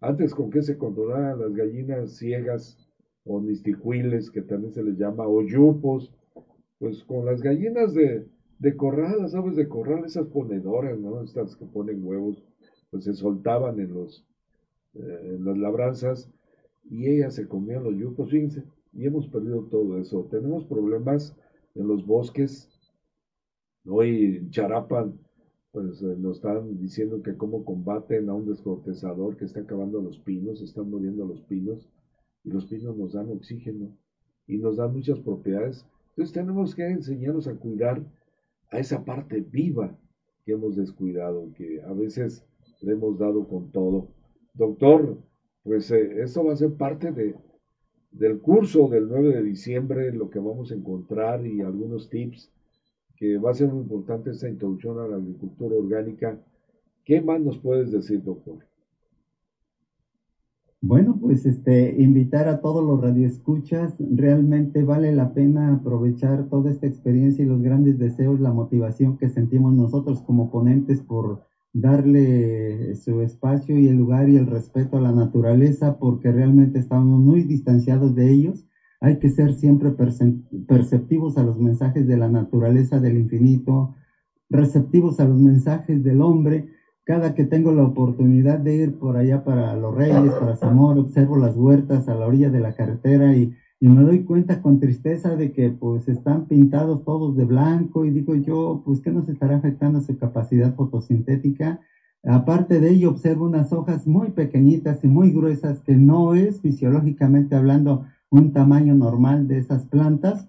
Antes 0.00 0.34
con 0.34 0.50
que 0.50 0.62
se 0.62 0.76
controlaban 0.76 1.40
las 1.40 1.54
gallinas 1.54 2.16
ciegas 2.16 2.76
o 3.24 3.40
nisticuiles, 3.40 4.30
que 4.30 4.42
también 4.42 4.72
se 4.72 4.82
les 4.82 4.98
llama, 4.98 5.28
o 5.28 5.42
yupos, 5.42 6.12
pues 6.78 7.04
con 7.04 7.24
las 7.24 7.40
gallinas 7.40 7.94
de, 7.94 8.26
de 8.58 8.76
corral, 8.76 9.22
las 9.22 9.34
aves 9.34 9.54
de 9.54 9.68
corral, 9.68 10.04
esas 10.04 10.26
ponedoras, 10.26 10.98
¿no? 10.98 11.22
Estas 11.22 11.54
que 11.56 11.66
ponen 11.66 12.04
huevos, 12.04 12.42
pues 12.90 13.04
se 13.04 13.14
soltaban 13.14 13.78
en 13.78 13.94
los, 13.94 14.26
eh, 14.94 15.38
las 15.40 15.56
labranzas 15.56 16.30
y 16.84 17.08
ellas 17.08 17.34
se 17.34 17.48
comían 17.48 17.84
los 17.84 17.96
yupos, 17.96 18.30
fíjense, 18.30 18.64
y 18.92 19.06
hemos 19.06 19.26
perdido 19.28 19.64
todo 19.64 19.98
eso. 19.98 20.26
Tenemos 20.30 20.64
problemas 20.64 21.36
en 21.74 21.88
los 21.88 22.06
bosques. 22.06 22.68
Hoy 23.86 24.36
en 24.36 24.50
Charapan, 24.50 25.18
pues 25.72 26.02
eh, 26.02 26.16
nos 26.18 26.36
están 26.36 26.78
diciendo 26.78 27.22
que 27.22 27.36
cómo 27.36 27.64
combaten 27.64 28.28
a 28.28 28.34
un 28.34 28.46
descortezador 28.46 29.36
que 29.36 29.46
está 29.46 29.60
acabando 29.60 30.02
los 30.02 30.18
pinos, 30.18 30.60
están 30.60 30.90
muriendo 30.90 31.24
los 31.24 31.40
pinos, 31.42 31.88
y 32.44 32.50
los 32.50 32.66
pinos 32.66 32.96
nos 32.96 33.12
dan 33.12 33.30
oxígeno 33.30 33.96
y 34.46 34.58
nos 34.58 34.76
dan 34.76 34.92
muchas 34.92 35.20
propiedades. 35.20 35.86
Entonces 36.10 36.34
tenemos 36.34 36.74
que 36.74 36.86
enseñarnos 36.86 37.48
a 37.48 37.54
cuidar 37.54 38.04
a 38.70 38.78
esa 38.78 39.04
parte 39.04 39.40
viva 39.40 39.96
que 40.44 40.52
hemos 40.52 40.76
descuidado, 40.76 41.52
que 41.54 41.80
a 41.82 41.92
veces 41.92 42.44
le 42.80 42.92
hemos 42.92 43.18
dado 43.18 43.46
con 43.46 43.70
todo 43.70 44.08
doctor, 44.54 45.18
pues 45.62 45.90
eh, 45.90 46.22
esto 46.22 46.44
va 46.44 46.52
a 46.52 46.56
ser 46.56 46.74
parte 46.74 47.12
de, 47.12 47.36
del 48.10 48.40
curso 48.40 48.88
del 48.88 49.08
9 49.08 49.36
de 49.36 49.42
diciembre, 49.42 50.12
lo 50.12 50.30
que 50.30 50.38
vamos 50.38 50.70
a 50.70 50.74
encontrar 50.74 51.46
y 51.46 51.60
algunos 51.60 52.08
tips, 52.08 52.50
que 53.16 53.38
va 53.38 53.50
a 53.50 53.54
ser 53.54 53.68
muy 53.68 53.82
importante 53.82 54.30
esta 54.30 54.48
introducción 54.48 54.98
a 54.98 55.06
la 55.06 55.16
agricultura 55.16 55.76
orgánica. 55.76 56.38
¿Qué 57.04 57.20
más 57.20 57.40
nos 57.40 57.58
puedes 57.58 57.90
decir, 57.90 58.22
doctor? 58.22 58.58
Bueno, 60.84 61.16
pues 61.20 61.46
este, 61.46 61.94
invitar 62.02 62.48
a 62.48 62.60
todos 62.60 62.84
los 62.84 63.00
radioescuchas, 63.00 63.94
realmente 64.00 64.82
vale 64.82 65.12
la 65.12 65.32
pena 65.32 65.74
aprovechar 65.74 66.48
toda 66.48 66.72
esta 66.72 66.88
experiencia 66.88 67.44
y 67.44 67.48
los 67.48 67.62
grandes 67.62 68.00
deseos, 68.00 68.40
la 68.40 68.52
motivación 68.52 69.16
que 69.16 69.28
sentimos 69.28 69.74
nosotros 69.74 70.22
como 70.22 70.50
ponentes 70.50 71.00
por 71.00 71.44
darle 71.72 72.94
su 72.94 73.20
espacio 73.20 73.78
y 73.78 73.88
el 73.88 73.96
lugar 73.96 74.28
y 74.28 74.36
el 74.36 74.46
respeto 74.46 74.96
a 74.96 75.00
la 75.00 75.12
naturaleza 75.12 75.98
porque 75.98 76.30
realmente 76.30 76.78
estamos 76.78 77.18
muy 77.18 77.42
distanciados 77.44 78.14
de 78.14 78.30
ellos. 78.30 78.66
Hay 79.00 79.18
que 79.18 79.28
ser 79.28 79.52
siempre 79.52 79.90
perceptivos 80.66 81.36
a 81.36 81.42
los 81.42 81.58
mensajes 81.58 82.06
de 82.06 82.16
la 82.16 82.28
naturaleza, 82.28 83.00
del 83.00 83.16
infinito, 83.16 83.90
receptivos 84.48 85.18
a 85.18 85.24
los 85.24 85.38
mensajes 85.38 86.02
del 86.02 86.20
hombre. 86.20 86.66
Cada 87.04 87.34
que 87.34 87.44
tengo 87.44 87.72
la 87.72 87.82
oportunidad 87.82 88.58
de 88.60 88.74
ir 88.74 88.92
por 88.98 89.16
allá 89.16 89.42
para 89.42 89.74
Los 89.74 89.92
Reyes, 89.92 90.32
para 90.34 90.54
Zamora, 90.54 91.00
observo 91.00 91.36
las 91.36 91.56
huertas 91.56 92.06
a 92.06 92.14
la 92.14 92.26
orilla 92.26 92.48
de 92.48 92.60
la 92.60 92.72
carretera 92.72 93.34
y 93.34 93.50
y 93.82 93.88
me 93.88 94.04
doy 94.04 94.22
cuenta 94.22 94.62
con 94.62 94.78
tristeza 94.78 95.34
de 95.34 95.50
que 95.50 95.70
pues 95.70 96.06
están 96.06 96.46
pintados 96.46 97.04
todos 97.04 97.36
de 97.36 97.44
blanco 97.44 98.04
y 98.04 98.10
digo 98.10 98.36
yo, 98.36 98.80
pues 98.84 99.00
¿qué 99.00 99.10
nos 99.10 99.28
estará 99.28 99.56
afectando 99.56 100.00
su 100.00 100.16
capacidad 100.16 100.72
fotosintética? 100.76 101.80
Aparte 102.22 102.78
de 102.78 102.90
ello, 102.90 103.10
observo 103.10 103.44
unas 103.44 103.72
hojas 103.72 104.06
muy 104.06 104.30
pequeñitas 104.30 105.02
y 105.02 105.08
muy 105.08 105.32
gruesas 105.32 105.80
que 105.80 105.96
no 105.96 106.36
es 106.36 106.60
fisiológicamente 106.60 107.56
hablando 107.56 108.06
un 108.30 108.52
tamaño 108.52 108.94
normal 108.94 109.48
de 109.48 109.58
esas 109.58 109.84
plantas. 109.86 110.48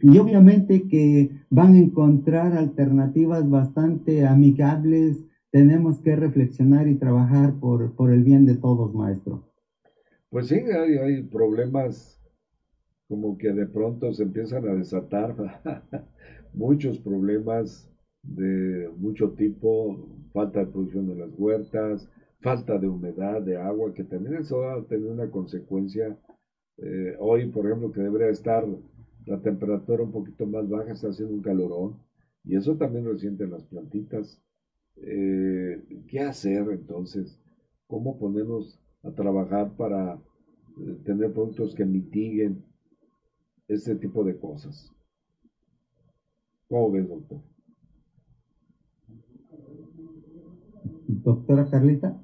Y 0.00 0.16
obviamente 0.16 0.88
que 0.88 1.32
van 1.50 1.74
a 1.74 1.78
encontrar 1.78 2.54
alternativas 2.54 3.46
bastante 3.46 4.24
amigables. 4.24 5.26
Tenemos 5.50 6.00
que 6.00 6.16
reflexionar 6.16 6.88
y 6.88 6.94
trabajar 6.94 7.60
por, 7.60 7.92
por 7.92 8.10
el 8.10 8.22
bien 8.22 8.46
de 8.46 8.54
todos, 8.54 8.94
maestro. 8.94 9.50
Pues 10.30 10.48
sí, 10.48 10.54
hay, 10.54 10.96
hay 10.96 11.22
problemas 11.24 12.23
como 13.08 13.36
que 13.36 13.52
de 13.52 13.66
pronto 13.66 14.12
se 14.12 14.22
empiezan 14.22 14.68
a 14.68 14.74
desatar 14.74 15.34
muchos 16.54 16.98
problemas 16.98 17.90
de 18.22 18.90
mucho 18.96 19.32
tipo, 19.32 20.08
falta 20.32 20.60
de 20.60 20.66
producción 20.66 21.06
de 21.08 21.16
las 21.16 21.38
huertas, 21.38 22.08
falta 22.40 22.78
de 22.78 22.88
humedad, 22.88 23.42
de 23.42 23.56
agua, 23.56 23.92
que 23.94 24.04
también 24.04 24.36
eso 24.36 24.58
va 24.58 24.74
a 24.74 24.84
tener 24.84 25.10
una 25.10 25.30
consecuencia. 25.30 26.16
Eh, 26.78 27.14
hoy, 27.18 27.46
por 27.46 27.66
ejemplo, 27.66 27.92
que 27.92 28.00
debería 28.00 28.28
estar 28.28 28.64
la 29.26 29.40
temperatura 29.40 30.02
un 30.02 30.12
poquito 30.12 30.46
más 30.46 30.68
baja, 30.68 30.92
está 30.92 31.08
haciendo 31.08 31.34
un 31.34 31.42
calorón, 31.42 31.98
y 32.44 32.56
eso 32.56 32.76
también 32.76 33.04
lo 33.04 33.16
sienten 33.18 33.50
las 33.50 33.64
plantitas. 33.64 34.40
Eh, 34.96 35.82
¿Qué 36.08 36.20
hacer 36.20 36.68
entonces? 36.70 37.38
¿Cómo 37.86 38.18
ponernos 38.18 38.80
a 39.02 39.10
trabajar 39.10 39.76
para 39.76 40.14
eh, 40.14 40.96
tener 41.04 41.32
productos 41.32 41.74
que 41.74 41.84
mitiguen 41.84 42.62
ese 43.68 43.94
tipo 43.96 44.24
de 44.24 44.38
cosas. 44.38 44.92
¿Cómo 46.68 46.90
ves, 46.90 47.08
doctor? 47.08 47.40
Doctora 51.06 51.68
Carlita. 51.70 52.20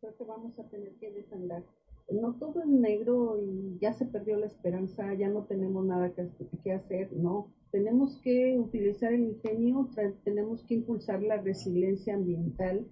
Creo 0.00 0.16
que 0.16 0.24
vamos 0.24 0.58
a 0.58 0.68
tener 0.68 0.94
que 0.96 1.12
desandar. 1.12 1.64
No 2.10 2.34
todo 2.34 2.60
es 2.60 2.68
negro 2.68 3.40
y 3.42 3.78
ya 3.80 3.92
se 3.92 4.06
perdió 4.06 4.36
la 4.38 4.46
esperanza, 4.46 5.12
ya 5.14 5.28
no 5.28 5.44
tenemos 5.46 5.84
nada 5.84 6.12
que, 6.14 6.28
que 6.62 6.72
hacer, 6.72 7.12
no. 7.12 7.52
Tenemos 7.72 8.20
que 8.22 8.56
utilizar 8.58 9.12
el 9.12 9.24
ingenio, 9.24 9.88
tenemos 10.22 10.62
que 10.64 10.74
impulsar 10.74 11.22
la 11.22 11.38
resiliencia 11.42 12.14
ambiental, 12.14 12.86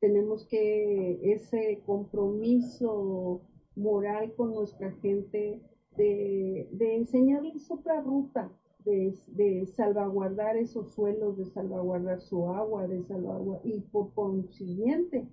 tenemos 0.00 0.46
que 0.48 1.20
ese 1.32 1.82
compromiso 1.84 3.42
moral 3.76 4.34
con 4.34 4.54
nuestra 4.54 4.92
gente, 5.02 5.60
de, 5.96 6.94
enseñarles 6.96 7.70
otra 7.70 8.00
ruta, 8.00 8.50
de, 8.84 9.14
de, 9.28 9.66
salvaguardar 9.66 10.56
esos 10.56 10.92
suelos, 10.92 11.38
de 11.38 11.46
salvaguardar 11.46 12.20
su 12.20 12.48
agua, 12.50 12.86
de 12.86 13.02
salvaguardar, 13.02 13.66
y 13.66 13.80
por 13.80 14.12
consiguiente 14.14 15.26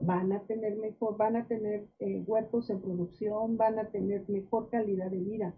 van 0.00 0.32
a 0.32 0.40
tener 0.40 0.76
mejor, 0.76 1.16
van 1.16 1.36
a 1.36 1.46
tener 1.46 1.88
eh, 1.98 2.22
huertos 2.26 2.70
en 2.70 2.80
producción, 2.80 3.56
van 3.56 3.78
a 3.78 3.90
tener 3.90 4.28
mejor 4.28 4.68
calidad 4.70 5.10
de 5.10 5.18
vida. 5.18 5.54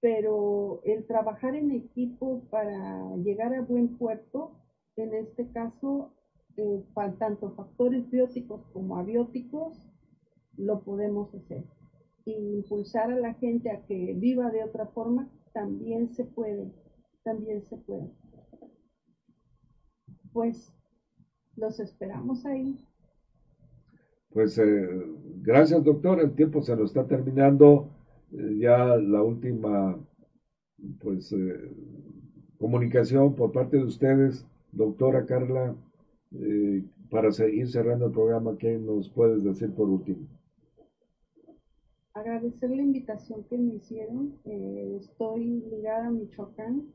Pero 0.00 0.80
el 0.84 1.06
trabajar 1.06 1.54
en 1.54 1.70
equipo 1.70 2.42
para 2.50 3.16
llegar 3.16 3.54
a 3.54 3.62
buen 3.62 3.96
puerto, 3.96 4.52
en 4.96 5.14
este 5.14 5.48
caso, 5.50 6.12
eh, 6.56 6.84
tanto 7.18 7.50
factores 7.52 8.08
bióticos 8.10 8.64
como 8.72 8.96
abióticos, 8.96 9.90
lo 10.56 10.82
podemos 10.84 11.34
hacer. 11.34 11.64
Impulsar 12.26 13.10
a 13.10 13.16
la 13.16 13.34
gente 13.34 13.70
a 13.70 13.84
que 13.84 14.14
viva 14.14 14.50
de 14.50 14.64
otra 14.64 14.86
forma, 14.86 15.28
también 15.52 16.08
se 16.08 16.24
puede, 16.24 16.72
también 17.22 17.62
se 17.62 17.76
puede. 17.76 18.10
Pues 20.32 20.72
los 21.56 21.78
esperamos 21.80 22.44
ahí. 22.44 22.76
Pues 24.30 24.58
eh, 24.58 24.88
gracias 25.42 25.84
doctor, 25.84 26.20
el 26.20 26.34
tiempo 26.34 26.60
se 26.60 26.74
nos 26.74 26.90
está 26.90 27.06
terminando. 27.06 27.88
Eh, 28.32 28.58
ya 28.58 28.96
la 28.96 29.22
última 29.22 29.96
pues 31.00 31.32
eh, 31.32 31.72
comunicación 32.58 33.36
por 33.36 33.52
parte 33.52 33.76
de 33.76 33.84
ustedes, 33.84 34.44
doctora 34.72 35.24
Carla, 35.24 35.76
para 37.10 37.30
seguir 37.30 37.68
cerrando 37.68 38.06
el 38.06 38.12
programa, 38.12 38.58
¿qué 38.58 38.76
nos 38.76 39.08
puedes 39.08 39.44
decir 39.44 39.72
por 39.72 39.88
último? 39.88 40.26
Agradecer 42.14 42.70
la 42.70 42.82
invitación 42.82 43.44
que 43.44 43.58
me 43.58 43.74
hicieron. 43.74 44.38
estoy 44.44 45.62
ligada 45.70 46.06
a 46.06 46.10
Michoacán 46.10 46.86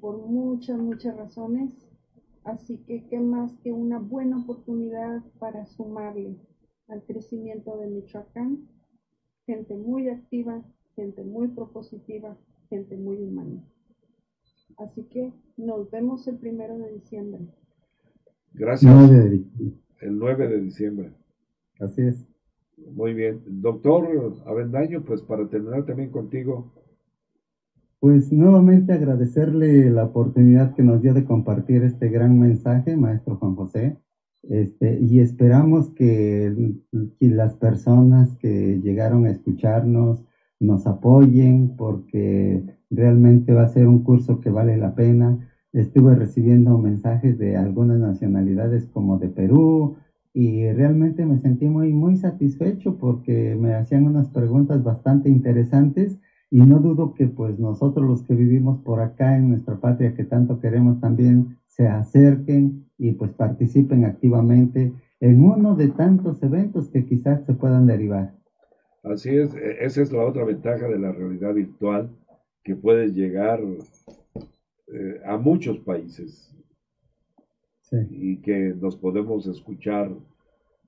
por 0.00 0.18
muchas, 0.18 0.78
muchas 0.78 1.16
razones 1.16 1.70
Así 2.44 2.76
que, 2.86 3.06
¿qué 3.08 3.18
más 3.18 3.52
que 3.62 3.72
una 3.72 3.98
buena 3.98 4.38
oportunidad 4.38 5.22
para 5.38 5.64
sumarle 5.64 6.36
al 6.88 7.02
crecimiento 7.04 7.78
de 7.78 7.86
Michoacán? 7.88 8.68
Gente 9.46 9.74
muy 9.74 10.10
activa, 10.10 10.62
gente 10.94 11.24
muy 11.24 11.48
propositiva, 11.48 12.36
gente 12.68 12.96
muy 12.98 13.16
humana. 13.16 13.64
Así 14.76 15.04
que 15.04 15.32
nos 15.56 15.90
vemos 15.90 16.26
el 16.28 16.36
primero 16.36 16.78
de 16.78 16.92
diciembre. 16.92 17.46
Gracias. 18.52 18.92
El 20.00 20.18
9 20.18 20.48
de 20.48 20.60
diciembre. 20.60 21.12
Así 21.80 22.02
es. 22.02 22.26
Muy 22.76 23.14
bien. 23.14 23.40
Doctor 23.46 24.34
Avendaño, 24.46 25.02
pues 25.04 25.22
para 25.22 25.48
terminar 25.48 25.84
también 25.84 26.10
contigo, 26.10 26.72
pues 28.00 28.32
nuevamente 28.32 28.92
agradecerle 28.92 29.90
la 29.90 30.04
oportunidad 30.04 30.74
que 30.74 30.82
nos 30.82 31.00
dio 31.00 31.14
de 31.14 31.24
compartir 31.24 31.82
este 31.82 32.10
gran 32.10 32.38
mensaje, 32.38 32.96
maestro 32.96 33.36
Juan 33.36 33.54
José. 33.54 33.96
Este, 34.42 35.00
y 35.00 35.20
esperamos 35.20 35.88
que, 35.90 36.74
las 37.20 37.54
personas 37.54 38.36
que 38.36 38.78
llegaron 38.82 39.24
a 39.24 39.30
escucharnos 39.30 40.22
nos 40.60 40.86
apoyen 40.86 41.76
porque 41.76 42.62
realmente 42.90 43.54
va 43.54 43.62
a 43.62 43.68
ser 43.68 43.86
un 43.86 44.02
curso 44.04 44.40
que 44.40 44.50
vale 44.50 44.76
la 44.76 44.94
pena. 44.94 45.50
Estuve 45.72 46.14
recibiendo 46.14 46.76
mensajes 46.78 47.38
de 47.38 47.56
algunas 47.56 47.98
nacionalidades 47.98 48.86
como 48.86 49.18
de 49.18 49.28
Perú 49.28 49.96
y 50.34 50.68
realmente 50.72 51.24
me 51.24 51.38
sentí 51.38 51.68
muy, 51.68 51.92
muy 51.92 52.16
satisfecho 52.16 52.98
porque 52.98 53.56
me 53.56 53.74
hacían 53.74 54.04
unas 54.04 54.28
preguntas 54.30 54.82
bastante 54.82 55.28
interesantes 55.28 56.18
y 56.50 56.60
no 56.60 56.80
dudo 56.80 57.14
que 57.14 57.28
pues 57.28 57.56
nosotros 57.60 58.04
los 58.06 58.22
que 58.24 58.34
vivimos 58.34 58.80
por 58.80 59.00
acá 59.00 59.36
en 59.36 59.50
nuestra 59.50 59.76
patria 59.76 60.14
que 60.14 60.24
tanto 60.24 60.58
queremos 60.58 61.00
también 61.00 61.56
se 61.66 61.86
acerquen 61.86 62.84
y 62.98 63.12
pues 63.12 63.30
participen 63.30 64.04
activamente 64.04 64.92
en 65.20 65.40
uno 65.40 65.76
de 65.76 65.88
tantos 65.88 66.42
eventos 66.42 66.88
que 66.88 67.04
quizás 67.04 67.46
se 67.46 67.54
puedan 67.54 67.86
derivar. 67.86 68.34
Así 69.04 69.30
es, 69.36 69.54
e, 69.54 69.84
esa 69.84 70.02
es 70.02 70.12
la 70.12 70.24
otra 70.24 70.44
ventaja 70.44 70.88
de 70.88 70.98
la 70.98 71.12
realidad 71.12 71.54
virtual, 71.54 72.10
que 72.64 72.74
puedes 72.74 73.14
llegar 73.14 73.60
eh, 74.88 75.20
a 75.24 75.36
muchos 75.36 75.78
países 75.78 76.54
y 77.92 78.38
que 78.38 78.74
nos 78.80 78.96
podemos 78.96 79.46
escuchar, 79.46 80.10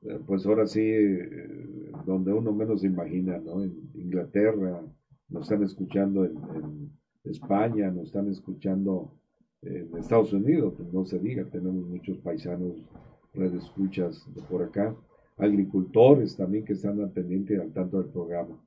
eh, 0.03 0.19
pues 0.27 0.47
ahora 0.47 0.67
sí, 0.67 0.81
eh, 0.83 1.93
donde 2.05 2.33
uno 2.33 2.53
menos 2.53 2.85
imagina, 2.85 3.39
¿no? 3.39 3.63
En 3.63 3.91
Inglaterra, 3.95 4.83
nos 5.29 5.43
están 5.43 5.63
escuchando 5.63 6.25
en, 6.25 6.91
España, 7.25 7.91
nos 7.91 8.07
están 8.07 8.31
escuchando 8.31 9.11
en 9.63 9.89
Estados 9.99 10.33
Unidos, 10.33 10.75
pues 10.77 10.93
no 10.93 11.05
se 11.05 11.19
diga, 11.19 11.43
tenemos 11.51 11.85
muchos 11.89 12.19
paisanos 12.19 12.77
escuchas 13.45 14.25
de 14.35 14.43
por 14.43 14.63
acá, 14.63 14.95
agricultores 15.37 16.37
también 16.37 16.65
que 16.65 16.73
están 16.73 17.01
al 17.01 17.11
pendiente 17.11 17.61
al 17.61 17.73
tanto 17.73 18.01
del 18.01 18.11
programa. 18.11 18.59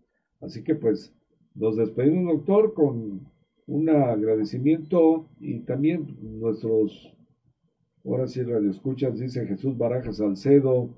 Así 0.41 0.63
que 0.63 0.75
pues 0.75 1.13
nos 1.55 1.77
despedimos, 1.77 2.37
doctor, 2.37 2.73
con 2.73 3.21
un 3.67 3.89
agradecimiento 3.89 5.27
y 5.39 5.59
también 5.59 6.17
nuestros, 6.21 7.13
ahora 8.05 8.27
sí, 8.27 8.41
escuchas 8.69 9.19
dice 9.19 9.45
Jesús 9.45 9.77
Barajas 9.77 10.17
Salcedo, 10.17 10.95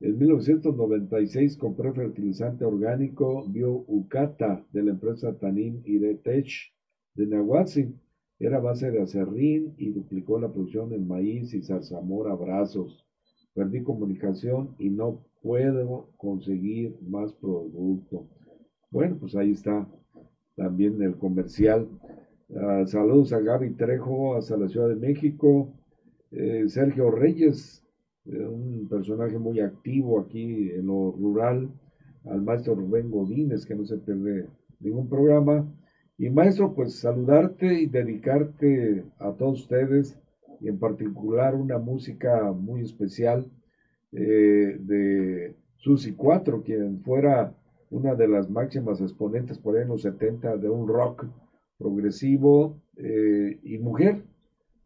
en 0.00 0.16
1996 0.16 1.56
compré 1.56 1.92
fertilizante 1.92 2.64
orgánico 2.64 3.48
Bio-Ucata 3.48 4.64
de 4.72 4.84
la 4.84 4.92
empresa 4.92 5.36
Tanin 5.36 5.82
Iretech 5.84 6.72
de 7.14 7.26
Nahuatl. 7.26 7.80
Era 8.38 8.60
base 8.60 8.92
de 8.92 9.02
acerrín 9.02 9.74
y 9.76 9.90
duplicó 9.90 10.38
la 10.38 10.52
producción 10.52 10.92
en 10.92 11.08
maíz 11.08 11.52
y 11.52 11.62
zarzamora 11.62 12.32
brazos. 12.34 13.04
Perdí 13.54 13.82
comunicación 13.82 14.76
y 14.78 14.90
no 14.90 15.24
puedo 15.42 16.10
conseguir 16.16 16.94
más 17.02 17.32
producto. 17.32 18.28
Bueno, 18.92 19.16
pues 19.18 19.34
ahí 19.34 19.50
está 19.50 19.88
también 20.54 21.02
el 21.02 21.16
comercial. 21.16 21.88
Ah, 22.56 22.84
saludos 22.86 23.32
a 23.32 23.40
Gaby 23.40 23.70
Trejo 23.70 24.36
hasta 24.36 24.56
la 24.56 24.68
Ciudad 24.68 24.88
de 24.88 24.94
México. 24.94 25.77
Eh, 26.30 26.64
Sergio 26.68 27.10
Reyes 27.10 27.84
un 28.36 28.88
personaje 28.88 29.38
muy 29.38 29.60
activo 29.60 30.20
aquí 30.20 30.70
en 30.70 30.86
lo 30.86 31.12
rural, 31.12 31.70
al 32.24 32.42
maestro 32.42 32.74
Rubén 32.74 33.10
Godínez, 33.10 33.64
que 33.64 33.74
no 33.74 33.84
se 33.86 33.96
pierde 33.98 34.46
ningún 34.80 35.08
programa. 35.08 35.66
Y 36.18 36.30
maestro, 36.30 36.74
pues 36.74 36.98
saludarte 36.98 37.80
y 37.80 37.86
dedicarte 37.86 39.04
a 39.18 39.32
todos 39.32 39.60
ustedes, 39.60 40.18
y 40.60 40.68
en 40.68 40.78
particular 40.78 41.54
una 41.54 41.78
música 41.78 42.52
muy 42.52 42.82
especial 42.82 43.46
eh, 44.12 44.76
de 44.80 45.54
Susi 45.76 46.12
4, 46.12 46.62
quien 46.62 47.00
fuera 47.02 47.54
una 47.90 48.14
de 48.14 48.28
las 48.28 48.50
máximas 48.50 49.00
exponentes 49.00 49.58
por 49.58 49.76
ahí 49.76 49.82
en 49.82 49.88
los 49.88 50.02
70 50.02 50.56
de 50.56 50.68
un 50.68 50.88
rock 50.88 51.24
progresivo 51.78 52.82
eh, 52.96 53.58
y 53.62 53.78
mujer, 53.78 54.24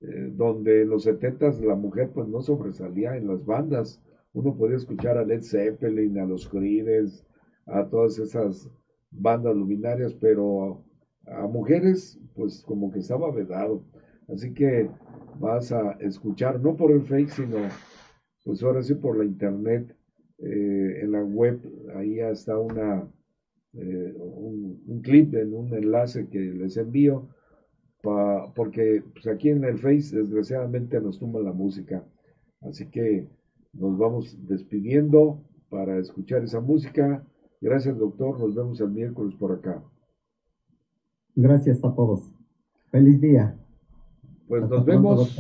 eh, 0.03 0.33
donde 0.35 0.83
en 0.83 0.89
los 0.89 1.05
70 1.05 1.53
la 1.65 1.77
mujer 1.77 2.11
pues 2.13 2.27
no 2.27 2.43
sobresalía 2.43 3.17
en 3.17 3.29
las 3.29 3.45
bandas. 3.45 4.03
Uno 4.33 4.57
podía 4.57 4.77
escuchar 4.77 5.17
a 5.17 5.25
Led 5.25 5.43
Zeppelin, 5.43 6.19
a 6.19 6.27
los 6.27 6.49
Creedence, 6.49 7.25
a 7.67 7.87
todas 7.89 8.19
esas 8.19 8.69
bandas 9.13 9.55
luminarias, 9.55 10.15
pero 10.15 10.83
a, 11.27 11.47
mujeres 11.47 12.19
pues 12.35 12.65
como 12.67 12.91
que 12.91 12.99
estaba 12.99 13.31
vedado. 13.31 13.85
Así 14.29 14.53
que 14.55 14.91
vas 15.39 15.71
a 15.71 15.93
escuchar, 16.01 16.61
no 16.61 16.77
por 16.77 16.91
el 16.91 17.03
Face, 17.03 17.29
sino 17.29 17.59
pues 18.45 18.61
ahora 18.63 18.83
sí 18.83 18.95
por 18.95 19.17
la 19.17 19.25
internet, 19.25 19.95
eh, 20.39 21.01
en 21.03 21.13
la 21.13 21.23
web, 21.23 21.61
ahí 21.95 22.19
está 22.19 22.59
una, 22.59 23.09
eh, 23.75 24.15
un 24.19 25.01
clip 25.03 25.33
en 25.35 25.55
un 25.55 25.73
enlace 25.75 26.29
que 26.29 26.41
les 26.41 26.77
envío 26.77 27.29
porque 28.03 29.05
pues, 29.13 29.27
aquí 29.27 29.51
en 29.51 29.65
el 29.65 29.79
Face 29.79 30.17
desgraciadamente 30.17 31.01
nos 31.01 31.19
tumba 31.19 31.41
la 31.41 31.53
música. 31.53 32.05
Así 32.61 32.89
que 32.91 33.29
nos 33.73 33.97
vamos 33.97 34.37
despidiendo 34.47 35.43
para 35.69 35.99
escuchar 35.99 36.43
esa 36.43 36.61
música. 36.61 37.25
Gracias 37.61 37.97
doctor, 37.97 38.39
nos 38.41 38.55
vemos 38.55 38.81
el 38.81 38.91
miércoles 38.91 39.35
por 39.37 39.53
acá. 39.53 39.83
Gracias 41.35 41.83
a 41.85 41.95
todos. 41.95 42.35
Feliz 42.91 43.21
día. 43.21 43.59
Pues 44.49 44.69
nos 44.69 44.85
vemos. 44.85 45.39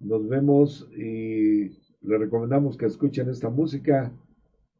Nos 0.00 0.28
vemos 0.28 0.90
y 0.96 1.68
le 2.02 2.18
recomendamos 2.18 2.76
que 2.76 2.86
escuchen 2.86 3.28
esta 3.28 3.48
música. 3.50 4.12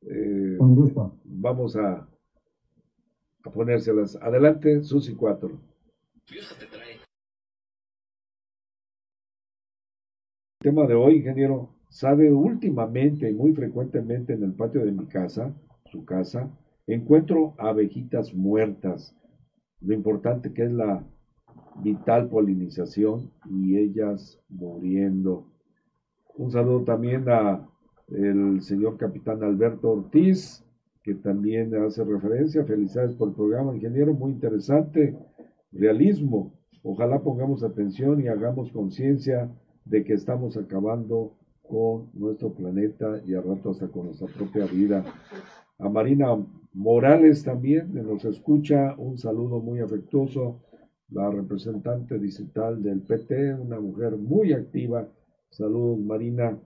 Eh, 0.02 0.56
Con 0.58 0.74
gusto. 0.74 1.16
Vamos 1.24 1.76
a, 1.76 2.08
a 3.44 3.50
ponérselas. 3.50 4.16
Adelante, 4.16 4.82
Susi 4.82 5.14
4. 5.14 5.75
El 6.28 6.40
tema 10.60 10.86
de 10.86 10.94
hoy, 10.94 11.18
ingeniero, 11.18 11.76
sabe 11.88 12.32
últimamente 12.32 13.30
y 13.30 13.34
muy 13.34 13.52
frecuentemente 13.52 14.32
en 14.32 14.42
el 14.42 14.52
patio 14.52 14.84
de 14.84 14.90
mi 14.90 15.06
casa 15.06 15.54
su 15.84 16.04
casa, 16.04 16.50
encuentro 16.88 17.54
abejitas 17.58 18.34
muertas. 18.34 19.16
Lo 19.80 19.94
importante 19.94 20.52
que 20.52 20.64
es 20.64 20.72
la 20.72 21.06
vital 21.82 22.28
polinización 22.28 23.30
y 23.48 23.76
ellas 23.76 24.40
muriendo. 24.48 25.46
Un 26.34 26.50
saludo 26.50 26.82
también 26.82 27.28
a 27.28 27.68
el 28.08 28.62
señor 28.62 28.96
capitán 28.96 29.44
Alberto 29.44 29.90
Ortiz, 29.90 30.64
que 31.04 31.14
también 31.14 31.72
hace 31.76 32.02
referencia. 32.02 32.64
Felicidades 32.64 33.14
por 33.14 33.28
el 33.28 33.34
programa, 33.34 33.76
ingeniero, 33.76 34.12
muy 34.12 34.32
interesante. 34.32 35.16
Realismo. 35.72 36.52
Ojalá 36.82 37.22
pongamos 37.22 37.62
atención 37.62 38.20
y 38.22 38.28
hagamos 38.28 38.70
conciencia 38.70 39.50
de 39.84 40.04
que 40.04 40.14
estamos 40.14 40.56
acabando 40.56 41.34
con 41.62 42.10
nuestro 42.14 42.52
planeta 42.52 43.20
y 43.26 43.34
a 43.34 43.40
rato 43.40 43.70
hasta 43.70 43.88
con 43.88 44.06
nuestra 44.06 44.28
propia 44.28 44.66
vida. 44.66 45.04
A 45.78 45.88
Marina 45.88 46.28
Morales 46.72 47.42
también 47.42 47.92
nos 47.94 48.24
escucha, 48.24 48.94
un 48.98 49.18
saludo 49.18 49.60
muy 49.60 49.80
afectuoso, 49.80 50.60
la 51.10 51.30
representante 51.30 52.18
digital 52.18 52.82
del 52.82 53.00
PT, 53.00 53.54
una 53.54 53.80
mujer 53.80 54.16
muy 54.16 54.52
activa. 54.52 55.08
Saludos 55.50 55.98
Marina, 55.98 56.58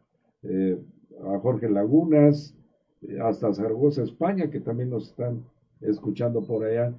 eh, 0.43 0.79
a 1.25 1.39
Jorge 1.39 1.69
Lagunas, 1.69 2.55
eh, 3.03 3.19
hasta 3.21 3.53
Zaragoza, 3.53 4.03
España, 4.03 4.51
que 4.51 4.61
también 4.61 4.91
nos 4.91 5.11
están 5.11 5.45
escuchando 5.81 6.43
por 6.43 6.65
allá, 6.65 6.95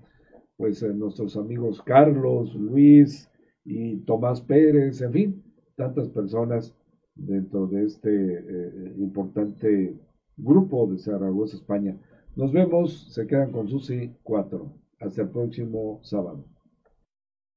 pues 0.62 0.84
eh, 0.84 0.94
nuestros 0.94 1.36
amigos 1.38 1.82
Carlos, 1.82 2.54
Luis 2.54 3.28
y 3.66 3.98
Tomás 4.02 4.42
Pérez, 4.42 5.02
en 5.02 5.12
fin, 5.12 5.44
tantas 5.76 6.08
personas 6.10 6.76
dentro 7.16 7.66
de 7.66 7.86
este 7.86 8.12
eh, 8.12 8.94
importante 9.00 9.98
grupo 10.38 10.86
de 10.86 11.00
Zaragoza, 11.00 11.58
España. 11.58 11.98
Nos 12.36 12.54
vemos, 12.54 13.12
se 13.12 13.26
quedan 13.26 13.52
con 13.52 13.68
Susi 13.70 14.14
4. 14.22 14.72
Hasta 15.00 15.24
el 15.24 15.30
próximo 15.30 16.00
sábado. 16.04 16.46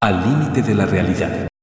Al 0.00 0.22
límite 0.22 0.62
de 0.62 0.74
la 0.74 0.86
realidad. 0.86 1.53